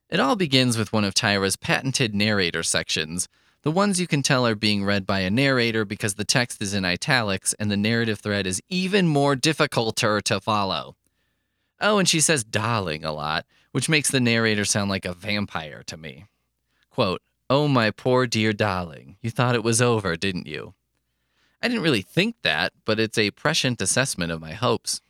It 0.09 0.20
all 0.20 0.37
begins 0.37 0.78
with 0.78 0.92
one 0.92 1.04
of 1.04 1.12
Tyra's 1.12 1.56
patented 1.56 2.14
narrator 2.14 2.62
sections, 2.62 3.28
the 3.66 3.72
ones 3.72 4.00
you 4.00 4.07
can 4.07 4.22
tell 4.22 4.46
are 4.46 4.55
being 4.55 4.85
read 4.85 5.05
by 5.05 5.18
a 5.18 5.29
narrator 5.29 5.85
because 5.85 6.14
the 6.14 6.24
text 6.24 6.62
is 6.62 6.72
in 6.72 6.85
italics 6.85 7.52
and 7.55 7.68
the 7.68 7.76
narrative 7.76 8.20
thread 8.20 8.46
is 8.46 8.62
even 8.68 9.09
more 9.09 9.35
difficult 9.35 9.96
to 9.96 10.40
follow. 10.40 10.94
Oh, 11.81 11.98
and 11.98 12.09
she 12.09 12.20
says 12.20 12.44
darling 12.44 13.05
a 13.05 13.11
lot, 13.11 13.44
which 13.72 13.88
makes 13.88 14.09
the 14.09 14.20
narrator 14.20 14.64
sound 14.64 14.88
like 14.88 15.05
a 15.05 15.12
vampire 15.12 15.83
to 15.88 15.96
me. 15.96 16.26
Quote, 16.90 17.22
Oh, 17.50 17.66
my 17.66 17.90
poor 17.90 18.29
dear 18.29 18.52
darling, 18.52 19.16
you 19.20 19.31
thought 19.31 19.57
it 19.57 19.64
was 19.64 19.83
over, 19.83 20.14
didn't 20.14 20.46
you? 20.46 20.74
I 21.61 21.66
didn't 21.66 21.83
really 21.83 22.02
think 22.02 22.37
that, 22.42 22.72
but 22.85 23.00
it's 23.00 23.18
a 23.18 23.33
prescient 23.33 23.83
assessment 23.83 24.31
of 24.31 24.40
my 24.40 24.52
hopes. 24.52 25.00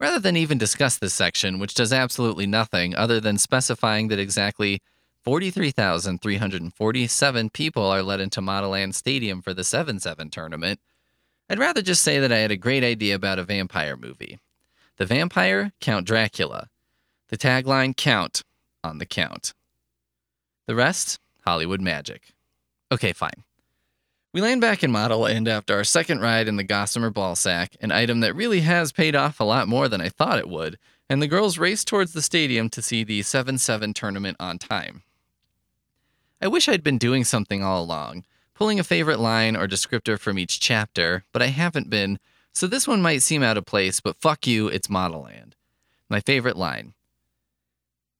Rather 0.00 0.18
than 0.18 0.36
even 0.36 0.58
discuss 0.58 0.98
this 0.98 1.14
section, 1.14 1.60
which 1.60 1.74
does 1.74 1.92
absolutely 1.92 2.48
nothing 2.48 2.96
other 2.96 3.20
than 3.20 3.38
specifying 3.38 4.08
that 4.08 4.18
exactly 4.18 4.82
43,347 5.26 7.50
people 7.50 7.84
are 7.84 8.02
let 8.04 8.20
into 8.20 8.40
Modelland 8.40 8.94
Stadium 8.94 9.42
for 9.42 9.52
the 9.52 9.64
7 9.64 9.98
7 9.98 10.30
tournament, 10.30 10.78
I'd 11.50 11.58
rather 11.58 11.82
just 11.82 12.02
say 12.02 12.20
that 12.20 12.32
I 12.32 12.38
had 12.38 12.52
a 12.52 12.56
great 12.56 12.84
idea 12.84 13.16
about 13.16 13.40
a 13.40 13.44
vampire 13.44 13.96
movie. 13.96 14.38
The 14.98 15.06
vampire, 15.06 15.72
Count 15.80 16.06
Dracula. 16.06 16.68
The 17.28 17.36
tagline, 17.36 17.96
Count 17.96 18.44
on 18.84 18.98
the 18.98 19.06
Count. 19.06 19.52
The 20.68 20.76
rest, 20.76 21.18
Hollywood 21.44 21.80
magic. 21.80 22.32
Okay, 22.92 23.12
fine. 23.12 23.42
We 24.32 24.40
land 24.40 24.60
back 24.60 24.84
in 24.84 24.92
Modelland 24.92 25.48
after 25.48 25.74
our 25.74 25.82
second 25.82 26.20
ride 26.20 26.46
in 26.46 26.54
the 26.54 26.62
Gossamer 26.62 27.10
ball 27.10 27.34
sack, 27.34 27.74
an 27.80 27.90
item 27.90 28.20
that 28.20 28.36
really 28.36 28.60
has 28.60 28.92
paid 28.92 29.16
off 29.16 29.40
a 29.40 29.44
lot 29.44 29.66
more 29.66 29.88
than 29.88 30.00
I 30.00 30.08
thought 30.08 30.38
it 30.38 30.48
would, 30.48 30.78
and 31.10 31.20
the 31.20 31.26
girls 31.26 31.58
race 31.58 31.84
towards 31.84 32.12
the 32.12 32.22
stadium 32.22 32.70
to 32.70 32.80
see 32.80 33.02
the 33.02 33.22
7 33.22 33.58
7 33.58 33.92
tournament 33.92 34.36
on 34.38 34.58
time. 34.58 35.02
I 36.46 36.48
wish 36.48 36.68
I'd 36.68 36.84
been 36.84 36.96
doing 36.96 37.24
something 37.24 37.64
all 37.64 37.82
along, 37.82 38.24
pulling 38.54 38.78
a 38.78 38.84
favorite 38.84 39.18
line 39.18 39.56
or 39.56 39.66
descriptor 39.66 40.16
from 40.16 40.38
each 40.38 40.60
chapter, 40.60 41.24
but 41.32 41.42
I 41.42 41.48
haven't 41.48 41.90
been, 41.90 42.20
so 42.52 42.68
this 42.68 42.86
one 42.86 43.02
might 43.02 43.22
seem 43.22 43.42
out 43.42 43.56
of 43.56 43.66
place, 43.66 43.98
but 43.98 44.20
fuck 44.20 44.46
you, 44.46 44.68
it's 44.68 44.86
Modelland. 44.86 45.54
My 46.08 46.20
favorite 46.20 46.56
line 46.56 46.94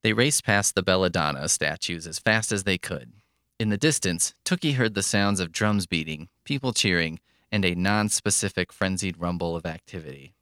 They 0.02 0.12
raced 0.12 0.44
past 0.44 0.74
the 0.74 0.82
Belladonna 0.82 1.48
statues 1.48 2.04
as 2.04 2.18
fast 2.18 2.50
as 2.50 2.64
they 2.64 2.78
could. 2.78 3.12
In 3.60 3.68
the 3.68 3.78
distance, 3.78 4.34
Tookie 4.44 4.74
heard 4.74 4.94
the 4.94 5.04
sounds 5.04 5.38
of 5.38 5.52
drums 5.52 5.86
beating, 5.86 6.28
people 6.42 6.72
cheering, 6.72 7.20
and 7.52 7.64
a 7.64 7.76
non-specific 7.76 8.72
frenzied 8.72 9.20
rumble 9.20 9.54
of 9.54 9.64
activity. 9.64 10.34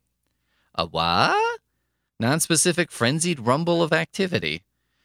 A 0.75 0.87
what? 0.87 1.61
Non-specific 2.19 2.91
frenzied 2.91 3.41
rumble 3.41 3.83
of 3.83 3.93
activity. 3.93 4.63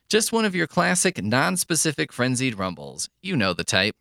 Just 0.09 0.31
one 0.31 0.43
of 0.43 0.55
your 0.55 0.65
classic 0.65 1.23
non-specific 1.23 2.11
frenzied 2.11 2.57
rumbles. 2.57 3.11
You 3.21 3.35
know 3.35 3.53
the 3.53 3.63
type. 3.63 3.95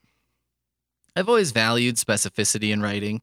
I've 1.15 1.29
always 1.29 1.53
valued 1.53 1.97
specificity 1.97 2.73
in 2.73 2.81
writing. 2.81 3.21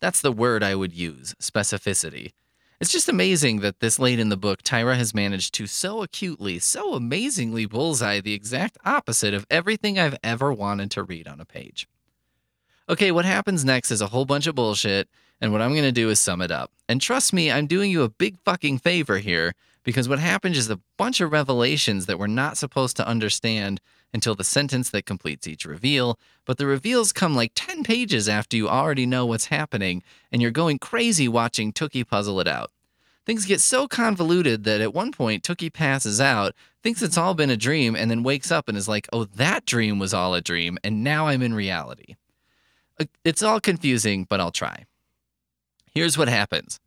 That's 0.00 0.20
the 0.20 0.32
word 0.32 0.64
I 0.64 0.74
would 0.74 0.92
use, 0.92 1.36
specificity. 1.40 2.32
It's 2.80 2.90
just 2.90 3.08
amazing 3.08 3.60
that 3.60 3.78
this 3.78 4.00
late 4.00 4.18
in 4.18 4.30
the 4.30 4.36
book, 4.36 4.64
Tyra 4.64 4.96
has 4.96 5.14
managed 5.14 5.54
to 5.54 5.68
so 5.68 6.02
acutely, 6.02 6.58
so 6.58 6.94
amazingly 6.94 7.66
bullseye 7.66 8.20
the 8.20 8.34
exact 8.34 8.78
opposite 8.84 9.32
of 9.32 9.46
everything 9.48 9.96
I've 9.96 10.18
ever 10.24 10.52
wanted 10.52 10.90
to 10.90 11.04
read 11.04 11.28
on 11.28 11.40
a 11.40 11.44
page. 11.44 11.86
Okay, 12.88 13.12
what 13.12 13.24
happens 13.24 13.64
next 13.64 13.92
is 13.92 14.00
a 14.00 14.08
whole 14.08 14.24
bunch 14.24 14.48
of 14.48 14.56
bullshit, 14.56 15.08
and 15.40 15.52
what 15.52 15.62
I'm 15.62 15.70
going 15.70 15.84
to 15.84 15.92
do 15.92 16.10
is 16.10 16.18
sum 16.18 16.42
it 16.42 16.50
up. 16.50 16.72
And 16.88 17.00
trust 17.00 17.32
me, 17.32 17.52
I'm 17.52 17.68
doing 17.68 17.92
you 17.92 18.02
a 18.02 18.08
big 18.08 18.40
fucking 18.40 18.78
favor 18.78 19.18
here, 19.18 19.54
because 19.84 20.08
what 20.08 20.18
happens 20.18 20.58
is 20.58 20.70
a 20.70 20.80
bunch 20.96 21.20
of 21.20 21.30
revelations 21.30 22.06
that 22.06 22.18
we're 22.18 22.26
not 22.26 22.56
supposed 22.56 22.96
to 22.96 23.06
understand 23.06 23.80
until 24.12 24.34
the 24.34 24.44
sentence 24.44 24.90
that 24.90 25.06
completes 25.06 25.46
each 25.46 25.64
reveal, 25.64 26.18
but 26.46 26.56
the 26.56 26.66
reveals 26.66 27.12
come 27.12 27.34
like 27.34 27.52
10 27.54 27.84
pages 27.84 28.28
after 28.28 28.56
you 28.56 28.68
already 28.68 29.06
know 29.06 29.26
what's 29.26 29.46
happening, 29.46 30.02
and 30.32 30.40
you're 30.40 30.50
going 30.50 30.78
crazy 30.78 31.28
watching 31.28 31.72
Tookie 31.72 32.06
puzzle 32.06 32.40
it 32.40 32.48
out. 32.48 32.70
Things 33.26 33.46
get 33.46 33.60
so 33.60 33.88
convoluted 33.88 34.64
that 34.64 34.80
at 34.80 34.94
one 34.94 35.10
point 35.10 35.42
Tookie 35.42 35.72
passes 35.72 36.20
out, 36.20 36.54
thinks 36.82 37.02
it's 37.02 37.18
all 37.18 37.34
been 37.34 37.50
a 37.50 37.56
dream, 37.56 37.96
and 37.96 38.10
then 38.10 38.22
wakes 38.22 38.52
up 38.52 38.68
and 38.68 38.78
is 38.78 38.88
like, 38.88 39.08
oh, 39.12 39.24
that 39.24 39.66
dream 39.66 39.98
was 39.98 40.14
all 40.14 40.34
a 40.34 40.40
dream, 40.40 40.78
and 40.84 41.02
now 41.02 41.26
I'm 41.26 41.42
in 41.42 41.54
reality. 41.54 42.16
It's 43.24 43.42
all 43.42 43.60
confusing, 43.60 44.26
but 44.28 44.40
I'll 44.40 44.52
try. 44.52 44.84
Here's 45.92 46.16
what 46.16 46.28
happens 46.28 46.78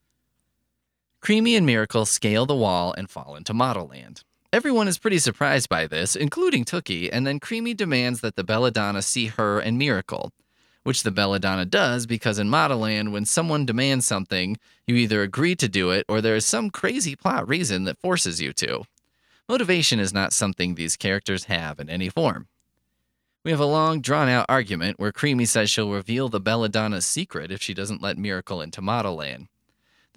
Creamy 1.27 1.57
and 1.57 1.65
Miracle 1.65 2.05
scale 2.05 2.45
the 2.45 2.55
wall 2.55 2.93
and 2.97 3.09
fall 3.09 3.35
into 3.35 3.53
Model 3.53 3.87
Land. 3.87 4.23
Everyone 4.53 4.87
is 4.87 4.97
pretty 4.97 5.19
surprised 5.19 5.67
by 5.67 5.85
this, 5.85 6.15
including 6.15 6.63
Tookie, 6.63 7.09
and 7.11 7.27
then 7.27 7.41
Creamy 7.41 7.73
demands 7.73 8.21
that 8.21 8.37
the 8.37 8.45
Belladonna 8.45 9.01
see 9.01 9.25
her 9.25 9.59
and 9.59 9.77
Miracle. 9.77 10.31
which 10.83 11.03
the 11.03 11.11
Belladonna 11.11 11.65
does 11.65 12.05
because 12.05 12.39
in 12.39 12.47
Modelland, 12.47 13.11
when 13.11 13.25
someone 13.25 13.65
demands 13.65 14.07
something, 14.07 14.55
you 14.87 14.95
either 14.95 15.21
agree 15.21 15.53
to 15.53 15.67
do 15.67 15.91
it 15.91 16.05
or 16.07 16.21
there 16.21 16.37
is 16.37 16.45
some 16.45 16.69
crazy 16.69 17.13
plot 17.13 17.45
reason 17.45 17.83
that 17.83 17.99
forces 17.99 18.41
you 18.41 18.53
to. 18.53 18.83
Motivation 19.49 19.99
is 19.99 20.13
not 20.13 20.31
something 20.31 20.75
these 20.75 20.95
characters 20.95 21.43
have 21.43 21.77
in 21.81 21.89
any 21.89 22.07
form. 22.07 22.47
We 23.43 23.51
have 23.51 23.59
a 23.59 23.65
long, 23.65 23.99
drawn 23.99 24.29
out 24.29 24.45
argument 24.47 24.97
where 24.97 25.11
Creamy 25.11 25.43
says 25.43 25.69
she'll 25.69 25.91
reveal 25.91 26.29
the 26.29 26.39
Belladonna's 26.39 27.05
secret 27.05 27.51
if 27.51 27.61
she 27.61 27.73
doesn't 27.73 28.01
let 28.01 28.17
Miracle 28.17 28.61
into 28.61 28.81
Modelland. 28.81 29.47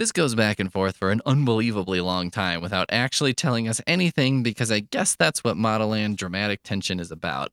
This 0.00 0.12
goes 0.12 0.34
back 0.34 0.58
and 0.58 0.72
forth 0.72 0.96
for 0.96 1.10
an 1.10 1.20
unbelievably 1.26 2.00
long 2.00 2.30
time 2.30 2.62
without 2.62 2.86
actually 2.88 3.34
telling 3.34 3.68
us 3.68 3.82
anything 3.86 4.42
because 4.42 4.72
I 4.72 4.80
guess 4.80 5.14
that's 5.14 5.44
what 5.44 5.58
Modelland 5.58 6.16
dramatic 6.16 6.62
tension 6.62 6.98
is 6.98 7.10
about. 7.10 7.52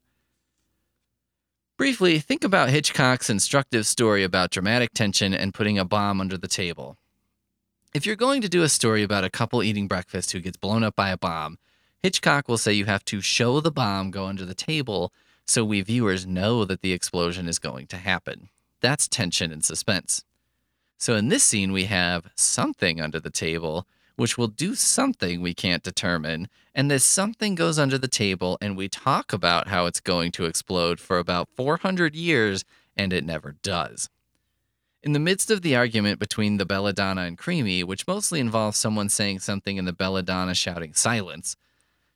Briefly, 1.78 2.20
think 2.20 2.46
about 2.46 2.70
Hitchcock's 2.70 3.30
instructive 3.30 3.86
story 3.86 4.24
about 4.24 4.52
dramatic 4.52 4.94
tension 4.94 5.34
and 5.34 5.54
putting 5.54 5.78
a 5.78 5.84
bomb 5.84 6.22
under 6.22 6.38
the 6.38 6.48
table. 6.48 6.96
If 7.94 8.06
you're 8.06 8.16
going 8.16 8.42
to 8.44 8.48
do 8.48 8.64
a 8.64 8.70
story 8.70 9.04
about 9.04 9.26
a 9.26 9.30
couple 9.30 9.62
eating 9.62 9.90
breakfast 9.90 10.32
who 10.32 10.40
gets 10.40 10.56
blown 10.56 10.86
up 10.86 10.96
by 10.96 11.10
a 11.10 11.18
bomb, 11.18 11.58
Hitchcock 12.02 12.48
will 12.48 12.58
say 12.58 12.72
you 12.72 12.86
have 12.86 13.04
to 13.04 13.20
show 13.20 13.60
the 13.60 13.72
bomb 13.72 14.10
go 14.10 14.26
under 14.26 14.46
the 14.46 14.56
table 14.56 15.12
so 15.46 15.66
we 15.66 15.82
viewers 15.82 16.26
know 16.26 16.64
that 16.64 16.80
the 16.80 16.94
explosion 16.94 17.50
is 17.50 17.60
going 17.60 17.88
to 17.88 17.98
happen. 17.98 18.48
That's 18.80 19.10
tension 19.10 19.52
and 19.52 19.66
suspense. 19.66 20.24
So 20.98 21.16
in 21.16 21.30
this 21.30 21.44
scene, 21.44 21.72
we 21.72 21.86
have 21.86 22.32
something 22.36 23.00
under 23.00 23.20
the 23.20 23.30
table, 23.30 23.86
which 24.16 24.38
will 24.38 24.48
do 24.48 24.74
something 24.74 25.42
we 25.42 25.54
can't 25.54 25.84
determine. 25.84 26.50
And 26.74 26.90
this 26.90 27.04
something 27.04 27.56
goes 27.56 27.78
under 27.78 27.98
the 27.98 28.08
table, 28.08 28.58
and 28.60 28.76
we 28.76 28.90
talk 28.90 29.32
about 29.32 29.68
how 29.68 29.86
it's 29.86 30.00
going 30.00 30.32
to 30.34 30.46
explode 30.46 31.00
for 31.00 31.20
about 31.20 31.50
400 31.56 32.16
years, 32.16 32.66
and 32.96 33.14
it 33.14 33.24
never 33.24 33.56
does. 33.62 34.10
In 35.04 35.14
the 35.14 35.20
midst 35.20 35.52
of 35.52 35.62
the 35.62 35.76
argument 35.76 36.20
between 36.20 36.58
the 36.58 36.66
Belladonna 36.66 37.22
and 37.22 37.38
Creamy, 37.38 37.84
which 37.84 38.08
mostly 38.08 38.40
involves 38.40 38.78
someone 38.78 39.10
saying 39.10 39.40
something 39.40 39.78
and 39.78 39.88
the 39.88 39.94
Belladonna 39.94 40.56
shouting 40.56 40.94
silence, 40.94 41.56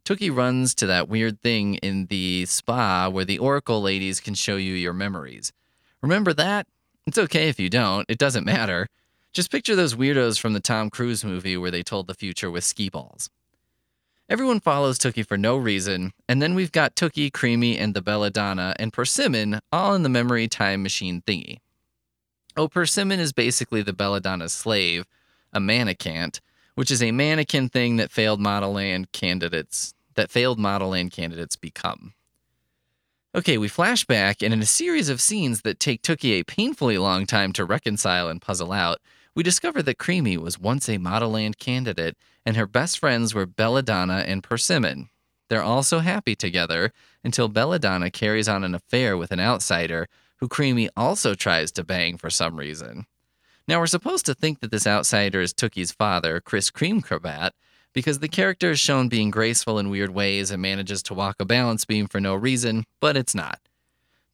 Tookie 0.04 0.36
runs 0.36 0.74
to 0.76 0.88
that 0.88 1.08
weird 1.08 1.40
thing 1.42 1.76
in 1.76 2.08
the 2.08 2.46
spa 2.48 3.08
where 3.08 3.24
the 3.24 3.38
Oracle 3.38 3.82
ladies 3.82 4.20
can 4.20 4.34
show 4.34 4.56
you 4.56 4.74
your 4.74 4.94
memories. 4.94 5.54
Remember 6.02 6.34
that? 6.34 6.66
It's 7.08 7.18
okay 7.18 7.50
if 7.50 7.60
you 7.60 7.70
don't, 7.70 8.06
it 8.10 8.18
doesn't 8.18 8.46
matter. 8.46 8.88
Just 9.34 9.52
picture 9.52 9.76
those 9.76 9.96
weirdos 9.96 10.40
from 10.40 10.54
the 10.54 10.60
Tom 10.60 10.90
Cruise 10.90 11.24
movie 11.24 11.58
where 11.58 11.72
they 11.72 11.84
told 11.84 12.08
the 12.08 12.14
future 12.14 12.52
with 12.52 12.64
ski 12.64 12.90
balls. 12.90 13.30
Everyone 14.30 14.60
follows 14.60 14.98
Tookie 14.98 15.28
for 15.28 15.38
no 15.38 15.58
reason, 15.58 16.14
and 16.30 16.42
then 16.42 16.56
we've 16.56 16.72
got 16.72 16.96
Tookie, 16.96 17.34
Creamy, 17.34 17.78
and 17.78 17.94
the 17.94 18.02
Belladonna, 18.02 18.76
and 18.80 18.94
Persimmon 18.94 19.60
all 19.74 19.94
in 19.94 20.04
the 20.04 20.10
memory 20.10 20.48
time 20.48 20.84
machine 20.84 21.22
thingy. 21.22 21.58
Oh, 22.56 22.68
Persimmon 22.68 23.20
is 23.20 23.34
basically 23.34 23.82
the 23.82 23.94
Belladonna's 23.94 24.54
slave, 24.54 25.06
a 25.52 25.60
mannequin, 25.60 26.32
which 26.76 26.92
is 26.92 27.02
a 27.04 27.12
mannequin 27.12 27.68
thing 27.70 27.98
that 27.98 28.12
failed 28.12 28.40
Model 28.40 28.74
Land 28.74 29.12
candidates 29.12 29.94
that 30.16 30.32
failed 30.32 30.60
Model 30.60 30.90
Land 30.90 31.12
candidates 31.12 31.56
become. 31.56 32.14
Okay, 33.34 33.58
we 33.58 33.70
flash 33.70 34.04
back, 34.04 34.42
and 34.42 34.54
in 34.54 34.62
a 34.62 34.66
series 34.66 35.08
of 35.08 35.22
scenes 35.22 35.62
that 35.62 35.80
take 35.80 36.02
Tookie 36.02 36.42
a 36.42 36.44
painfully 36.44 36.98
long 36.98 37.26
time 37.26 37.54
to 37.54 37.64
reconcile 37.64 38.28
and 38.28 38.42
puzzle 38.42 38.74
out, 38.74 39.00
we 39.34 39.42
discover 39.42 39.82
that 39.84 39.98
Creamy 39.98 40.36
was 40.36 40.60
once 40.60 40.90
a 40.90 40.98
Model 40.98 41.30
Land 41.30 41.58
candidate, 41.58 42.18
and 42.46 42.58
her 42.58 42.68
best 42.68 43.00
friends 43.00 43.34
were 43.34 43.46
Belladonna 43.46 44.26
and 44.28 44.44
Persimmon. 44.44 45.10
They're 45.48 45.64
also 45.64 46.00
happy 46.00 46.36
together 46.36 46.92
until 47.24 47.48
Belladonna 47.48 48.12
carries 48.12 48.50
on 48.50 48.66
an 48.66 48.76
affair 48.76 49.16
with 49.16 49.32
an 49.32 49.40
outsider 49.40 50.10
who 50.40 50.50
Creamy 50.50 50.90
also 50.98 51.34
tries 51.34 51.72
to 51.72 51.86
bang 51.86 52.18
for 52.18 52.30
some 52.30 52.58
reason. 52.58 53.06
Now, 53.66 53.80
we're 53.80 53.88
supposed 53.88 54.26
to 54.26 54.34
think 54.34 54.60
that 54.60 54.72
this 54.72 54.86
outsider 54.86 55.40
is 55.40 55.54
Tookie's 55.54 55.94
father, 55.94 56.42
Chris 56.42 56.70
Creamcravat, 56.70 57.52
because 57.94 58.20
the 58.20 58.28
character 58.28 58.72
is 58.72 58.80
shown 58.80 59.10
being 59.10 59.32
graceful 59.32 59.80
in 59.80 59.90
weird 59.90 60.12
ways 60.12 60.52
and 60.52 60.62
manages 60.62 61.04
to 61.04 61.14
walk 61.14 61.38
a 61.40 61.46
balance 61.46 61.86
beam 61.86 62.08
for 62.08 62.20
no 62.20 62.36
reason, 62.36 62.86
but 63.00 63.18
it's 63.18 63.36
not. 63.36 63.60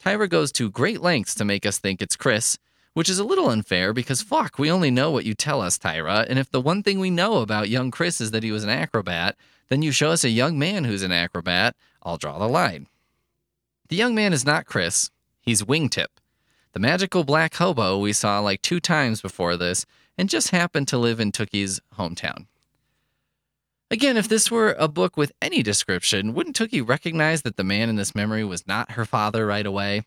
Tyra 0.03 0.29
goes 0.29 0.51
to 0.53 0.69
great 0.69 1.01
lengths 1.01 1.35
to 1.35 1.45
make 1.45 1.65
us 1.65 1.79
think 1.79 2.01
it's 2.01 2.15
Chris, 2.15 2.57
which 2.93 3.09
is 3.09 3.19
a 3.19 3.23
little 3.23 3.49
unfair 3.49 3.93
because 3.93 4.21
fuck, 4.21 4.57
we 4.57 4.71
only 4.71 4.91
know 4.91 5.11
what 5.11 5.25
you 5.25 5.33
tell 5.33 5.61
us, 5.61 5.77
Tyra, 5.77 6.25
and 6.29 6.39
if 6.39 6.49
the 6.51 6.61
one 6.61 6.83
thing 6.83 6.99
we 6.99 7.09
know 7.09 7.37
about 7.37 7.69
young 7.69 7.91
Chris 7.91 8.21
is 8.21 8.31
that 8.31 8.43
he 8.43 8.51
was 8.51 8.63
an 8.63 8.69
acrobat, 8.69 9.35
then 9.69 9.81
you 9.81 9.91
show 9.91 10.11
us 10.11 10.23
a 10.23 10.29
young 10.29 10.57
man 10.57 10.83
who's 10.83 11.03
an 11.03 11.11
acrobat, 11.11 11.75
I'll 12.03 12.17
draw 12.17 12.37
the 12.39 12.47
line. 12.47 12.87
The 13.89 13.95
young 13.95 14.15
man 14.15 14.33
is 14.33 14.45
not 14.45 14.65
Chris, 14.65 15.11
He's 15.41 15.63
Wingtip, 15.63 16.07
the 16.73 16.79
magical 16.79 17.23
black 17.23 17.55
hobo 17.55 17.97
we 17.97 18.13
saw 18.13 18.39
like 18.39 18.61
two 18.61 18.79
times 18.79 19.21
before 19.21 19.57
this 19.57 19.85
and 20.17 20.29
just 20.29 20.49
happened 20.49 20.87
to 20.89 20.97
live 20.97 21.19
in 21.19 21.31
Tookie's 21.31 21.79
hometown. 21.97 22.47
Again, 23.89 24.17
if 24.17 24.27
this 24.27 24.51
were 24.51 24.75
a 24.77 24.89
book 24.89 25.15
with 25.15 25.31
any 25.41 25.63
description, 25.63 26.33
wouldn't 26.33 26.57
Tookie 26.57 26.87
recognize 26.87 27.43
that 27.43 27.55
the 27.55 27.63
man 27.63 27.87
in 27.87 27.95
this 27.95 28.13
memory 28.13 28.43
was 28.43 28.67
not 28.67 28.91
her 28.91 29.05
father 29.05 29.45
right 29.45 29.65
away? 29.65 30.03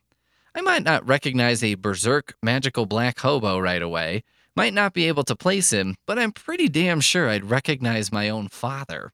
I 0.55 0.61
might 0.61 0.83
not 0.83 1.07
recognize 1.07 1.63
a 1.63 1.77
berserk 1.77 2.35
magical 2.43 2.85
black 2.85 3.21
hobo 3.21 3.59
right 3.59 3.81
away, 3.81 4.23
might 4.55 4.75
not 4.75 4.93
be 4.93 5.09
able 5.09 5.25
to 5.25 5.37
place 5.37 5.73
him, 5.73 5.97
but 6.07 6.19
I'm 6.19 6.33
pretty 6.33 6.69
damn 6.69 7.01
sure 7.01 7.31
I'd 7.31 7.49
recognize 7.49 8.13
my 8.13 8.29
own 8.29 8.49
father. 8.49 9.13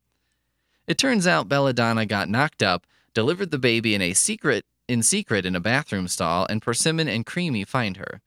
It 0.88 0.98
turns 0.98 1.26
out 1.26 1.48
Belladonna 1.48 2.04
got 2.04 2.28
knocked 2.28 2.62
up, 2.62 2.86
delivered 3.14 3.52
the 3.52 3.58
baby 3.58 3.94
in 3.94 4.02
a 4.02 4.14
secret 4.14 4.64
in 4.88 5.02
secret 5.02 5.44
in 5.44 5.56
a 5.56 5.60
bathroom 5.60 6.08
stall, 6.08 6.46
and 6.48 6.62
Persimmon 6.62 7.08
and 7.08 7.26
Creamy 7.26 7.64
find 7.64 7.96
her. 7.96 8.20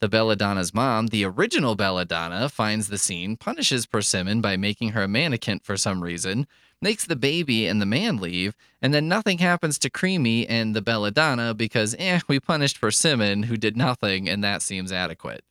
The 0.00 0.08
Belladonna's 0.08 0.74
mom, 0.74 1.06
the 1.06 1.24
original 1.24 1.74
Belladonna, 1.74 2.50
finds 2.50 2.88
the 2.88 2.98
scene, 2.98 3.36
punishes 3.36 3.86
Persimmon 3.86 4.42
by 4.42 4.58
making 4.58 4.90
her 4.90 5.04
a 5.04 5.08
mannequin 5.08 5.60
for 5.62 5.78
some 5.78 6.02
reason, 6.02 6.46
makes 6.82 7.06
the 7.06 7.16
baby 7.16 7.66
and 7.66 7.80
the 7.80 7.86
man 7.86 8.18
leave, 8.18 8.54
and 8.82 8.92
then 8.92 9.08
nothing 9.08 9.38
happens 9.38 9.78
to 9.78 9.88
Creamy 9.88 10.46
and 10.46 10.76
the 10.76 10.82
Belladonna 10.82 11.54
because, 11.54 11.96
eh, 11.98 12.20
we 12.28 12.38
punished 12.38 12.78
Persimmon, 12.78 13.44
who 13.44 13.56
did 13.56 13.74
nothing, 13.74 14.28
and 14.28 14.44
that 14.44 14.60
seems 14.60 14.92
adequate. 14.92 15.42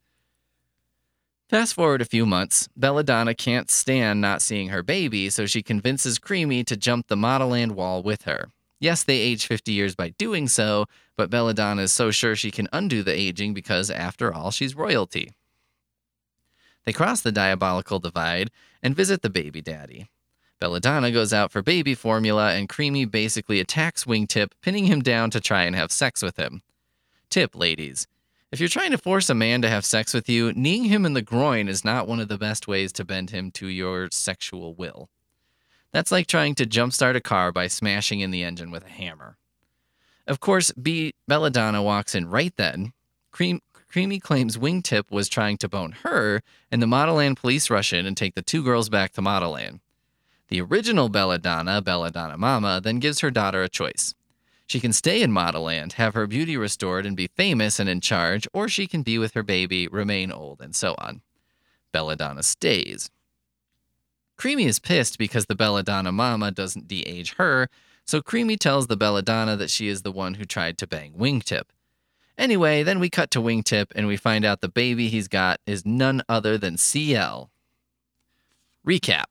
Fast 1.50 1.74
forward 1.74 2.02
a 2.02 2.06
few 2.06 2.26
months, 2.28 2.70
Belladonna 2.76 3.34
can't 3.34 3.72
stand 3.72 4.22
not 4.22 4.44
seeing 4.44 4.70
her 4.70 4.84
baby, 4.84 5.30
so 5.32 5.48
she 5.48 5.64
convinces 5.64 6.20
Creamy 6.20 6.64
to 6.64 6.78
jump 6.78 7.08
the 7.08 7.16
Modelland 7.16 7.72
wall 7.72 8.04
with 8.04 8.24
her. 8.24 8.50
Yes, 8.80 9.04
they 9.04 9.18
age 9.18 9.48
50 9.48 9.72
years 9.72 9.96
by 9.96 10.10
doing 10.10 10.48
so, 10.48 10.86
but 11.18 11.30
Belladonna 11.30 11.84
is 11.84 11.92
so 11.92 12.12
sure 12.12 12.36
she 12.36 12.52
can 12.52 12.68
undo 12.74 13.04
the 13.04 13.14
aging 13.14 13.54
because, 13.54 13.90
after 13.90 14.34
all, 14.34 14.52
she's 14.52 14.76
royalty. 14.76 15.34
They 16.86 16.94
cross 16.94 17.22
the 17.22 17.32
diabolical 17.32 18.00
divide 18.00 18.52
and 18.84 18.96
visit 18.96 19.22
the 19.22 19.30
baby 19.30 19.62
daddy. 19.62 20.10
Belladonna 20.60 21.12
goes 21.12 21.34
out 21.34 21.52
for 21.52 21.62
baby 21.62 21.96
formula, 21.96 22.54
and 22.54 22.70
Creamy 22.70 23.06
basically 23.06 23.60
attacks 23.60 24.06
Wingtip, 24.06 24.52
pinning 24.62 24.86
him 24.86 25.02
down 25.02 25.30
to 25.32 25.42
try 25.42 25.64
and 25.64 25.76
have 25.76 25.92
sex 25.92 26.22
with 26.22 26.38
him. 26.38 26.62
Tip, 27.30 27.56
ladies. 27.56 28.08
If 28.52 28.60
you're 28.60 28.70
trying 28.70 28.92
to 28.92 28.98
force 28.98 29.30
a 29.30 29.36
man 29.36 29.62
to 29.64 29.70
have 29.70 29.84
sex 29.84 30.14
with 30.14 30.30
you, 30.30 30.54
kneeing 30.54 30.86
him 30.86 31.06
in 31.06 31.14
the 31.14 31.22
groin 31.22 31.68
is 31.68 31.84
not 31.84 32.08
one 32.08 32.20
of 32.20 32.30
the 32.30 32.38
best 32.38 32.68
ways 32.68 32.94
to 32.94 33.04
bend 33.04 33.32
him 33.32 33.52
to 33.52 33.68
your 33.68 34.08
sexual 34.12 34.74
will. 34.76 35.10
That's 35.92 36.12
like 36.12 36.28
trying 36.28 36.56
to 36.56 36.66
jumpstart 36.66 37.16
a 37.16 37.22
car 37.22 37.52
by 37.52 37.68
smashing 37.68 38.22
in 38.22 38.32
the 38.32 38.44
engine 38.44 38.72
with 38.72 38.86
a 38.86 38.90
hammer. 38.90 39.38
Of 40.28 40.40
course, 40.40 40.72
B. 40.72 41.14
Belladonna 41.28 41.84
walks 41.84 42.16
in 42.16 42.28
right 42.28 42.54
then. 42.58 42.94
Cream, 43.32 43.62
Creamy 43.88 44.20
claims 44.20 44.58
Wingtip 44.58 45.12
was 45.12 45.30
trying 45.30 45.58
to 45.58 45.70
bone 45.70 45.94
her, 46.04 46.42
and 46.72 46.82
the 46.82 46.88
Modelland 46.88 47.38
police 47.38 47.70
rush 47.70 47.94
in 47.94 48.06
and 48.06 48.18
take 48.18 48.36
the 48.36 48.42
two 48.42 48.64
girls 48.64 48.90
back 48.90 49.14
to 49.14 49.22
Modelland. 49.22 49.80
The 50.50 50.62
original 50.62 51.10
Belladonna, 51.10 51.82
Belladonna 51.82 52.38
Mama, 52.38 52.82
then 52.84 53.00
gives 53.00 53.22
her 53.22 53.32
daughter 53.32 53.64
a 53.64 53.70
choice. 53.70 54.14
She 54.68 54.80
can 54.80 54.94
stay 54.94 55.22
in 55.22 55.32
Modelland, 55.32 55.94
have 55.94 56.14
her 56.14 56.28
beauty 56.28 56.58
restored, 56.58 57.06
and 57.06 57.16
be 57.16 57.28
famous 57.28 57.80
and 57.80 57.88
in 57.88 58.02
charge, 58.02 58.48
or 58.52 58.68
she 58.68 58.88
can 58.88 59.04
be 59.04 59.18
with 59.18 59.34
her 59.34 59.44
baby, 59.44 59.88
remain 59.88 60.32
old, 60.32 60.60
and 60.60 60.76
so 60.76 60.96
on. 60.98 61.22
Belladonna 61.92 62.44
stays. 62.44 63.10
Creamy 64.38 64.66
is 64.66 64.80
pissed 64.80 65.18
because 65.18 65.46
the 65.46 65.56
Belladonna 65.56 66.12
mama 66.12 66.52
doesn't 66.52 66.88
de-age 66.88 67.36
her, 67.36 67.70
so 68.06 68.22
Creamy 68.22 68.58
tells 68.58 68.88
the 68.88 68.98
Belladonna 68.98 69.56
that 69.58 69.70
she 69.70 69.88
is 69.88 70.04
the 70.04 70.12
one 70.12 70.36
who 70.36 70.46
tried 70.46 70.78
to 70.78 70.88
bang 70.88 71.14
Wingtip. 71.14 71.64
Anyway, 72.38 72.84
then 72.84 73.00
we 73.00 73.10
cut 73.10 73.32
to 73.32 73.40
Wingtip 73.40 73.92
and 73.96 74.08
we 74.08 74.18
find 74.18 74.46
out 74.46 74.62
the 74.62 74.70
baby 74.70 75.08
he's 75.08 75.28
got 75.28 75.60
is 75.66 75.86
none 75.86 76.22
other 76.28 76.58
than 76.58 76.78
CL. 76.78 77.50
Recap 78.86 79.26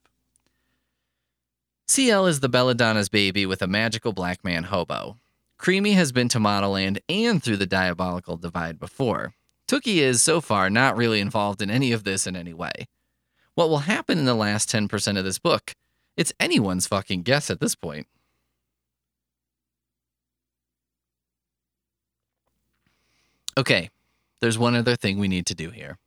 CL 1.87 2.25
is 2.25 2.39
the 2.39 2.49
Belladonna's 2.49 3.09
baby 3.09 3.45
with 3.45 3.61
a 3.61 3.67
magical 3.67 4.11
black 4.11 4.43
man 4.43 4.63
hobo. 4.63 5.17
Creamy 5.57 5.91
has 5.93 6.11
been 6.11 6.27
to 6.29 6.39
Modelland 6.39 6.97
and 7.07 7.41
through 7.41 7.57
the 7.57 7.67
diabolical 7.67 8.37
divide 8.37 8.79
before. 8.79 9.35
Tookie 9.67 9.97
is, 9.97 10.21
so 10.21 10.41
far, 10.41 10.69
not 10.69 10.97
really 10.97 11.19
involved 11.19 11.61
in 11.61 11.69
any 11.69 11.91
of 11.91 12.03
this 12.03 12.25
in 12.25 12.35
any 12.35 12.53
way. 12.53 12.87
What 13.53 13.69
will 13.69 13.79
happen 13.79 14.17
in 14.17 14.25
the 14.25 14.33
last 14.33 14.69
10% 14.69 15.17
of 15.17 15.23
this 15.23 15.39
book? 15.39 15.75
It's 16.17 16.33
anyone's 16.39 16.87
fucking 16.87 17.21
guess 17.21 17.49
at 17.51 17.59
this 17.59 17.75
point. 17.75 18.07
Okay, 23.57 23.89
there's 24.41 24.57
one 24.57 24.75
other 24.75 24.95
thing 24.95 25.17
we 25.17 25.29
need 25.29 25.45
to 25.45 25.55
do 25.55 25.69
here. 25.69 25.97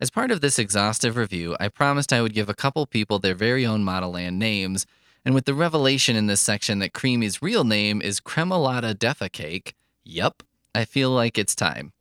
As 0.00 0.10
part 0.10 0.30
of 0.30 0.40
this 0.40 0.58
exhaustive 0.58 1.16
review, 1.16 1.56
I 1.60 1.68
promised 1.68 2.12
I 2.12 2.20
would 2.20 2.34
give 2.34 2.48
a 2.48 2.54
couple 2.54 2.84
people 2.84 3.18
their 3.18 3.34
very 3.34 3.64
own 3.64 3.84
Model 3.84 4.12
Land 4.12 4.38
names, 4.38 4.86
and 5.24 5.34
with 5.34 5.44
the 5.44 5.54
revelation 5.54 6.16
in 6.16 6.26
this 6.26 6.40
section 6.40 6.80
that 6.80 6.92
Creamy's 6.92 7.40
real 7.40 7.64
name 7.64 8.02
is 8.02 8.20
Cremolata 8.20 8.94
Deffa 8.94 9.30
Cake, 9.30 9.74
yup, 10.04 10.42
I 10.74 10.84
feel 10.84 11.10
like 11.10 11.38
it's 11.38 11.54
time. 11.54 11.92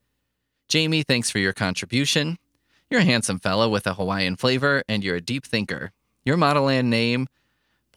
Jamie, 0.67 1.03
thanks 1.03 1.29
for 1.29 1.39
your 1.39 1.53
contribution. 1.53 2.37
You're 2.89 3.01
a 3.01 3.05
handsome 3.05 3.39
fellow 3.39 3.69
with 3.69 3.87
a 3.87 3.93
Hawaiian 3.93 4.35
flavor, 4.35 4.83
and 4.89 5.03
you're 5.03 5.15
a 5.15 5.21
deep 5.21 5.45
thinker. 5.45 5.91
Your 6.25 6.37
Model 6.37 6.63
Land 6.63 6.89
name, 6.89 7.27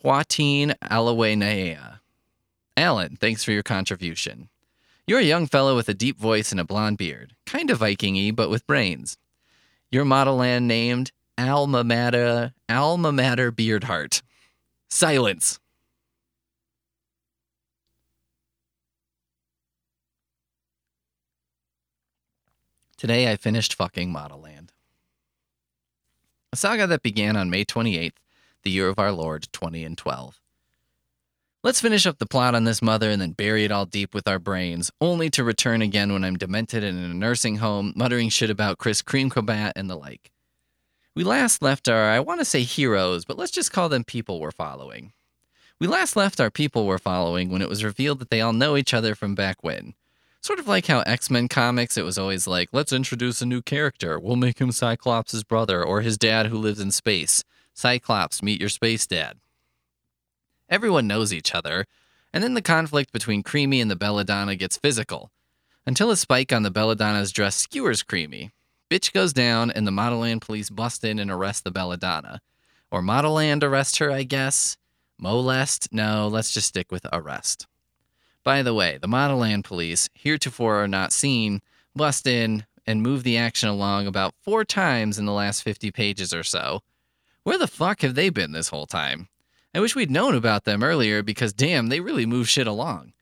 Poitine 0.05 0.75
Alawenea. 0.81 2.01
Alan, 2.77 3.17
thanks 3.17 3.43
for 3.43 3.53
your 3.53 3.63
contribution. 3.63 4.51
You're 5.09 5.21
a 5.21 5.25
young 5.25 5.47
fellow 5.47 5.75
with 5.75 5.89
a 5.89 5.95
deep 5.95 6.19
voice 6.19 6.51
and 6.51 6.61
a 6.61 6.65
blonde 6.65 6.99
beard, 6.99 7.33
kind 7.47 7.71
of 7.71 7.79
Viking-y, 7.79 8.31
but 8.31 8.51
with 8.51 8.67
brains. 8.67 9.17
Your 9.91 10.05
model 10.05 10.37
land 10.37 10.69
named 10.69 11.13
Alma 11.39 11.83
Mater, 11.83 12.53
Alma 12.69 13.11
Mater 13.11 13.51
Beardheart. 13.51 14.21
Silence. 14.91 15.59
Today 22.99 23.33
I 23.33 23.37
finished 23.37 23.73
fucking 23.73 24.13
Model 24.13 24.43
Land. 24.43 24.73
A 26.53 26.57
saga 26.57 26.87
that 26.87 27.03
began 27.03 27.35
on 27.35 27.49
May 27.49 27.65
28th, 27.65 28.19
the 28.63 28.71
year 28.71 28.91
of 28.91 28.99
our 28.99 29.13
Lord 29.13 29.47
20 29.53 29.85
and 29.85 29.97
12. 29.97 30.39
Let's 31.65 31.81
finish 31.81 32.07
up 32.07 32.19
the 32.19 32.27
plot 32.27 32.55
on 32.55 32.63
this 32.63 32.81
mother 32.81 33.11
and 33.11 33.21
then 33.21 33.33
bury 33.33 33.65
it 33.65 33.73
all 33.73 33.85
deep 33.85 34.15
with 34.15 34.29
our 34.29 34.39
brains, 34.39 34.93
only 35.01 35.29
to 35.31 35.43
return 35.43 35.83
again 35.83 36.13
when 36.13 36.23
I'm 36.23 36.37
demented 36.37 36.85
and 36.85 36.97
in 36.97 37.11
a 37.11 37.15
nursing 37.15 37.57
home, 37.57 37.93
muttering 37.97 38.29
shit 38.29 38.49
about 38.49 38.79
Chris 38.79 39.03
Creamcobat 39.03 39.73
and 39.75 39.91
the 39.91 39.97
like. 39.97 40.31
We 41.17 41.25
last 41.25 41.61
left 41.61 41.89
our, 41.89 42.11
I 42.11 42.21
want 42.21 42.41
to 42.41 42.45
say 42.45 42.63
heroes, 42.63 43.25
but 43.25 43.37
let's 43.37 43.51
just 43.51 43.73
call 43.73 43.89
them 43.89 44.05
people 44.05 44.39
we're 44.39 44.53
following. 44.53 45.13
We 45.81 45.89
last 45.89 46.15
left 46.15 46.39
our 46.39 46.49
people 46.49 46.87
we're 46.87 46.97
following 46.97 47.51
when 47.51 47.61
it 47.61 47.69
was 47.69 47.83
revealed 47.83 48.21
that 48.21 48.31
they 48.31 48.41
all 48.41 48.53
know 48.53 48.77
each 48.77 48.95
other 48.95 49.17
from 49.17 49.35
back 49.35 49.57
when. 49.63 49.95
Sort 50.41 50.61
of 50.61 50.69
like 50.69 50.87
how 50.87 51.01
X 51.01 51.29
Men 51.29 51.49
comics, 51.49 51.97
it 51.97 52.05
was 52.05 52.19
always 52.19 52.47
like, 52.47 52.69
let's 52.71 52.93
introduce 52.93 53.43
a 53.43 53.47
new 53.47 53.63
character. 53.63 54.21
We'll 54.21 54.37
make 54.37 54.61
him 54.61 54.71
Cyclops' 54.71 55.43
brother 55.43 55.83
or 55.83 56.03
his 56.03 56.17
dad 56.17 56.47
who 56.47 56.57
lives 56.57 56.79
in 56.79 56.93
space. 56.93 57.43
Cyclops, 57.75 58.45
meet 58.45 58.61
your 58.61 58.69
space 58.69 59.09
dad. 59.09 59.39
Everyone 60.69 61.07
knows 61.07 61.33
each 61.33 61.55
other, 61.55 61.87
and 62.33 62.45
then 62.45 62.55
the 62.55 62.63
conflict 62.63 63.13
between 63.13 63.43
Creamy 63.43 63.81
and 63.81 63.91
the 63.91 63.97
Belladonna 63.97 64.55
gets 64.55 64.77
physical. 64.77 65.31
Until 65.87 66.11
a 66.11 66.17
spike 66.17 66.53
on 66.53 66.63
the 66.63 66.71
Belladonna's 66.71 67.33
dress 67.33 67.57
skewers 67.57 68.03
Creamy. 68.03 68.51
Bitch 68.91 69.13
goes 69.13 69.33
down, 69.33 69.71
and 69.71 69.87
the 69.87 69.91
Model 69.91 70.21
Land 70.21 70.43
police 70.43 70.71
bust 70.71 71.05
in 71.05 71.19
and 71.19 71.31
arrest 71.31 71.65
the 71.65 71.71
Belladonna. 71.71 72.41
Or 72.91 73.03
Model 73.03 73.35
Land 73.35 73.65
arrest 73.65 73.99
her, 73.99 74.11
I 74.11 74.23
guess. 74.23 74.77
Molest? 75.19 75.89
No, 75.93 76.29
let's 76.29 76.53
just 76.53 76.69
stick 76.69 76.93
with 76.93 77.07
arrest. 77.13 77.67
By 78.45 78.63
the 78.63 78.75
way, 78.75 78.99
the 79.01 79.09
Model 79.09 79.39
Land 79.39 79.65
police, 79.65 80.09
heretofore 80.15 80.83
are 80.83 80.89
not 80.89 81.13
seen, 81.13 81.61
bust 81.95 82.27
in 82.27 82.65
and 82.87 83.03
move 83.03 83.23
the 83.23 83.37
action 83.37 83.69
along 83.69 84.07
about 84.07 84.35
four 84.41 84.65
times 84.65 85.19
in 85.19 85.27
the 85.27 85.33
last 85.33 85.63
50 85.63 85.91
pages 85.91 86.33
or 86.33 86.43
so. 86.43 86.81
Where 87.43 87.59
the 87.59 87.67
fuck 87.67 88.01
have 88.01 88.15
they 88.15 88.31
been 88.31 88.53
this 88.53 88.69
whole 88.69 88.87
time? 88.87 89.29
I 89.75 89.81
wish 89.81 89.95
we'd 89.95 90.11
known 90.11 90.35
about 90.35 90.65
them 90.65 90.83
earlier 90.83 91.23
because 91.23 91.53
damn, 91.53 91.89
they 91.89 92.01
really 92.01 92.27
move 92.27 92.49
shit 92.49 92.67
along. 92.67 93.13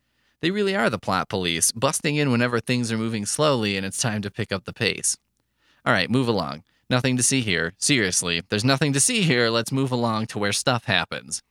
They 0.40 0.51
really 0.51 0.76
are 0.76 0.88
the 0.88 0.99
plot 0.99 1.28
police, 1.28 1.72
busting 1.72 2.16
in 2.16 2.30
whenever 2.30 2.61
things 2.61 2.92
are 2.92 2.99
moving 2.99 3.26
slowly 3.26 3.76
and 3.76 3.84
it's 3.84 4.01
time 4.01 4.22
to 4.22 4.30
pick 4.30 4.53
up 4.53 4.64
the 4.64 4.72
pace. 4.72 5.16
All 5.84 5.92
right, 5.92 6.11
move 6.11 6.28
along. 6.28 6.62
Nothing 6.88 7.16
to 7.16 7.22
see 7.22 7.40
here. 7.40 7.74
Seriously, 7.78 8.42
there's 8.49 8.64
nothing 8.64 8.92
to 8.92 9.01
see 9.01 9.22
here. 9.22 9.51
Let's 9.51 9.72
move 9.72 9.90
along 9.90 10.26
to 10.26 10.38
where 10.38 10.53
stuff 10.53 10.84
happens. 10.84 11.42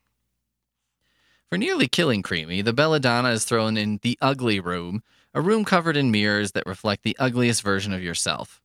For 1.50 1.58
nearly 1.58 1.88
killing 1.88 2.22
Creamy, 2.22 2.62
the 2.62 2.74
Belladonna 2.74 3.30
is 3.30 3.43
thrown 3.46 3.78
in 3.78 4.00
the 4.02 4.18
ugly 4.22 4.60
room, 4.60 5.04
a 5.34 5.41
room 5.41 5.66
covered 5.66 5.98
in 5.98 6.10
mirrors 6.10 6.54
that 6.54 6.66
reflect 6.66 7.04
the 7.04 7.18
ugliest 7.20 7.62
version 7.62 7.93
of 7.93 8.02
yourself. 8.02 8.62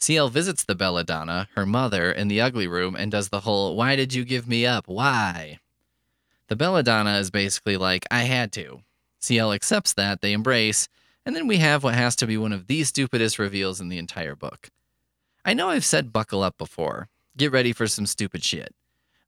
CL 0.00 0.30
visits 0.30 0.64
the 0.64 0.74
Belladonna, 0.74 1.48
her 1.54 1.66
mother, 1.66 2.10
in 2.10 2.28
the 2.28 2.40
ugly 2.40 2.66
room 2.66 2.96
and 2.96 3.12
does 3.12 3.28
the 3.28 3.40
whole, 3.40 3.76
Why 3.76 3.96
did 3.96 4.14
you 4.14 4.24
give 4.24 4.48
me 4.48 4.64
up? 4.64 4.88
Why? 4.88 5.58
The 6.48 6.56
Belladonna 6.56 7.18
is 7.18 7.30
basically 7.30 7.76
like, 7.76 8.06
I 8.10 8.22
had 8.22 8.50
to. 8.52 8.80
CL 9.20 9.52
accepts 9.52 9.92
that, 9.92 10.22
they 10.22 10.32
embrace, 10.32 10.88
and 11.26 11.36
then 11.36 11.46
we 11.46 11.58
have 11.58 11.84
what 11.84 11.94
has 11.94 12.16
to 12.16 12.26
be 12.26 12.38
one 12.38 12.52
of 12.52 12.66
the 12.66 12.82
stupidest 12.84 13.38
reveals 13.38 13.78
in 13.78 13.90
the 13.90 13.98
entire 13.98 14.34
book. 14.34 14.70
I 15.44 15.52
know 15.52 15.68
I've 15.68 15.84
said 15.84 16.14
buckle 16.14 16.42
up 16.42 16.56
before. 16.56 17.08
Get 17.36 17.52
ready 17.52 17.74
for 17.74 17.86
some 17.86 18.06
stupid 18.06 18.42
shit. 18.42 18.74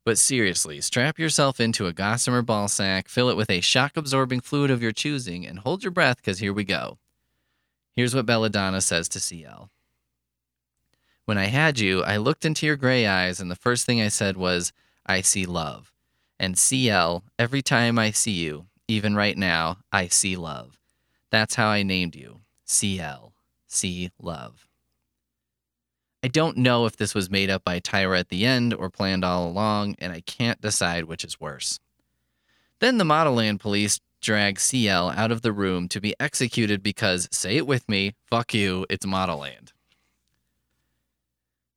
But 0.05 0.19
seriously, 0.19 0.81
strap 0.81 1.19
yourself 1.19 1.61
into 1.61 1.87
a 1.87 1.93
gossamer 1.93 2.43
ball 2.43 2.69
sack, 2.69 3.09
fill 3.09 3.29
it 3.29 3.37
with 3.37 3.51
a 3.51 3.61
shock 3.61 3.97
absorbing 3.97 4.41
fluid 4.41 4.71
of 4.71 4.83
your 4.83 4.93
choosing, 4.93 5.47
and 5.47 5.59
hold 5.59 5.85
your 5.85 5.93
breath 5.93 6.17
because 6.17 6.39
here 6.39 6.53
we 6.53 6.65
go. 6.65 6.99
Here's 7.95 8.15
what 8.15 8.27
Belladonna 8.27 8.81
says 8.81 9.09
to 9.11 9.21
CL. 9.21 9.71
When 11.25 11.39
I 11.39 11.47
had 11.47 11.79
you, 11.79 12.03
I 12.03 12.17
looked 12.17 12.45
into 12.45 12.67
your 12.67 12.77
gray 12.77 13.07
eyes, 13.07 13.41
and 13.41 13.51
the 13.51 13.57
first 13.57 13.87
thing 13.87 14.01
I 14.01 14.09
said 14.09 14.37
was, 14.37 14.73
I 15.07 15.21
see 15.21 15.47
love. 15.47 15.93
And 16.39 16.59
CL, 16.59 17.23
every 17.39 17.63
time 17.63 17.99
I 17.99 18.11
see 18.11 18.33
you, 18.33 18.67
even 18.89 19.15
right 19.15 19.39
now, 19.39 19.79
I 19.93 20.09
see 20.09 20.37
love. 20.37 20.81
That's 21.31 21.55
how 21.55 21.69
I 21.69 21.83
named 21.83 22.17
you 22.17 22.41
CL. 22.65 23.33
See 23.69 24.11
love. 24.21 24.67
I 26.25 26.29
don't 26.29 26.57
know 26.57 26.87
if 26.87 26.97
this 26.97 27.15
was 27.15 27.31
made 27.31 27.51
up 27.51 27.65
by 27.65 27.81
Tyra 27.81 28.21
at 28.21 28.29
the 28.29 28.45
end 28.45 28.75
or 28.75 28.91
planned 28.91 29.25
all 29.25 29.49
along, 29.49 29.97
and 29.99 30.13
I 30.13 30.21
can't 30.21 30.61
decide 30.61 31.05
which 31.05 31.25
is 31.25 31.41
worse. 31.41 31.81
Then 32.81 32.99
the 32.99 33.05
Model 33.05 33.35
Land 33.35 33.61
police 33.61 34.01
drag 34.21 34.61
CL 34.61 35.11
out 35.11 35.33
of 35.33 35.43
the 35.43 35.53
room 35.53 35.89
to 35.89 36.01
be 36.01 36.15
executed 36.21 36.83
because, 36.83 37.29
say 37.33 37.57
it 37.57 37.67
with 37.67 37.89
me, 37.89 38.15
fuck 38.31 38.55
you, 38.55 38.87
it's 38.89 39.07
Model 39.07 39.39
Land. 39.39 39.73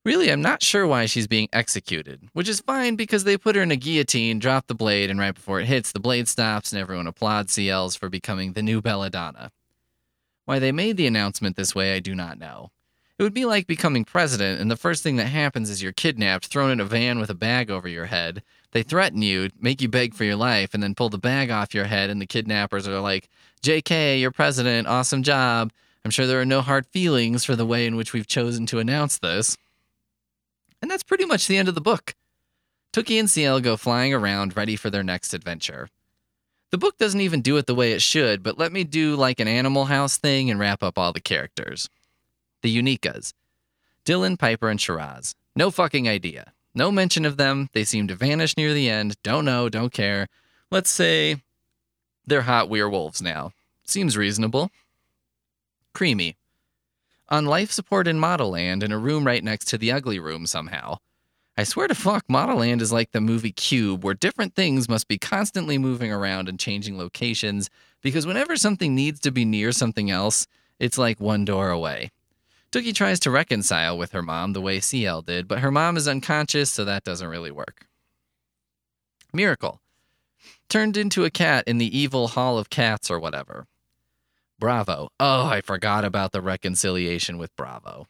Really, 0.05 0.31
I'm 0.31 0.43
not 0.43 0.61
sure 0.61 0.85
why 0.85 1.07
she's 1.07 1.25
being 1.25 1.49
executed, 1.51 2.29
which 2.33 2.47
is 2.47 2.61
fine 2.61 2.95
because 2.95 3.23
they 3.23 3.37
put 3.37 3.55
her 3.55 3.63
in 3.63 3.71
a 3.71 3.75
guillotine, 3.75 4.37
drop 4.37 4.67
the 4.67 4.75
blade, 4.75 5.09
and 5.09 5.19
right 5.19 5.33
before 5.33 5.59
it 5.59 5.65
hits, 5.65 5.91
the 5.91 5.99
blade 5.99 6.27
stops 6.27 6.71
and 6.71 6.79
everyone 6.79 7.07
applauds 7.07 7.55
CLs 7.55 7.97
for 7.97 8.07
becoming 8.07 8.53
the 8.53 8.61
new 8.61 8.83
Belladonna. 8.83 9.51
Why 10.45 10.59
they 10.59 10.71
made 10.71 10.97
the 10.97 11.07
announcement 11.07 11.55
this 11.55 11.73
way, 11.73 11.95
I 11.95 11.99
do 12.01 12.13
not 12.13 12.37
know. 12.37 12.69
It 13.17 13.23
would 13.23 13.33
be 13.33 13.45
like 13.45 13.65
becoming 13.65 14.05
president, 14.05 14.61
and 14.61 14.69
the 14.69 14.77
first 14.77 15.01
thing 15.01 15.15
that 15.15 15.25
happens 15.25 15.71
is 15.71 15.81
you're 15.81 15.91
kidnapped, 15.91 16.47
thrown 16.47 16.69
in 16.69 16.79
a 16.79 16.85
van 16.85 17.17
with 17.17 17.31
a 17.31 17.35
bag 17.35 17.71
over 17.71 17.87
your 17.87 18.05
head. 18.05 18.43
They 18.73 18.83
threaten 18.83 19.23
you, 19.23 19.49
make 19.59 19.81
you 19.81 19.89
beg 19.89 20.13
for 20.13 20.23
your 20.23 20.35
life, 20.35 20.75
and 20.75 20.83
then 20.83 20.93
pull 20.93 21.09
the 21.09 21.17
bag 21.17 21.49
off 21.49 21.73
your 21.73 21.85
head, 21.85 22.11
and 22.11 22.21
the 22.21 22.27
kidnappers 22.27 22.87
are 22.87 22.99
like, 22.99 23.27
JK, 23.63 24.19
you're 24.19 24.29
president, 24.29 24.87
awesome 24.87 25.23
job. 25.23 25.71
I'm 26.03 26.11
sure 26.11 26.27
there 26.27 26.41
are 26.41 26.45
no 26.45 26.61
hard 26.61 26.85
feelings 26.85 27.43
for 27.43 27.55
the 27.55 27.65
way 27.65 27.87
in 27.87 27.95
which 27.95 28.13
we've 28.13 28.27
chosen 28.27 28.67
to 28.67 28.77
announce 28.77 29.17
this. 29.17 29.57
And 30.85 30.91
that's 30.91 31.01
pretty 31.01 31.25
much 31.25 31.47
the 31.47 31.57
end 31.57 31.67
of 31.67 31.73
the 31.73 31.81
book. 31.81 32.13
Tookie 32.93 33.19
and 33.19 33.27
CL 33.27 33.61
go 33.61 33.75
flying 33.75 34.13
around, 34.13 34.55
ready 34.55 34.75
for 34.75 34.91
their 34.91 35.01
next 35.01 35.33
adventure. 35.33 35.89
The 36.69 36.77
book 36.77 36.99
doesn't 36.99 37.21
even 37.21 37.41
do 37.41 37.57
it 37.57 37.65
the 37.65 37.73
way 37.73 37.93
it 37.93 38.03
should, 38.03 38.43
but 38.43 38.59
let 38.59 38.71
me 38.71 38.83
do 38.83 39.15
like 39.15 39.39
an 39.39 39.47
Animal 39.47 39.85
House 39.85 40.19
thing 40.19 40.51
and 40.51 40.59
wrap 40.59 40.83
up 40.83 40.99
all 40.99 41.11
the 41.11 41.19
characters. 41.19 41.89
The 42.61 42.77
Unikas 42.77 43.33
Dylan, 44.05 44.37
Piper, 44.37 44.69
and 44.69 44.79
Shiraz. 44.79 45.33
No 45.55 45.71
fucking 45.71 46.07
idea. 46.07 46.53
No 46.75 46.91
mention 46.91 47.25
of 47.25 47.37
them. 47.37 47.67
They 47.73 47.83
seem 47.83 48.07
to 48.09 48.15
vanish 48.15 48.55
near 48.55 48.71
the 48.71 48.87
end. 48.87 49.15
Don't 49.23 49.45
know, 49.45 49.69
don't 49.69 49.91
care. 49.91 50.27
Let's 50.69 50.91
say 50.91 51.37
they're 52.27 52.43
hot 52.43 52.69
werewolves 52.69 53.23
now. 53.23 53.53
Seems 53.85 54.15
reasonable. 54.15 54.69
Creamy 55.95 56.35
on 57.29 57.45
life 57.45 57.71
support 57.71 58.07
in 58.07 58.19
Model 58.19 58.51
Land 58.51 58.83
in 58.83 58.91
a 58.91 58.97
room 58.97 59.25
right 59.25 59.43
next 59.43 59.65
to 59.65 59.77
the 59.77 59.91
ugly 59.91 60.19
room 60.19 60.45
somehow. 60.45 60.97
I 61.57 61.63
swear 61.63 61.87
to 61.87 61.95
fuck, 61.95 62.29
Model 62.29 62.57
Land 62.57 62.81
is 62.81 62.91
like 62.91 63.11
the 63.11 63.21
movie 63.21 63.51
Cube, 63.51 64.03
where 64.03 64.13
different 64.13 64.55
things 64.55 64.89
must 64.89 65.07
be 65.07 65.17
constantly 65.17 65.77
moving 65.77 66.11
around 66.11 66.49
and 66.49 66.59
changing 66.59 66.97
locations, 66.97 67.69
because 68.01 68.27
whenever 68.27 68.57
something 68.57 68.93
needs 68.93 69.21
to 69.21 69.31
be 69.31 69.45
near 69.45 69.71
something 69.71 70.11
else, 70.11 70.47
it's 70.79 70.97
like 70.97 71.19
one 71.19 71.45
door 71.45 71.69
away. 71.69 72.11
Tookie 72.71 72.93
tries 72.93 73.21
to 73.21 73.31
reconcile 73.31 73.97
with 73.97 74.11
her 74.11 74.21
mom 74.21 74.51
the 74.51 74.59
way 74.59 74.81
CL 74.81 75.21
did, 75.21 75.47
but 75.47 75.59
her 75.59 75.71
mom 75.71 75.95
is 75.95 76.09
unconscious, 76.09 76.69
so 76.69 76.83
that 76.83 77.05
doesn't 77.05 77.29
really 77.29 77.51
work. 77.51 77.87
Miracle. 79.33 79.79
Turned 80.67 80.97
into 80.97 81.23
a 81.23 81.29
cat 81.29 81.63
in 81.67 81.77
the 81.77 81.97
evil 81.97 82.27
Hall 82.27 82.57
of 82.57 82.69
Cats 82.69 83.09
or 83.09 83.17
whatever. 83.17 83.65
Bravo. 84.65 85.09
Oh, 85.19 85.45
I 85.45 85.61
forgot 85.61 86.03
about 86.03 86.31
the 86.31 86.41
reconciliation 86.41 87.37
with 87.37 87.55
Bravo. 87.55 88.07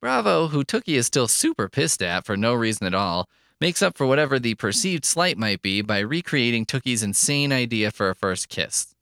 Bravo, 0.00 0.46
who 0.46 0.62
Tookie 0.62 0.94
is 0.94 1.06
still 1.06 1.26
super 1.26 1.68
pissed 1.68 2.00
at 2.02 2.24
for 2.24 2.36
no 2.36 2.54
reason 2.54 2.86
at 2.86 2.94
all, 2.94 3.28
makes 3.60 3.82
up 3.82 3.98
for 3.98 4.06
whatever 4.06 4.38
the 4.38 4.54
perceived 4.54 5.04
slight 5.04 5.36
might 5.36 5.60
be 5.60 5.82
by 5.82 5.98
recreating 5.98 6.66
Tookie's 6.66 7.02
insane 7.02 7.50
idea 7.50 7.90
for 7.90 8.10
a 8.10 8.14
first 8.14 8.48
kiss. 8.48 8.94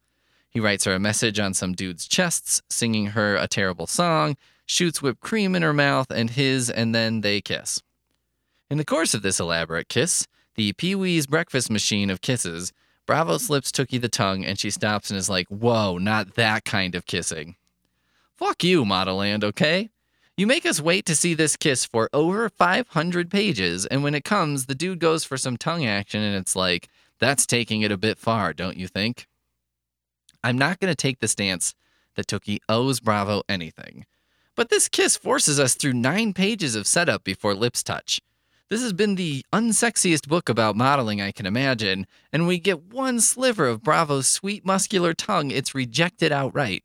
He 0.49 0.59
writes 0.59 0.84
her 0.84 0.94
a 0.94 0.99
message 0.99 1.38
on 1.38 1.53
some 1.53 1.74
dude's 1.74 2.09
chests, 2.09 2.62
singing 2.70 3.09
her 3.09 3.36
a 3.36 3.46
terrible 3.46 3.86
song, 3.86 4.38
shoots 4.64 5.03
whipped 5.03 5.20
cream 5.20 5.55
in 5.55 5.61
her 5.61 5.74
mouth 5.74 6.11
and 6.11 6.30
his, 6.30 6.70
and 6.70 6.94
then 6.94 7.20
they 7.20 7.42
kiss. 7.42 7.82
In 8.70 8.78
the 8.78 8.86
course 8.86 9.12
of 9.12 9.20
this 9.20 9.38
elaborate 9.38 9.90
kiss, 9.90 10.26
the 10.55 10.72
Pee 10.72 10.94
Wee's 10.94 11.26
breakfast 11.26 11.70
machine 11.70 12.09
of 12.09 12.22
kisses, 12.22 12.72
Bravo 13.09 13.39
slips 13.39 13.73
Tookie 13.73 13.99
the 13.99 14.11
tongue 14.11 14.45
and 14.45 14.59
she 14.59 14.69
stops 14.69 15.11
and 15.11 15.17
is 15.17 15.31
like, 15.31 15.49
Whoa, 15.49 15.97
not 15.97 16.35
that 16.35 16.67
kind 16.67 16.95
of 16.95 17.07
kissing. 17.07 17.57
Fuck 18.37 18.63
you, 18.63 18.85
Modelland, 18.85 19.43
okay? 19.43 19.89
You 20.37 20.47
make 20.47 20.67
us 20.67 20.79
wait 20.79 21.07
to 21.07 21.17
see 21.17 21.33
this 21.33 21.57
kiss 21.57 21.87
for 21.87 22.11
over 22.13 22.51
500 22.51 23.31
pages, 23.31 23.87
and 23.87 24.03
when 24.03 24.15
it 24.15 24.25
comes, 24.25 24.67
the 24.67 24.75
dude 24.75 24.99
goes 24.99 25.25
for 25.25 25.39
some 25.39 25.57
tongue 25.57 25.87
action, 25.87 26.23
and 26.23 26.37
it's 26.37 26.55
like, 26.55 26.91
that's 27.19 27.47
taking 27.47 27.81
it 27.81 27.91
a 27.91 27.97
bit 27.97 28.19
far, 28.19 28.53
don't 28.53 28.77
you 28.77 28.87
think? 28.87 29.27
I'm 30.45 30.59
not 30.59 30.79
going 30.79 30.93
to 30.93 30.95
take 30.95 31.21
the 31.21 31.29
stance 31.29 31.75
that 32.15 32.27
Tookie 32.27 32.61
owes 32.69 33.01
Bravo 33.01 33.43
anything. 33.49 34.05
But 34.55 34.69
this 34.69 34.87
kiss 34.87 35.17
forces 35.17 35.59
us 35.59 35.75
through 35.75 35.95
nine 35.95 36.35
pages 36.35 36.75
of 36.75 36.87
setup 36.87 37.25
before 37.25 37.55
lips 37.55 37.83
touch. 37.83 38.21
This 38.71 38.83
has 38.83 38.93
been 38.93 39.14
the 39.14 39.47
unsexiest 39.51 40.29
book 40.29 40.51
about 40.51 40.77
modeling 40.77 41.23
I 41.23 41.33
can 41.33 41.47
imagine, 41.47 42.07
and 42.35 42.47
we 42.47 42.59
get 42.59 42.93
one 42.93 43.19
sliver 43.19 43.66
of 43.66 43.83
Bravo's 43.83 44.29
sweet 44.29 44.66
muscular 44.66 45.14
tongue, 45.14 45.51
it's 45.51 45.75
rejected 45.75 46.33
outright. 46.33 46.85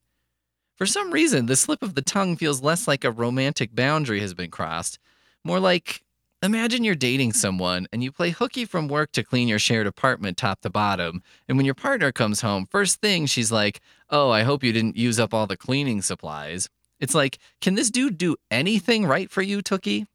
For 0.78 0.86
some 0.86 1.12
reason, 1.12 1.48
the 1.48 1.58
slip 1.58 1.84
of 1.84 1.96
the 1.96 2.02
tongue 2.02 2.38
feels 2.38 2.64
less 2.64 2.88
like 2.88 3.04
a 3.04 3.12
romantic 3.12 3.76
boundary 3.76 4.22
has 4.22 4.34
been 4.34 4.50
crossed, 4.50 4.98
more 5.44 5.60
like 5.60 6.04
imagine 6.42 6.86
you're 6.86 6.96
dating 6.96 7.34
someone 7.34 7.86
and 7.92 8.02
you 8.02 8.14
play 8.14 8.30
hooky 8.30 8.64
from 8.64 8.88
work 8.88 9.12
to 9.12 9.24
clean 9.24 9.50
your 9.50 9.60
shared 9.60 9.86
apartment 9.86 10.38
top 10.38 10.62
to 10.62 10.70
bottom. 10.70 11.22
And 11.50 11.58
when 11.58 11.66
your 11.66 11.76
partner 11.76 12.14
comes 12.14 12.40
home, 12.40 12.66
first 12.66 13.02
thing 13.02 13.26
she's 13.26 13.52
like, 13.52 13.82
Oh, 14.10 14.30
I 14.30 14.44
hope 14.44 14.64
you 14.64 14.72
didn't 14.72 14.96
use 14.96 15.20
up 15.20 15.34
all 15.34 15.48
the 15.48 15.58
cleaning 15.58 16.02
supplies. 16.02 16.70
It's 17.02 17.16
like, 17.16 17.40
can 17.60 17.76
this 17.76 17.90
dude 17.90 18.18
do 18.18 18.38
anything 18.50 19.06
right 19.06 19.30
for 19.30 19.42
you, 19.42 19.62
Tookie? 19.62 20.06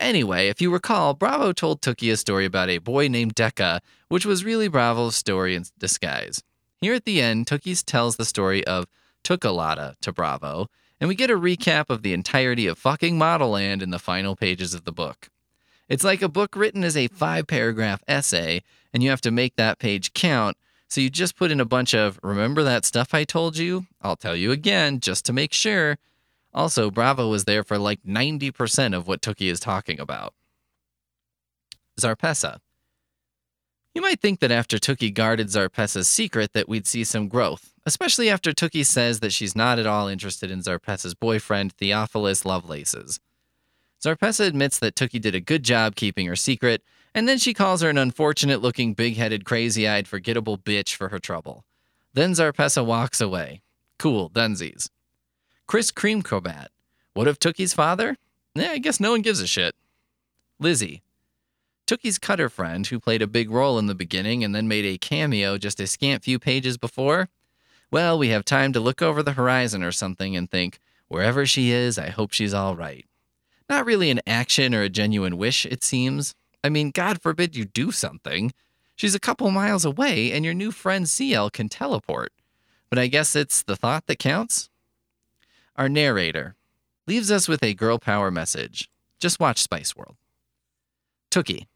Anyway, 0.00 0.48
if 0.48 0.62
you 0.62 0.72
recall, 0.72 1.12
Bravo 1.12 1.52
told 1.52 1.82
Tookie 1.82 2.10
a 2.10 2.16
story 2.16 2.46
about 2.46 2.70
a 2.70 2.78
boy 2.78 3.06
named 3.06 3.34
Decca, 3.34 3.82
which 4.08 4.24
was 4.24 4.46
really 4.46 4.66
Bravo's 4.66 5.14
story 5.14 5.54
in 5.54 5.66
disguise. 5.78 6.42
Here 6.80 6.94
at 6.94 7.04
the 7.04 7.20
end, 7.20 7.46
Tookie 7.46 7.84
tells 7.84 8.16
the 8.16 8.24
story 8.24 8.66
of 8.66 8.86
Tookalata 9.22 9.96
to 10.00 10.10
Bravo, 10.10 10.68
and 10.98 11.08
we 11.08 11.14
get 11.14 11.30
a 11.30 11.34
recap 11.34 11.90
of 11.90 12.02
the 12.02 12.14
entirety 12.14 12.66
of 12.66 12.78
fucking 12.78 13.18
Model 13.18 13.50
Land 13.50 13.82
in 13.82 13.90
the 13.90 13.98
final 13.98 14.34
pages 14.34 14.72
of 14.72 14.84
the 14.84 14.92
book. 14.92 15.28
It's 15.86 16.04
like 16.04 16.22
a 16.22 16.28
book 16.28 16.56
written 16.56 16.82
as 16.82 16.96
a 16.96 17.08
five 17.08 17.46
paragraph 17.46 18.02
essay, 18.08 18.62
and 18.94 19.02
you 19.02 19.10
have 19.10 19.20
to 19.20 19.30
make 19.30 19.56
that 19.56 19.78
page 19.78 20.14
count. 20.14 20.56
So 20.88 21.02
you 21.02 21.10
just 21.10 21.36
put 21.36 21.50
in 21.50 21.60
a 21.60 21.66
bunch 21.66 21.94
of, 21.94 22.18
remember 22.22 22.62
that 22.62 22.86
stuff 22.86 23.12
I 23.12 23.24
told 23.24 23.58
you? 23.58 23.86
I'll 24.00 24.16
tell 24.16 24.34
you 24.34 24.50
again, 24.50 25.00
just 25.00 25.26
to 25.26 25.34
make 25.34 25.52
sure. 25.52 25.98
Also, 26.52 26.90
Bravo 26.90 27.28
was 27.28 27.44
there 27.44 27.62
for 27.62 27.78
like 27.78 28.02
90% 28.02 28.96
of 28.96 29.06
what 29.06 29.22
Tookie 29.22 29.50
is 29.50 29.60
talking 29.60 30.00
about. 30.00 30.34
Zarpessa. 32.00 32.58
You 33.94 34.02
might 34.02 34.20
think 34.20 34.40
that 34.40 34.52
after 34.52 34.78
Tookie 34.78 35.12
guarded 35.12 35.48
Zarpessa's 35.48 36.08
secret 36.08 36.52
that 36.52 36.68
we'd 36.68 36.86
see 36.86 37.04
some 37.04 37.28
growth, 37.28 37.72
especially 37.84 38.30
after 38.30 38.52
Tookie 38.52 38.86
says 38.86 39.20
that 39.20 39.32
she's 39.32 39.56
not 39.56 39.78
at 39.78 39.86
all 39.86 40.06
interested 40.08 40.50
in 40.50 40.60
Zarpessa's 40.60 41.14
boyfriend, 41.14 41.72
Theophilus 41.72 42.44
Lovelaces. 42.44 43.18
Zarpessa 44.02 44.46
admits 44.46 44.78
that 44.78 44.94
Tookie 44.94 45.20
did 45.20 45.34
a 45.34 45.40
good 45.40 45.62
job 45.62 45.94
keeping 45.94 46.26
her 46.26 46.36
secret, 46.36 46.82
and 47.14 47.28
then 47.28 47.38
she 47.38 47.52
calls 47.52 47.82
her 47.82 47.90
an 47.90 47.98
unfortunate 47.98 48.62
looking, 48.62 48.94
big 48.94 49.16
headed, 49.16 49.44
crazy 49.44 49.86
eyed, 49.88 50.06
forgettable 50.06 50.56
bitch 50.56 50.94
for 50.94 51.08
her 51.08 51.18
trouble. 51.18 51.64
Then 52.14 52.32
Zarpessa 52.32 52.84
walks 52.84 53.20
away. 53.20 53.60
Cool, 53.98 54.30
dunsies. 54.30 54.88
Chris 55.70 55.92
Cream 55.92 56.20
Cobat. 56.20 56.66
What 57.14 57.28
of 57.28 57.38
Tookie's 57.38 57.74
father? 57.74 58.16
Yeah, 58.56 58.72
I 58.72 58.78
guess 58.78 58.98
no 58.98 59.12
one 59.12 59.22
gives 59.22 59.38
a 59.38 59.46
shit. 59.46 59.76
Lizzie. 60.58 61.00
Tookie's 61.86 62.18
cutter 62.18 62.48
friend, 62.48 62.84
who 62.84 62.98
played 62.98 63.22
a 63.22 63.28
big 63.28 63.52
role 63.52 63.78
in 63.78 63.86
the 63.86 63.94
beginning 63.94 64.42
and 64.42 64.52
then 64.52 64.66
made 64.66 64.84
a 64.84 64.98
cameo 64.98 65.58
just 65.58 65.78
a 65.78 65.86
scant 65.86 66.24
few 66.24 66.40
pages 66.40 66.76
before. 66.76 67.28
Well, 67.88 68.18
we 68.18 68.30
have 68.30 68.44
time 68.44 68.72
to 68.72 68.80
look 68.80 69.00
over 69.00 69.22
the 69.22 69.34
horizon 69.34 69.84
or 69.84 69.92
something 69.92 70.36
and 70.36 70.50
think, 70.50 70.80
wherever 71.06 71.46
she 71.46 71.70
is, 71.70 71.98
I 71.98 72.08
hope 72.08 72.32
she's 72.32 72.52
all 72.52 72.74
right. 72.74 73.06
Not 73.68 73.86
really 73.86 74.10
an 74.10 74.22
action 74.26 74.74
or 74.74 74.82
a 74.82 74.88
genuine 74.88 75.36
wish, 75.36 75.66
it 75.66 75.84
seems. 75.84 76.34
I 76.64 76.68
mean, 76.68 76.90
God 76.90 77.22
forbid 77.22 77.54
you 77.54 77.64
do 77.64 77.92
something. 77.92 78.52
She's 78.96 79.14
a 79.14 79.20
couple 79.20 79.48
miles 79.52 79.84
away, 79.84 80.32
and 80.32 80.44
your 80.44 80.52
new 80.52 80.72
friend 80.72 81.08
CL 81.08 81.50
can 81.50 81.68
teleport. 81.68 82.32
But 82.88 82.98
I 82.98 83.06
guess 83.06 83.36
it's 83.36 83.62
the 83.62 83.76
thought 83.76 84.08
that 84.08 84.18
counts. 84.18 84.68
Our 85.80 85.88
narrator 85.88 86.56
leaves 87.06 87.30
us 87.30 87.48
with 87.48 87.62
a 87.62 87.72
girl 87.72 87.98
power 87.98 88.30
message. 88.30 88.90
Just 89.18 89.40
watch 89.40 89.62
Spice 89.62 89.96
World. 89.96 90.16
Tookie 91.30 91.68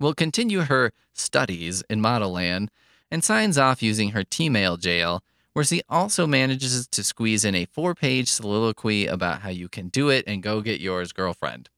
will 0.00 0.14
continue 0.14 0.60
her 0.60 0.92
studies 1.12 1.84
in 1.90 2.00
Model 2.00 2.32
Land 2.32 2.70
and 3.10 3.22
signs 3.22 3.58
off 3.58 3.82
using 3.82 4.12
her 4.12 4.24
T-mail 4.24 4.78
jail, 4.78 5.22
where 5.52 5.66
she 5.66 5.82
also 5.90 6.26
manages 6.26 6.86
to 6.86 7.04
squeeze 7.04 7.44
in 7.44 7.54
a 7.54 7.66
four-page 7.66 8.30
soliloquy 8.30 9.06
about 9.06 9.42
how 9.42 9.50
you 9.50 9.68
can 9.68 9.88
do 9.88 10.08
it 10.08 10.24
and 10.26 10.42
go 10.42 10.62
get 10.62 10.80
yours, 10.80 11.12
girlfriend. 11.12 11.68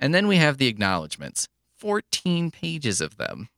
And 0.00 0.12
then 0.12 0.26
we 0.26 0.38
have 0.38 0.58
the 0.58 0.66
acknowledgments, 0.66 1.46
14 1.76 2.50
pages 2.50 3.00
of 3.00 3.18
them. 3.18 3.50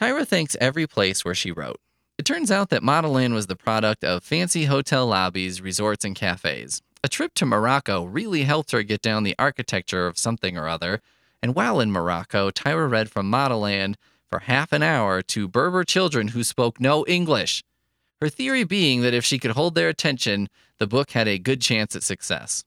Tyra 0.00 0.26
thanks 0.26 0.56
every 0.62 0.86
place 0.86 1.26
where 1.26 1.34
she 1.34 1.52
wrote. 1.52 1.78
It 2.18 2.24
turns 2.24 2.50
out 2.50 2.70
that 2.70 2.82
Model 2.82 3.12
Land 3.12 3.34
was 3.34 3.46
the 3.46 3.56
product 3.56 4.02
of 4.02 4.24
fancy 4.24 4.64
hotel 4.64 5.06
lobbies, 5.06 5.60
resorts, 5.60 6.02
and 6.02 6.16
cafes. 6.16 6.80
A 7.04 7.08
trip 7.08 7.34
to 7.34 7.44
Morocco 7.44 8.04
really 8.04 8.44
helped 8.44 8.72
her 8.72 8.82
get 8.82 9.02
down 9.02 9.22
the 9.22 9.34
architecture 9.38 10.06
of 10.06 10.18
something 10.18 10.56
or 10.56 10.66
other, 10.66 11.02
and 11.42 11.54
while 11.54 11.78
in 11.78 11.92
Morocco, 11.92 12.50
Tyra 12.50 12.90
read 12.90 13.10
from 13.10 13.28
Model 13.28 13.60
Land 13.60 13.98
for 14.28 14.40
half 14.40 14.72
an 14.72 14.82
hour 14.82 15.20
to 15.22 15.46
Berber 15.46 15.84
children 15.84 16.28
who 16.28 16.42
spoke 16.42 16.80
no 16.80 17.04
English. 17.06 17.62
Her 18.22 18.30
theory 18.30 18.64
being 18.64 19.02
that 19.02 19.14
if 19.14 19.24
she 19.24 19.38
could 19.38 19.50
hold 19.50 19.74
their 19.74 19.90
attention, 19.90 20.48
the 20.78 20.86
book 20.86 21.10
had 21.10 21.28
a 21.28 21.38
good 21.38 21.60
chance 21.60 21.94
at 21.94 22.02
success. 22.02 22.64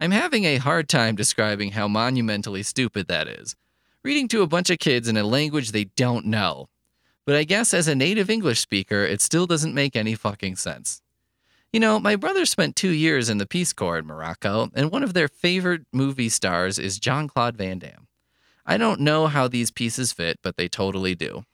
I'm 0.00 0.10
having 0.10 0.44
a 0.44 0.56
hard 0.56 0.88
time 0.88 1.14
describing 1.14 1.70
how 1.70 1.86
monumentally 1.86 2.64
stupid 2.64 3.06
that 3.06 3.28
is. 3.28 3.54
Reading 4.02 4.26
to 4.28 4.42
a 4.42 4.48
bunch 4.48 4.68
of 4.68 4.80
kids 4.80 5.06
in 5.06 5.16
a 5.16 5.22
language 5.22 5.70
they 5.70 5.84
don't 5.84 6.26
know. 6.26 6.68
But 7.26 7.36
I 7.36 7.44
guess 7.44 7.72
as 7.72 7.88
a 7.88 7.94
native 7.94 8.28
English 8.28 8.60
speaker, 8.60 9.02
it 9.04 9.20
still 9.20 9.46
doesn't 9.46 9.74
make 9.74 9.96
any 9.96 10.14
fucking 10.14 10.56
sense. 10.56 11.00
You 11.72 11.80
know, 11.80 11.98
my 11.98 12.16
brother 12.16 12.46
spent 12.46 12.76
two 12.76 12.90
years 12.90 13.28
in 13.28 13.38
the 13.38 13.46
Peace 13.46 13.72
Corps 13.72 13.98
in 13.98 14.06
Morocco, 14.06 14.70
and 14.74 14.92
one 14.92 15.02
of 15.02 15.14
their 15.14 15.28
favorite 15.28 15.82
movie 15.92 16.28
stars 16.28 16.78
is 16.78 17.00
Jean 17.00 17.26
Claude 17.26 17.56
Van 17.56 17.78
Damme. 17.78 18.06
I 18.66 18.76
don't 18.76 19.00
know 19.00 19.26
how 19.26 19.48
these 19.48 19.70
pieces 19.70 20.12
fit, 20.12 20.38
but 20.42 20.56
they 20.56 20.68
totally 20.68 21.14
do. 21.14 21.44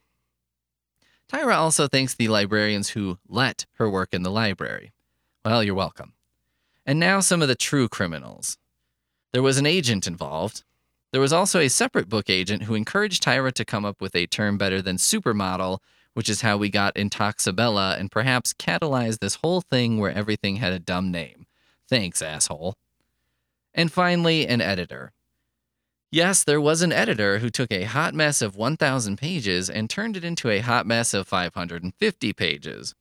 Tyra 1.32 1.56
also 1.56 1.86
thanks 1.86 2.14
the 2.14 2.28
librarians 2.28 2.90
who 2.90 3.18
let 3.28 3.66
her 3.74 3.88
work 3.88 4.08
in 4.12 4.22
the 4.22 4.30
library. 4.30 4.92
Well, 5.44 5.62
you're 5.62 5.74
welcome. 5.74 6.14
And 6.84 6.98
now 6.98 7.20
some 7.20 7.40
of 7.40 7.48
the 7.48 7.54
true 7.54 7.88
criminals. 7.88 8.58
There 9.32 9.42
was 9.42 9.56
an 9.56 9.66
agent 9.66 10.06
involved. 10.06 10.64
There 11.12 11.20
was 11.20 11.32
also 11.32 11.58
a 11.58 11.68
separate 11.68 12.08
book 12.08 12.30
agent 12.30 12.64
who 12.64 12.74
encouraged 12.74 13.22
Tyra 13.22 13.52
to 13.52 13.64
come 13.64 13.84
up 13.84 14.00
with 14.00 14.14
a 14.14 14.26
term 14.26 14.58
better 14.58 14.80
than 14.80 14.96
supermodel 14.96 15.78
which 16.14 16.28
is 16.28 16.40
how 16.40 16.56
we 16.56 16.68
got 16.68 16.94
Intoxibella 16.94 17.98
and 17.98 18.10
perhaps 18.10 18.52
catalyzed 18.52 19.20
this 19.20 19.36
whole 19.36 19.60
thing 19.60 19.98
where 19.98 20.12
everything 20.12 20.56
had 20.56 20.72
a 20.72 20.78
dumb 20.78 21.10
name. 21.10 21.46
Thanks, 21.88 22.22
asshole. 22.22 22.76
And 23.72 23.92
finally, 23.92 24.46
an 24.46 24.60
editor. 24.60 25.12
Yes, 26.10 26.42
there 26.42 26.60
was 26.60 26.82
an 26.82 26.92
editor 26.92 27.38
who 27.38 27.50
took 27.50 27.70
a 27.70 27.84
hot 27.84 28.14
mess 28.14 28.42
of 28.42 28.56
1,000 28.56 29.16
pages 29.16 29.70
and 29.70 29.88
turned 29.88 30.16
it 30.16 30.24
into 30.24 30.50
a 30.50 30.58
hot 30.58 30.86
mess 30.86 31.14
of 31.14 31.28
550 31.28 32.32
pages. 32.32 32.94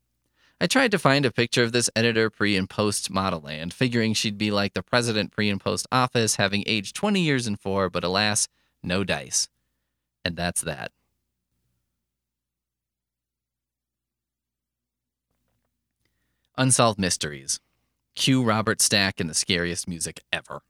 I 0.61 0.67
tried 0.67 0.91
to 0.91 0.99
find 0.99 1.25
a 1.25 1.31
picture 1.31 1.63
of 1.63 1.71
this 1.71 1.89
editor 1.95 2.29
pre 2.29 2.57
and 2.57 2.69
post 2.69 3.09
Model 3.09 3.39
Land, 3.39 3.73
figuring 3.73 4.13
she'd 4.13 4.37
be 4.37 4.51
like 4.51 4.73
the 4.73 4.83
president 4.83 5.31
pre 5.31 5.49
and 5.49 5.59
post 5.59 5.87
office, 5.91 6.35
having 6.35 6.63
aged 6.67 6.95
20 6.95 7.21
years 7.21 7.47
and 7.47 7.57
four, 7.57 7.89
but 7.89 8.03
alas, 8.03 8.49
no 8.83 9.05
dice. 9.05 9.47
And 10.25 10.35
that's 10.35 10.61
that. 10.61 10.91
Unsolved 16.57 16.99
Mysteries. 16.99 17.61
Cue 18.15 18.43
Robert 18.43 18.81
Stack 18.81 19.21
and 19.21 19.29
the 19.29 19.33
scariest 19.33 19.87
music 19.87 20.21
ever. 20.33 20.61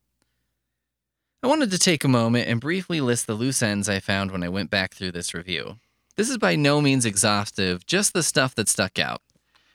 I 1.41 1.47
wanted 1.47 1.71
to 1.71 1.79
take 1.79 2.03
a 2.03 2.07
moment 2.09 2.47
and 2.47 2.61
briefly 2.61 3.01
list 3.01 3.25
the 3.25 3.33
loose 3.33 3.63
ends 3.63 3.89
I 3.89 3.99
found 3.99 4.29
when 4.29 4.43
I 4.43 4.49
went 4.49 4.69
back 4.69 4.93
through 4.93 5.13
this 5.13 5.33
review. 5.33 5.77
This 6.15 6.29
is 6.29 6.37
by 6.37 6.55
no 6.55 6.79
means 6.79 7.05
exhaustive, 7.05 7.87
just 7.87 8.13
the 8.13 8.21
stuff 8.21 8.53
that 8.53 8.69
stuck 8.69 8.99
out. 8.99 9.21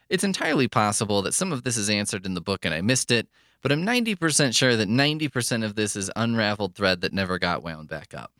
It's 0.09 0.23
entirely 0.23 0.67
possible 0.67 1.21
that 1.23 1.33
some 1.33 1.51
of 1.51 1.63
this 1.63 1.77
is 1.77 1.89
answered 1.89 2.25
in 2.25 2.35
the 2.35 2.41
book 2.41 2.65
and 2.65 2.73
I 2.73 2.81
missed 2.81 3.11
it, 3.11 3.27
but 3.61 3.71
I'm 3.71 3.83
90% 3.83 4.55
sure 4.55 4.75
that 4.75 4.87
90% 4.87 5.65
of 5.65 5.75
this 5.75 5.95
is 5.95 6.11
unraveled 6.15 6.75
thread 6.75 7.01
that 7.01 7.13
never 7.13 7.39
got 7.39 7.63
wound 7.63 7.89
back 7.89 8.13
up. 8.13 8.31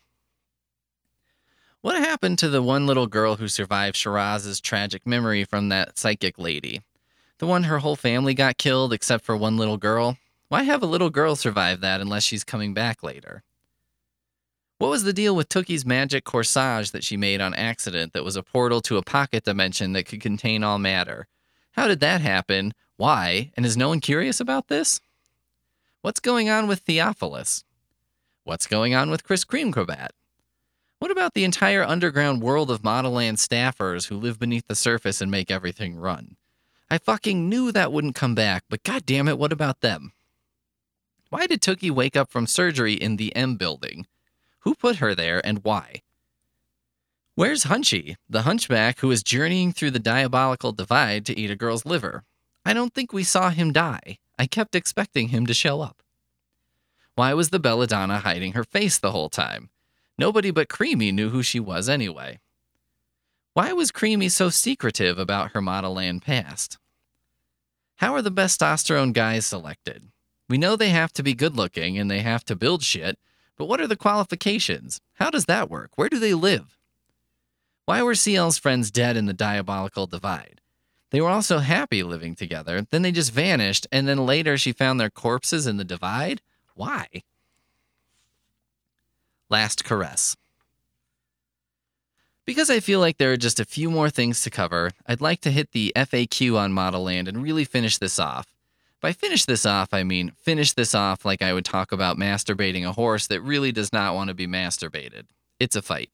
What 1.82 1.97
happened 1.97 2.39
to 2.39 2.49
the 2.49 2.61
one 2.61 2.88
little 2.88 3.07
girl 3.07 3.36
who 3.36 3.47
survived 3.47 3.95
Shiraz's 3.95 4.59
tragic 4.59 5.05
memory 5.05 5.43
from 5.43 5.70
that 5.70 5.97
psychic 5.97 6.38
lady? 6.38 6.82
The 7.39 7.47
one 7.47 7.63
her 7.63 7.80
whole 7.80 7.95
family 7.95 8.34
got 8.34 8.57
killed 8.57 8.93
except 8.93 9.26
for 9.26 9.36
one 9.36 9.57
little 9.57 9.78
girl? 9.78 10.18
Why 10.47 10.63
have 10.63 10.84
a 10.84 10.88
little 10.88 11.09
girl 11.09 11.36
survive 11.36 11.82
that 11.82 12.01
unless 12.01 12.24
she's 12.24 12.43
coming 12.43 12.74
back 12.74 13.03
later? 13.03 13.43
What 14.78 14.89
was 14.89 15.03
the 15.03 15.13
deal 15.13 15.36
with 15.36 15.49
Tookie's 15.49 15.86
magic 15.86 16.26
corsage 16.26 16.91
that 16.91 17.03
she 17.03 17.18
made 17.18 17.41
on 17.41 17.53
accident 17.53 18.13
that 18.13 18.24
was 18.24 18.36
a 18.36 18.43
portal 18.43 18.82
to 18.82 18.97
a 18.97 19.03
pocket 19.03 19.43
dimension 19.43 19.93
that 19.93 20.05
could 20.05 20.22
contain 20.22 20.63
all 20.63 20.78
matter? 20.78 21.28
How 21.76 21.89
did 21.89 21.99
that 21.99 22.21
happen? 22.21 22.73
Why? 22.95 23.51
And 23.57 23.65
is 23.65 23.76
no 23.76 23.89
one 23.89 23.99
curious 23.99 24.39
about 24.39 24.69
this? 24.69 25.01
What's 26.01 26.21
going 26.21 26.49
on 26.49 26.67
with 26.67 26.80
Theophilus? 26.80 27.65
What's 28.45 28.65
going 28.65 28.95
on 28.95 29.09
with 29.09 29.26
Kris 29.26 29.43
Creamcrabat? 29.43 30.09
What 30.99 31.11
about 31.11 31.34
the 31.34 31.43
entire 31.43 31.84
underground 31.84 32.41
world 32.41 32.71
of 32.71 32.82
Modelland 32.82 33.45
staffers 33.45 34.07
who 34.07 34.15
live 34.15 34.39
beneath 34.39 34.67
the 34.67 34.76
surface 34.76 35.19
and 35.19 35.30
make 35.30 35.51
everything 35.51 35.97
run? 35.97 36.38
I 36.89 36.97
fucking 36.97 37.49
knew 37.49 37.73
that 37.73 37.91
wouldn't 37.91 38.15
come 38.15 38.36
back, 38.36 38.63
but 38.69 38.84
god 38.84 39.05
damn 39.05 39.28
it, 39.28 39.38
what 39.38 39.51
about 39.51 39.82
them? 39.82 40.13
Why 41.30 41.45
did 41.45 41.61
Tookie 41.61 41.91
wake 41.91 42.15
up 42.15 42.32
from 42.32 42.47
surgery 42.47 42.93
in 42.93 43.17
the 43.17 43.36
M 43.36 43.57
building? 43.57 44.07
Who 44.59 44.76
put 44.76 44.97
her 44.97 45.13
there 45.13 45.45
and 45.45 45.59
why? 45.63 46.03
Where's 47.38 47.65
Hunchy, 47.65 48.15
the 48.29 48.43
hunchback 48.43 48.99
who 48.99 49.11
is 49.11 49.21
journeying 49.21 49.73
through 49.73 49.91
the 49.91 49.99
diabolical 49.99 50.71
divide 50.71 51.25
to 51.25 51.38
eat 51.38 51.51
a 51.51 51.55
girl's 51.57 51.86
liver? 51.86 52.23
I 52.65 52.73
don't 52.73 52.93
think 52.93 53.11
we 53.11 53.25
saw 53.25 53.49
him 53.49 53.73
die. 53.73 54.19
I 54.39 54.47
kept 54.47 54.73
expecting 54.73 55.27
him 55.27 55.45
to 55.47 55.53
show 55.53 55.81
up. 55.81 56.01
Why 57.15 57.33
was 57.33 57.49
the 57.49 57.59
Belladonna 57.59 58.19
hiding 58.19 58.53
her 58.53 58.63
face 58.63 58.97
the 58.97 59.11
whole 59.11 59.27
time? 59.27 59.69
Nobody 60.17 60.49
but 60.49 60.69
Creamy 60.69 61.11
knew 61.11 61.27
who 61.27 61.43
she 61.43 61.59
was 61.59 61.89
anyway. 61.89 62.39
Why 63.53 63.73
was 63.73 63.91
Creamy 63.91 64.29
so 64.29 64.49
secretive 64.49 65.19
about 65.19 65.51
her 65.51 65.61
Modelland 65.61 66.21
past? 66.23 66.77
How 67.97 68.13
are 68.13 68.21
the 68.21 68.31
testosterone 68.31 69.11
guys 69.11 69.45
selected? 69.45 70.03
We 70.47 70.57
know 70.57 70.77
they 70.77 70.91
have 70.91 71.11
to 71.11 71.23
be 71.23 71.33
good 71.33 71.57
looking 71.57 71.97
and 71.97 72.09
they 72.09 72.19
have 72.19 72.45
to 72.45 72.55
build 72.55 72.81
shit, 72.81 73.19
but 73.57 73.65
what 73.65 73.81
are 73.81 73.88
the 73.88 73.97
qualifications? 73.97 75.01
How 75.15 75.29
does 75.29 75.47
that 75.47 75.69
work? 75.69 75.91
Where 75.97 76.07
do 76.07 76.17
they 76.17 76.33
live? 76.33 76.77
Why 77.86 78.01
were 78.01 78.15
CL's 78.15 78.57
friends 78.57 78.89
dead 78.89 79.15
in 79.15 79.27
the 79.27 79.33
diabolical 79.33 80.07
divide? 80.07 80.59
They 81.11 81.21
were 81.21 81.29
also 81.29 81.59
happy 81.59 82.01
living 82.01 82.36
together, 82.36 82.88
then 82.89 83.03
they 83.03 83.11
just 83.11 83.31
vanished, 83.31 83.86
and 83.91 84.07
then 84.07 84.25
later 84.25 84.57
she 84.57 84.71
found 84.71 84.99
their 84.99 85.11
corpses 85.11 85.67
in 85.67 85.77
the 85.77 85.83
divide? 85.83 86.41
Why? 86.73 87.07
Last 89.49 89.83
caress. 89.83 90.36
Because 92.45 92.69
I 92.69 92.79
feel 92.79 92.99
like 92.99 93.17
there 93.17 93.31
are 93.31 93.38
just 93.38 93.59
a 93.59 93.65
few 93.65 93.89
more 93.89 94.09
things 94.09 94.41
to 94.41 94.49
cover, 94.49 94.91
I'd 95.07 95.21
like 95.21 95.41
to 95.41 95.51
hit 95.51 95.71
the 95.71 95.93
FAQ 95.95 96.57
on 96.57 96.73
Modelland 96.73 97.27
and 97.27 97.41
really 97.41 97.65
finish 97.65 97.97
this 97.97 98.19
off. 98.19 98.47
By 98.99 99.13
finish 99.13 99.45
this 99.45 99.65
off, 99.65 99.93
I 99.93 100.03
mean 100.03 100.31
finish 100.31 100.73
this 100.73 100.95
off 100.95 101.23
like 101.23 101.43
I 101.43 101.53
would 101.53 101.65
talk 101.65 101.91
about 101.91 102.17
masturbating 102.17 102.83
a 102.88 102.93
horse 102.93 103.27
that 103.27 103.41
really 103.41 103.71
does 103.71 103.93
not 103.93 104.15
want 104.15 104.29
to 104.29 104.33
be 104.33 104.47
masturbated. 104.47 105.25
It's 105.59 105.75
a 105.75 105.81
fight. 105.81 106.09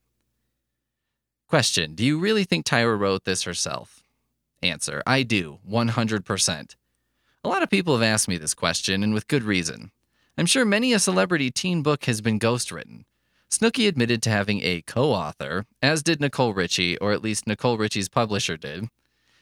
Question 1.52 1.96
Do 1.96 2.06
you 2.06 2.18
really 2.18 2.46
think 2.46 2.66
Tyra 2.66 2.98
wrote 2.98 3.26
this 3.26 3.44
herself? 3.44 4.06
Answer 4.64 5.04
I 5.06 5.24
do, 5.24 5.60
100%. 5.70 6.76
A 7.44 7.50
lot 7.50 7.62
of 7.62 7.70
people 7.70 7.94
have 7.94 8.02
asked 8.02 8.30
me 8.30 8.38
this 8.38 8.54
question, 8.54 9.04
and 9.04 9.14
with 9.14 9.28
good 9.28 9.44
reason. 9.44 9.92
I'm 10.38 10.46
sure 10.46 10.64
many 10.64 10.94
a 10.94 10.98
celebrity 11.00 11.52
teen 11.52 11.84
book 11.84 12.06
has 12.06 12.22
been 12.22 12.40
ghostwritten. 12.40 13.04
Snooki 13.50 13.90
admitted 13.90 14.24
to 14.24 14.30
having 14.30 14.62
a 14.64 14.82
co 14.84 15.12
author, 15.12 15.66
as 15.82 16.02
did 16.02 16.22
Nicole 16.22 16.54
Richie, 16.54 16.98
or 17.00 17.12
at 17.12 17.22
least 17.22 17.46
Nicole 17.46 17.78
Richie's 17.78 18.08
publisher 18.08 18.56
did. 18.56 18.88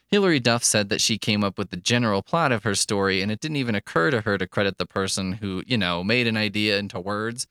Hilary 0.07 0.39
Duff 0.39 0.63
said 0.63 0.89
that 0.89 1.01
she 1.01 1.19
came 1.19 1.43
up 1.43 1.59
with 1.59 1.69
the 1.69 1.77
general 1.77 2.23
plot 2.23 2.51
of 2.51 2.63
her 2.63 2.73
story, 2.73 3.21
and 3.21 3.31
it 3.31 3.39
didn't 3.39 3.57
even 3.57 3.75
occur 3.75 4.09
to 4.09 4.21
her 4.21 4.35
to 4.39 4.47
credit 4.47 4.79
the 4.79 4.87
person 4.87 5.33
who, 5.33 5.61
you 5.67 5.77
know, 5.77 6.03
made 6.03 6.25
an 6.25 6.37
idea 6.37 6.79
into 6.79 6.99
words, 6.99 7.45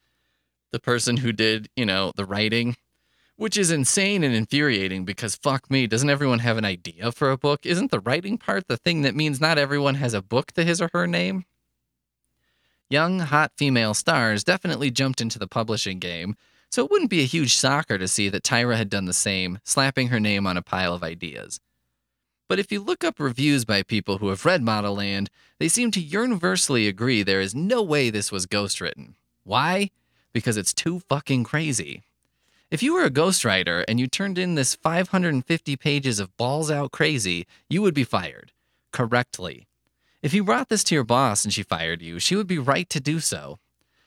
the 0.73 0.81
person 0.81 1.19
who 1.19 1.31
did, 1.31 1.69
you 1.77 1.87
know, 1.87 2.11
the 2.17 2.25
writing, 2.25 2.75
which 3.39 3.57
is 3.57 3.71
insane 3.71 4.25
and 4.25 4.35
infuriating 4.35 5.05
because 5.05 5.37
fuck 5.37 5.71
me, 5.71 5.87
doesn't 5.87 6.11
everyone 6.11 6.41
have 6.41 6.59
an 6.59 6.65
idea 6.65 7.13
for 7.13 7.31
a 7.31 7.39
book? 7.39 7.65
Isn't 7.65 7.93
the 7.93 8.01
writing 8.01 8.37
part 8.37 8.67
the 8.67 8.77
thing 8.77 9.03
that 9.03 9.15
means 9.15 9.41
not 9.41 9.59
everyone 9.59 9.95
has 9.95 10.13
a 10.13 10.21
book 10.21 10.51
to 10.53 10.65
his 10.65 10.83
or 10.83 10.91
her 10.93 11.07
name? 11.07 11.45
Young, 12.91 13.21
hot 13.21 13.53
female 13.57 13.95
stars 13.95 14.43
definitely 14.43 14.91
jumped 14.91 15.21
into 15.21 15.39
the 15.39 15.47
publishing 15.47 16.01
game, 16.01 16.35
so 16.69 16.85
it 16.85 16.91
wouldn't 16.91 17.11
be 17.11 17.21
a 17.21 17.27
huge 17.27 17.53
shocker 17.53 17.97
to 17.97 18.09
see 18.09 18.29
that 18.29 18.43
Tyra 18.43 18.77
had 18.77 18.91
done 18.91 19.05
the 19.05 19.13
same, 19.13 19.61
slapping 19.63 20.09
her 20.09 20.19
name 20.19 20.45
on 20.45 20.57
a 20.57 20.63
pile 20.63 20.93
of 20.93 21.05
ideas. 21.05 21.61
But 22.49 22.59
if 22.59 22.73
you 22.73 22.81
look 22.81 23.05
up 23.05 23.21
reviews 23.21 23.65
by 23.65 23.85
people 23.85 24.19
who 24.19 24.31
have 24.31 24.45
read 24.45 24.63
Modelland, 24.63 25.29
they 25.61 25.69
seem 25.69 25.93
to 25.93 26.01
universally 26.01 26.89
agree 26.89 27.23
there 27.23 27.41
is 27.41 27.55
no 27.55 27.83
way 27.83 28.11
this 28.11 28.33
was 28.33 28.47
ghostwritten. 28.47 29.15
Why? 29.45 29.91
Because 30.33 30.57
it's 30.57 30.75
too 30.75 30.99
fucking 31.09 31.45
crazy. 31.45 32.03
If 32.71 32.83
you 32.83 32.93
were 32.93 33.05
a 33.05 33.11
ghostwriter 33.11 33.83
and 33.89 33.99
you 33.99 34.07
turned 34.07 34.37
in 34.37 34.55
this 34.55 34.75
550 34.75 35.77
pages 35.77 36.21
of 36.21 36.37
balls 36.37 36.71
out 36.71 36.93
crazy, 36.93 37.47
you 37.71 37.81
would 37.81 37.95
be 37.95 38.05
fired. 38.05 38.53
Correctly. 38.93 39.67
If 40.21 40.35
you 40.35 40.45
brought 40.45 40.69
this 40.69 40.85
to 40.85 40.95
your 40.95 41.05
boss 41.05 41.47
and 41.47 41.55
she 41.55 41.63
fired 41.63 42.03
you, 42.03 42.19
she 42.19 42.37
would 42.37 42.47
be 42.47 42.59
right 42.59 42.87
to 42.91 43.01
do 43.01 43.21
so. 43.21 43.59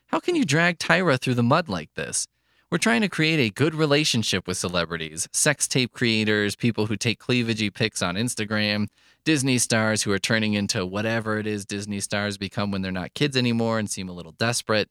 How 0.07 0.19
can 0.19 0.35
you 0.35 0.45
drag 0.45 0.77
Tyra 0.77 1.19
through 1.19 1.33
the 1.33 1.41
mud 1.41 1.69
like 1.69 1.91
this? 1.95 2.27
We're 2.69 2.77
trying 2.77 3.01
to 3.01 3.09
create 3.09 3.39
a 3.39 3.49
good 3.49 3.73
relationship 3.73 4.47
with 4.47 4.57
celebrities, 4.57 5.27
sex 5.33 5.67
tape 5.67 5.91
creators, 5.91 6.55
people 6.55 6.85
who 6.85 6.97
take 6.97 7.19
cleavagey 7.19 7.73
pics 7.73 8.03
on 8.03 8.13
Instagram, 8.13 8.89
Disney 9.25 9.57
stars 9.57 10.03
who 10.03 10.11
are 10.11 10.19
turning 10.19 10.53
into 10.53 10.85
whatever 10.85 11.39
it 11.39 11.47
is 11.47 11.65
Disney 11.65 11.99
stars 11.99 12.37
become 12.37 12.69
when 12.69 12.83
they're 12.83 12.91
not 12.91 13.15
kids 13.15 13.35
anymore 13.35 13.79
and 13.79 13.89
seem 13.89 14.07
a 14.07 14.13
little 14.13 14.33
desperate. 14.33 14.87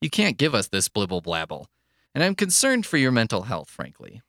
You 0.00 0.10
can't 0.10 0.36
give 0.36 0.52
us 0.52 0.66
this 0.66 0.88
blibble 0.88 1.22
blabble. 1.22 1.66
And 2.14 2.24
I'm 2.24 2.34
concerned 2.34 2.86
for 2.86 2.96
your 2.96 3.12
mental 3.12 3.42
health, 3.42 3.70
frankly. 3.70 4.22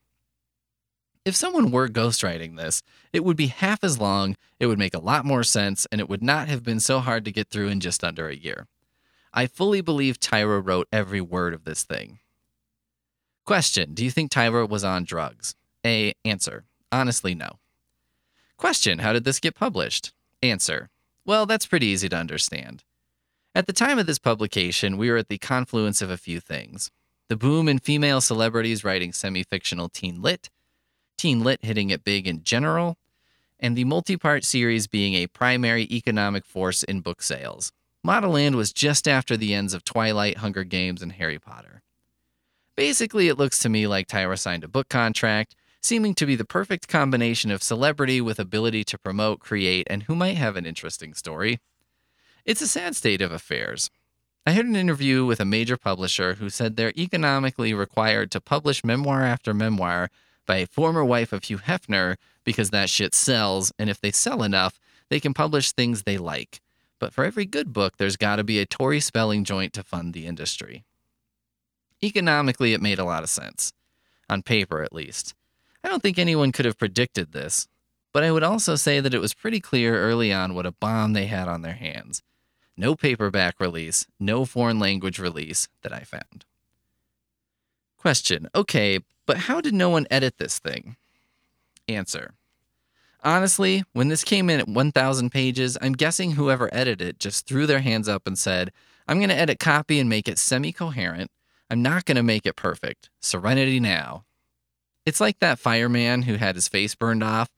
If 1.26 1.36
someone 1.36 1.72
were 1.72 1.88
ghostwriting 1.88 2.58
this, 2.58 2.82
it 3.14 3.24
would 3.24 3.38
be 3.38 3.48
half 3.48 3.84
as 3.84 4.00
long, 4.00 4.36
it 4.60 4.68
would 4.68 4.80
make 4.80 4.94
a 4.94 5.00
lot 5.00 5.26
more 5.26 5.44
sense, 5.44 5.86
and 5.92 6.00
it 6.00 6.10
would 6.10 6.24
not 6.24 6.48
have 6.48 6.64
been 6.64 6.80
so 6.80 7.00
hard 7.00 7.26
to 7.26 7.32
get 7.32 7.50
through 7.50 7.68
in 7.68 7.80
just 7.80 8.04
under 8.04 8.30
a 8.30 8.36
year. 8.36 8.68
I 9.34 9.46
fully 9.46 9.82
believe 9.82 10.20
Tyra 10.20 10.66
wrote 10.66 10.88
every 10.92 11.22
word 11.22 11.54
of 11.54 11.66
this 11.66 11.84
thing. 11.84 12.20
Question 13.46 13.94
Do 13.94 14.04
you 14.04 14.12
think 14.12 14.32
Tyra 14.32 14.68
was 14.68 14.84
on 14.84 15.04
drugs? 15.04 15.56
A. 15.86 16.14
Answer. 16.26 16.66
Honestly, 16.92 17.36
no. 17.36 17.60
Question 18.58 19.00
How 19.00 19.14
did 19.14 19.24
this 19.24 19.40
get 19.40 19.56
published? 19.56 20.14
Answer. 20.42 20.90
Well, 21.26 21.46
that's 21.46 21.68
pretty 21.68 21.88
easy 21.88 22.10
to 22.10 22.16
understand. 22.16 22.84
At 23.54 23.68
the 23.68 23.74
time 23.74 24.00
of 24.00 24.06
this 24.06 24.20
publication, 24.20 24.98
we 24.98 25.10
were 25.10 25.18
at 25.18 25.28
the 25.28 25.38
confluence 25.38 26.02
of 26.02 26.10
a 26.10 26.18
few 26.18 26.40
things 26.40 26.92
the 27.30 27.38
boom 27.38 27.70
in 27.70 27.80
female 27.80 28.20
celebrities 28.20 28.84
writing 28.84 29.14
semi 29.14 29.44
fictional 29.44 29.88
teen 29.88 30.22
lit, 30.22 30.50
teen 31.18 31.44
lit 31.44 31.64
hitting 31.64 31.92
it 31.92 32.04
big 32.04 32.28
in 32.28 32.44
general, 32.44 32.98
and 33.60 33.78
the 33.78 33.86
multi 33.86 34.18
part 34.18 34.44
series 34.44 34.88
being 34.88 35.14
a 35.14 35.28
primary 35.28 35.84
economic 35.92 36.44
force 36.44 36.84
in 36.84 37.02
book 37.02 37.22
sales. 37.22 37.72
Modelland 38.06 38.56
was 38.56 38.74
just 38.74 39.08
after 39.08 39.38
the 39.38 39.54
ends 39.54 39.74
of 39.74 39.84
Twilight, 39.84 40.38
Hunger 40.38 40.64
Games, 40.64 41.02
and 41.02 41.12
Harry 41.14 41.38
Potter. 41.38 41.82
Basically, 42.76 43.28
it 43.28 43.38
looks 43.38 43.60
to 43.60 43.70
me 43.70 43.88
like 43.88 44.08
Tyra 44.08 44.40
signed 44.40 44.64
a 44.64 44.70
book 44.70 44.90
contract, 44.90 45.54
seeming 45.82 46.16
to 46.16 46.26
be 46.26 46.36
the 46.36 46.46
perfect 46.46 46.88
combination 46.88 47.52
of 47.52 47.62
celebrity 47.62 48.22
with 48.22 48.40
ability 48.40 48.86
to 48.86 48.98
promote, 48.98 49.40
create, 49.40 49.86
and 49.90 50.04
who 50.04 50.16
might 50.16 50.38
have 50.38 50.56
an 50.56 50.66
interesting 50.66 51.14
story. 51.14 51.60
It's 52.46 52.62
a 52.62 52.68
sad 52.68 52.96
state 52.96 53.22
of 53.22 53.34
affairs. 53.34 53.92
I 54.46 54.54
heard 54.54 54.66
an 54.66 54.76
interview 54.76 55.26
with 55.26 55.40
a 55.40 55.46
major 55.46 55.78
publisher 55.78 56.36
who 56.36 56.50
said 56.50 56.76
they're 56.76 56.94
economically 56.98 57.74
required 57.74 58.32
to 58.32 58.42
publish 58.42 58.84
memoir 58.84 59.22
after 59.22 59.54
memoir 59.54 60.10
by 60.46 60.58
a 60.58 60.68
former 60.68 61.06
wife 61.06 61.34
of 61.34 61.44
Hugh 61.44 61.60
Hefner 61.60 62.16
because 62.44 62.72
that 62.72 62.90
shit 62.90 63.14
sells, 63.14 63.72
and 63.78 63.90
if 63.90 64.02
they 64.02 64.12
sell 64.12 64.42
enough, 64.42 64.80
they 65.10 65.20
can 65.20 65.34
publish 65.34 65.72
things 65.72 66.04
they 66.04 66.18
like. 66.18 66.62
But 67.00 67.14
for 67.14 67.26
every 67.26 67.46
good 67.46 67.74
book, 67.74 67.98
there's 67.98 68.18
got 68.18 68.38
to 68.38 68.44
be 68.44 68.60
a 68.60 68.66
Tori 68.66 69.00
Spelling 69.00 69.44
joint 69.44 69.74
to 69.74 69.84
fund 69.84 70.14
the 70.14 70.26
industry. 70.26 70.84
Economically, 72.02 72.74
it 72.74 72.82
made 72.82 72.98
a 73.00 73.06
lot 73.06 73.24
of 73.24 73.30
sense. 73.30 73.74
On 74.30 74.42
paper, 74.42 74.82
at 74.82 74.94
least. 74.94 75.36
I 75.84 75.90
don't 75.90 76.02
think 76.02 76.18
anyone 76.18 76.52
could 76.52 76.66
have 76.66 76.78
predicted 76.78 77.32
this, 77.32 77.68
but 78.14 78.24
I 78.24 78.32
would 78.32 78.44
also 78.44 78.76
say 78.76 79.00
that 79.00 79.14
it 79.14 79.22
was 79.22 79.34
pretty 79.34 79.60
clear 79.60 79.96
early 80.02 80.34
on 80.34 80.56
what 80.56 80.66
a 80.66 80.72
bomb 80.72 81.14
they 81.14 81.28
had 81.28 81.48
on 81.48 81.62
their 81.62 81.74
hands. 81.74 82.22
No 82.80 82.96
paperback 82.96 83.60
release, 83.60 84.08
no 84.22 84.46
foreign 84.46 84.80
language 84.80 85.20
release 85.20 85.68
that 85.82 85.92
I 85.92 86.00
found. 86.00 86.46
Question 87.98 88.48
Okay, 88.56 89.00
but 89.26 89.38
how 89.38 89.60
did 89.60 89.74
no 89.74 89.90
one 89.90 90.08
edit 90.10 90.38
this 90.38 90.60
thing? 90.60 90.96
Answer 91.90 92.36
Honestly, 93.22 93.84
when 93.92 94.08
this 94.08 94.24
came 94.24 94.50
in 94.50 94.62
at 94.62 94.70
1,000 94.70 95.30
pages, 95.30 95.78
I'm 95.82 95.92
guessing 95.92 96.32
whoever 96.32 96.70
edited 96.72 97.06
it 97.06 97.20
just 97.20 97.46
threw 97.46 97.66
their 97.66 97.82
hands 97.82 98.08
up 98.08 98.26
and 98.26 98.40
said, 98.40 98.72
I'm 99.10 99.18
going 99.18 99.28
to 99.28 99.36
edit 99.36 99.60
copy 99.60 100.00
and 100.00 100.10
make 100.10 100.30
it 100.30 100.38
semi 100.38 100.72
coherent 100.72 101.32
I'm 101.70 101.82
not 101.82 102.06
going 102.06 102.16
to 102.16 102.24
make 102.24 102.46
it 102.46 102.56
perfect. 102.56 103.10
Serenity 103.20 103.82
now. 103.82 104.24
It's 105.06 105.20
like 105.20 105.40
that 105.40 105.60
fireman 105.60 106.22
who 106.22 106.36
had 106.36 106.56
his 106.56 106.70
face 106.70 106.96
burned 106.96 107.24
off. 107.24 107.50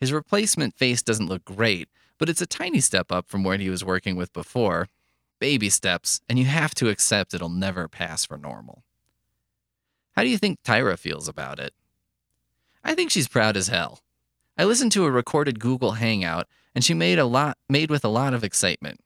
His 0.00 0.14
replacement 0.14 0.74
face 0.78 1.02
doesn't 1.02 1.28
look 1.28 1.44
great, 1.44 1.90
but 2.22 2.28
it's 2.28 2.40
a 2.40 2.46
tiny 2.46 2.78
step 2.78 3.10
up 3.10 3.28
from 3.28 3.42
where 3.42 3.58
he 3.58 3.68
was 3.68 3.84
working 3.84 4.14
with 4.14 4.32
before. 4.32 4.86
Baby 5.40 5.68
steps, 5.68 6.20
and 6.28 6.38
you 6.38 6.44
have 6.44 6.72
to 6.76 6.88
accept 6.88 7.34
it'll 7.34 7.48
never 7.48 7.88
pass 7.88 8.24
for 8.24 8.38
normal. 8.38 8.84
How 10.12 10.22
do 10.22 10.28
you 10.28 10.38
think 10.38 10.62
Tyra 10.62 10.96
feels 10.96 11.26
about 11.26 11.58
it? 11.58 11.74
I 12.84 12.94
think 12.94 13.10
she's 13.10 13.26
proud 13.26 13.56
as 13.56 13.66
hell. 13.66 14.02
I 14.56 14.62
listened 14.62 14.92
to 14.92 15.04
a 15.04 15.10
recorded 15.10 15.58
Google 15.58 15.94
Hangout, 15.94 16.46
and 16.76 16.84
she 16.84 16.94
made 16.94 17.18
a 17.18 17.24
lot 17.24 17.58
made 17.68 17.90
with 17.90 18.04
a 18.04 18.08
lot 18.08 18.34
of 18.34 18.44
excitement. 18.44 19.00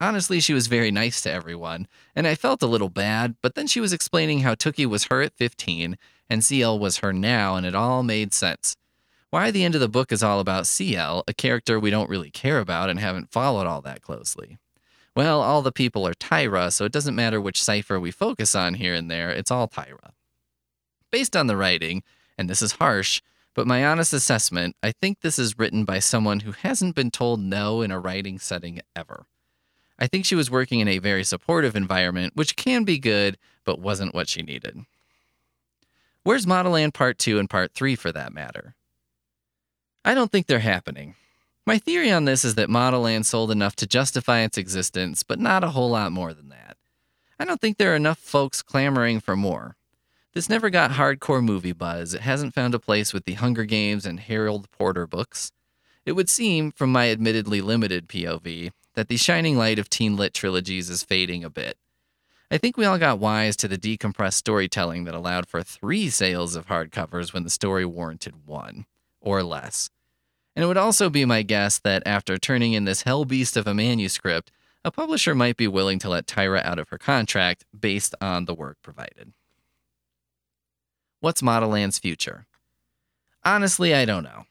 Honestly, 0.00 0.40
she 0.40 0.52
was 0.52 0.66
very 0.66 0.90
nice 0.90 1.20
to 1.20 1.30
everyone, 1.30 1.86
and 2.16 2.26
I 2.26 2.34
felt 2.34 2.64
a 2.64 2.66
little 2.66 2.88
bad, 2.88 3.36
but 3.42 3.54
then 3.54 3.68
she 3.68 3.78
was 3.78 3.92
explaining 3.92 4.40
how 4.40 4.56
Tookie 4.56 4.86
was 4.86 5.04
her 5.04 5.22
at 5.22 5.36
15 5.36 5.96
and 6.28 6.44
CL 6.44 6.80
was 6.80 6.96
her 6.96 7.12
now, 7.12 7.54
and 7.54 7.64
it 7.64 7.76
all 7.76 8.02
made 8.02 8.34
sense. 8.34 8.76
Why 9.30 9.50
the 9.50 9.64
end 9.64 9.74
of 9.74 9.80
the 9.80 9.88
book 9.88 10.12
is 10.12 10.22
all 10.22 10.40
about 10.40 10.66
CL, 10.66 11.24
a 11.26 11.34
character 11.34 11.80
we 11.80 11.90
don't 11.90 12.08
really 12.08 12.30
care 12.30 12.60
about 12.60 12.88
and 12.88 13.00
haven't 13.00 13.32
followed 13.32 13.66
all 13.66 13.82
that 13.82 14.02
closely. 14.02 14.58
Well, 15.16 15.40
all 15.40 15.62
the 15.62 15.72
people 15.72 16.06
are 16.06 16.14
Tyra, 16.14 16.72
so 16.72 16.84
it 16.84 16.92
doesn't 16.92 17.16
matter 17.16 17.40
which 17.40 17.62
cipher 17.62 17.98
we 17.98 18.10
focus 18.10 18.54
on 18.54 18.74
here 18.74 18.94
and 18.94 19.10
there, 19.10 19.30
it's 19.30 19.50
all 19.50 19.66
Tyra. 19.66 20.12
Based 21.10 21.34
on 21.34 21.46
the 21.46 21.56
writing, 21.56 22.02
and 22.38 22.48
this 22.48 22.62
is 22.62 22.72
harsh, 22.72 23.20
but 23.54 23.66
my 23.66 23.84
honest 23.84 24.12
assessment, 24.12 24.76
I 24.82 24.92
think 24.92 25.20
this 25.20 25.38
is 25.38 25.58
written 25.58 25.84
by 25.84 25.98
someone 25.98 26.40
who 26.40 26.52
hasn't 26.52 26.94
been 26.94 27.10
told 27.10 27.40
no 27.40 27.80
in 27.80 27.90
a 27.90 27.98
writing 27.98 28.38
setting 28.38 28.80
ever. 28.94 29.24
I 29.98 30.06
think 30.06 30.26
she 30.26 30.34
was 30.34 30.50
working 30.50 30.80
in 30.80 30.88
a 30.88 30.98
very 30.98 31.24
supportive 31.24 31.74
environment, 31.74 32.36
which 32.36 32.54
can 32.54 32.84
be 32.84 32.98
good, 32.98 33.38
but 33.64 33.80
wasn't 33.80 34.14
what 34.14 34.28
she 34.28 34.42
needed. 34.42 34.84
Where's 36.22 36.44
Modelland 36.44 36.92
Part 36.92 37.18
2 37.18 37.38
and 37.38 37.48
Part 37.48 37.72
3 37.72 37.96
for 37.96 38.12
that 38.12 38.34
matter? 38.34 38.75
I 40.06 40.14
don't 40.14 40.30
think 40.30 40.46
they're 40.46 40.60
happening. 40.60 41.16
My 41.66 41.78
theory 41.78 42.12
on 42.12 42.26
this 42.26 42.44
is 42.44 42.54
that 42.54 42.68
Modelland 42.68 43.24
sold 43.24 43.50
enough 43.50 43.74
to 43.74 43.88
justify 43.88 44.42
its 44.42 44.56
existence, 44.56 45.24
but 45.24 45.40
not 45.40 45.64
a 45.64 45.70
whole 45.70 45.90
lot 45.90 46.12
more 46.12 46.32
than 46.32 46.48
that. 46.50 46.76
I 47.40 47.44
don't 47.44 47.60
think 47.60 47.76
there 47.76 47.92
are 47.92 47.96
enough 47.96 48.20
folks 48.20 48.62
clamoring 48.62 49.18
for 49.18 49.34
more. 49.34 49.74
This 50.32 50.48
never 50.48 50.70
got 50.70 50.92
hardcore 50.92 51.42
movie 51.42 51.72
buzz. 51.72 52.14
It 52.14 52.20
hasn't 52.20 52.54
found 52.54 52.72
a 52.72 52.78
place 52.78 53.12
with 53.12 53.24
the 53.24 53.32
Hunger 53.32 53.64
Games 53.64 54.06
and 54.06 54.20
Harry 54.20 54.56
Potter 54.78 55.08
books. 55.08 55.50
It 56.04 56.12
would 56.12 56.28
seem, 56.28 56.70
from 56.70 56.92
my 56.92 57.10
admittedly 57.10 57.60
limited 57.60 58.06
POV, 58.06 58.70
that 58.94 59.08
the 59.08 59.16
shining 59.16 59.58
light 59.58 59.80
of 59.80 59.90
teen 59.90 60.14
lit 60.14 60.34
trilogies 60.34 60.88
is 60.88 61.02
fading 61.02 61.42
a 61.42 61.50
bit. 61.50 61.78
I 62.48 62.58
think 62.58 62.76
we 62.76 62.84
all 62.84 62.96
got 62.96 63.18
wise 63.18 63.56
to 63.56 63.66
the 63.66 63.76
decompressed 63.76 64.34
storytelling 64.34 65.02
that 65.02 65.16
allowed 65.16 65.48
for 65.48 65.64
three 65.64 66.10
sales 66.10 66.54
of 66.54 66.68
hardcovers 66.68 67.34
when 67.34 67.42
the 67.42 67.50
story 67.50 67.84
warranted 67.84 68.46
one, 68.46 68.86
or 69.20 69.42
less. 69.42 69.90
And 70.56 70.64
it 70.64 70.66
would 70.66 70.78
also 70.78 71.10
be 71.10 71.26
my 71.26 71.42
guess 71.42 71.78
that 71.80 72.02
after 72.06 72.38
turning 72.38 72.72
in 72.72 72.86
this 72.86 73.02
hell 73.02 73.26
beast 73.26 73.58
of 73.58 73.66
a 73.66 73.74
manuscript, 73.74 74.50
a 74.82 74.90
publisher 74.90 75.34
might 75.34 75.58
be 75.58 75.68
willing 75.68 75.98
to 75.98 76.08
let 76.08 76.26
Tyra 76.26 76.64
out 76.64 76.78
of 76.78 76.88
her 76.88 76.96
contract 76.98 77.66
based 77.78 78.14
on 78.22 78.46
the 78.46 78.54
work 78.54 78.78
provided. 78.82 79.34
What's 81.20 81.42
Modelland's 81.42 81.98
future? 81.98 82.46
Honestly, 83.44 83.94
I 83.94 84.06
don't 84.06 84.24
know. 84.24 84.46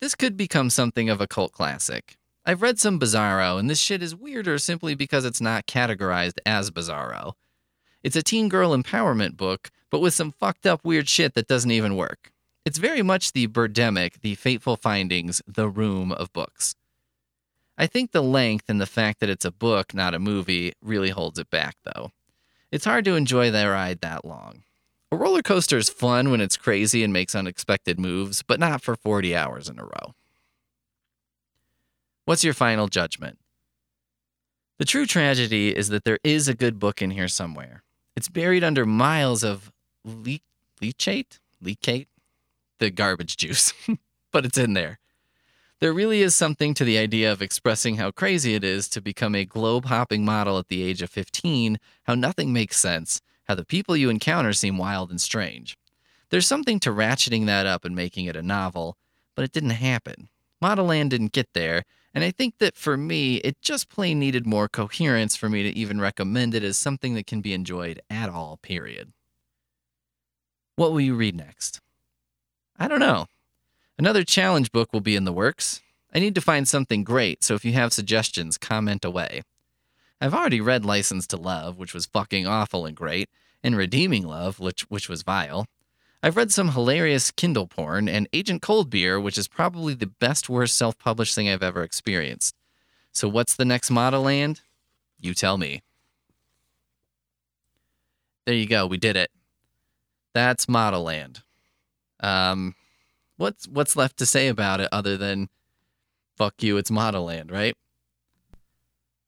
This 0.00 0.16
could 0.16 0.36
become 0.36 0.70
something 0.70 1.08
of 1.08 1.20
a 1.20 1.26
cult 1.28 1.52
classic. 1.52 2.16
I've 2.44 2.60
read 2.60 2.78
some 2.78 2.98
Bizarro, 2.98 3.58
and 3.58 3.70
this 3.70 3.78
shit 3.78 4.02
is 4.02 4.14
weirder 4.14 4.58
simply 4.58 4.94
because 4.94 5.24
it's 5.24 5.40
not 5.40 5.66
categorized 5.66 6.38
as 6.44 6.70
Bizarro. 6.70 7.34
It's 8.02 8.16
a 8.16 8.22
teen 8.22 8.48
girl 8.48 8.76
empowerment 8.76 9.36
book, 9.36 9.70
but 9.88 10.00
with 10.00 10.14
some 10.14 10.32
fucked 10.32 10.66
up 10.66 10.84
weird 10.84 11.08
shit 11.08 11.34
that 11.34 11.46
doesn't 11.46 11.70
even 11.70 11.96
work. 11.96 12.32
It's 12.64 12.78
very 12.78 13.02
much 13.02 13.32
the 13.32 13.46
Birdemic, 13.46 14.20
the 14.22 14.36
Fateful 14.36 14.76
Findings, 14.76 15.42
the 15.46 15.68
Room 15.68 16.12
of 16.12 16.32
books. 16.32 16.74
I 17.76 17.86
think 17.86 18.12
the 18.12 18.22
length 18.22 18.70
and 18.70 18.80
the 18.80 18.86
fact 18.86 19.20
that 19.20 19.28
it's 19.28 19.44
a 19.44 19.50
book, 19.50 19.92
not 19.92 20.14
a 20.14 20.18
movie, 20.18 20.72
really 20.80 21.10
holds 21.10 21.38
it 21.38 21.50
back, 21.50 21.76
though. 21.84 22.12
It's 22.72 22.86
hard 22.86 23.04
to 23.04 23.16
enjoy 23.16 23.50
the 23.50 23.68
ride 23.68 24.00
that 24.00 24.24
long. 24.24 24.62
A 25.12 25.16
roller 25.16 25.42
coaster 25.42 25.76
is 25.76 25.90
fun 25.90 26.30
when 26.30 26.40
it's 26.40 26.56
crazy 26.56 27.04
and 27.04 27.12
makes 27.12 27.34
unexpected 27.34 28.00
moves, 28.00 28.42
but 28.42 28.58
not 28.58 28.80
for 28.80 28.96
40 28.96 29.36
hours 29.36 29.68
in 29.68 29.78
a 29.78 29.84
row. 29.84 30.14
What's 32.24 32.44
your 32.44 32.54
final 32.54 32.88
judgment? 32.88 33.38
The 34.78 34.86
true 34.86 35.04
tragedy 35.04 35.76
is 35.76 35.88
that 35.90 36.04
there 36.04 36.18
is 36.24 36.48
a 36.48 36.54
good 36.54 36.78
book 36.78 37.02
in 37.02 37.10
here 37.10 37.28
somewhere. 37.28 37.82
It's 38.16 38.28
buried 38.28 38.64
under 38.64 38.86
miles 38.86 39.44
of 39.44 39.70
le- 40.02 40.38
leachate? 40.80 41.38
Leachate? 41.62 42.06
The 42.78 42.90
garbage 42.90 43.36
juice. 43.36 43.72
but 44.32 44.44
it's 44.44 44.58
in 44.58 44.74
there. 44.74 44.98
There 45.80 45.92
really 45.92 46.22
is 46.22 46.34
something 46.34 46.72
to 46.74 46.84
the 46.84 46.98
idea 46.98 47.30
of 47.30 47.42
expressing 47.42 47.96
how 47.96 48.10
crazy 48.10 48.54
it 48.54 48.64
is 48.64 48.88
to 48.88 49.00
become 49.00 49.34
a 49.34 49.44
globe 49.44 49.86
hopping 49.86 50.24
model 50.24 50.58
at 50.58 50.68
the 50.68 50.82
age 50.82 51.02
of 51.02 51.10
15, 51.10 51.78
how 52.04 52.14
nothing 52.14 52.52
makes 52.52 52.78
sense, 52.78 53.20
how 53.44 53.54
the 53.54 53.64
people 53.64 53.96
you 53.96 54.08
encounter 54.08 54.52
seem 54.52 54.78
wild 54.78 55.10
and 55.10 55.20
strange. 55.20 55.76
There's 56.30 56.46
something 56.46 56.80
to 56.80 56.90
ratcheting 56.90 57.46
that 57.46 57.66
up 57.66 57.84
and 57.84 57.94
making 57.94 58.26
it 58.26 58.36
a 58.36 58.42
novel, 58.42 58.96
but 59.34 59.44
it 59.44 59.52
didn't 59.52 59.70
happen. 59.70 60.28
Modelland 60.62 61.10
didn't 61.10 61.32
get 61.32 61.52
there, 61.52 61.84
and 62.14 62.24
I 62.24 62.30
think 62.30 62.58
that 62.58 62.76
for 62.76 62.96
me, 62.96 63.36
it 63.36 63.60
just 63.60 63.88
plain 63.88 64.18
needed 64.18 64.46
more 64.46 64.68
coherence 64.68 65.36
for 65.36 65.48
me 65.48 65.62
to 65.64 65.76
even 65.76 66.00
recommend 66.00 66.54
it 66.54 66.62
as 66.62 66.78
something 66.78 67.14
that 67.14 67.26
can 67.26 67.40
be 67.40 67.52
enjoyed 67.52 68.00
at 68.08 68.30
all, 68.30 68.58
period. 68.62 69.12
What 70.76 70.92
will 70.92 71.00
you 71.00 71.14
read 71.14 71.36
next? 71.36 71.80
I 72.78 72.88
don't 72.88 73.00
know. 73.00 73.26
Another 73.98 74.24
challenge 74.24 74.72
book 74.72 74.92
will 74.92 75.00
be 75.00 75.16
in 75.16 75.24
the 75.24 75.32
works. 75.32 75.80
I 76.12 76.18
need 76.18 76.34
to 76.34 76.40
find 76.40 76.66
something 76.66 77.04
great, 77.04 77.44
so 77.44 77.54
if 77.54 77.64
you 77.64 77.72
have 77.72 77.92
suggestions, 77.92 78.58
comment 78.58 79.04
away. 79.04 79.42
I've 80.20 80.34
already 80.34 80.60
read 80.60 80.84
License 80.84 81.26
to 81.28 81.36
Love, 81.36 81.78
which 81.78 81.94
was 81.94 82.06
fucking 82.06 82.46
awful 82.46 82.86
and 82.86 82.96
great, 82.96 83.28
and 83.62 83.76
Redeeming 83.76 84.26
Love, 84.26 84.60
which, 84.60 84.82
which 84.90 85.08
was 85.08 85.22
vile. 85.22 85.66
I've 86.22 86.36
read 86.36 86.50
some 86.50 86.70
hilarious 86.70 87.30
Kindle 87.30 87.66
porn, 87.66 88.08
and 88.08 88.28
Agent 88.32 88.62
Cold 88.62 88.90
Beer, 88.90 89.20
which 89.20 89.36
is 89.36 89.46
probably 89.46 89.94
the 89.94 90.06
best 90.06 90.48
worst 90.48 90.76
self 90.76 90.98
published 90.98 91.34
thing 91.34 91.48
I've 91.48 91.62
ever 91.62 91.82
experienced. 91.82 92.56
So, 93.12 93.28
what's 93.28 93.54
the 93.54 93.64
next 93.64 93.90
Modelland? 93.90 94.60
You 95.20 95.34
tell 95.34 95.58
me. 95.58 95.82
There 98.46 98.54
you 98.54 98.66
go. 98.66 98.86
We 98.86 98.96
did 98.96 99.16
it. 99.16 99.30
That's 100.32 100.66
Modelland. 100.66 101.42
Um, 102.24 102.74
what's 103.36 103.68
what's 103.68 103.96
left 103.96 104.16
to 104.18 104.26
say 104.26 104.48
about 104.48 104.80
it 104.80 104.88
other 104.90 105.16
than 105.18 105.50
fuck 106.36 106.62
you? 106.62 106.78
It's 106.78 106.90
Modelland, 106.90 107.52
right? 107.52 107.76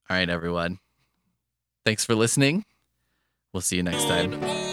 All 0.09 0.17
right, 0.17 0.29
everyone. 0.29 0.79
Thanks 1.85 2.05
for 2.05 2.15
listening. 2.15 2.65
We'll 3.53 3.61
see 3.61 3.77
you 3.77 3.83
next 3.83 4.05
time. 4.05 4.66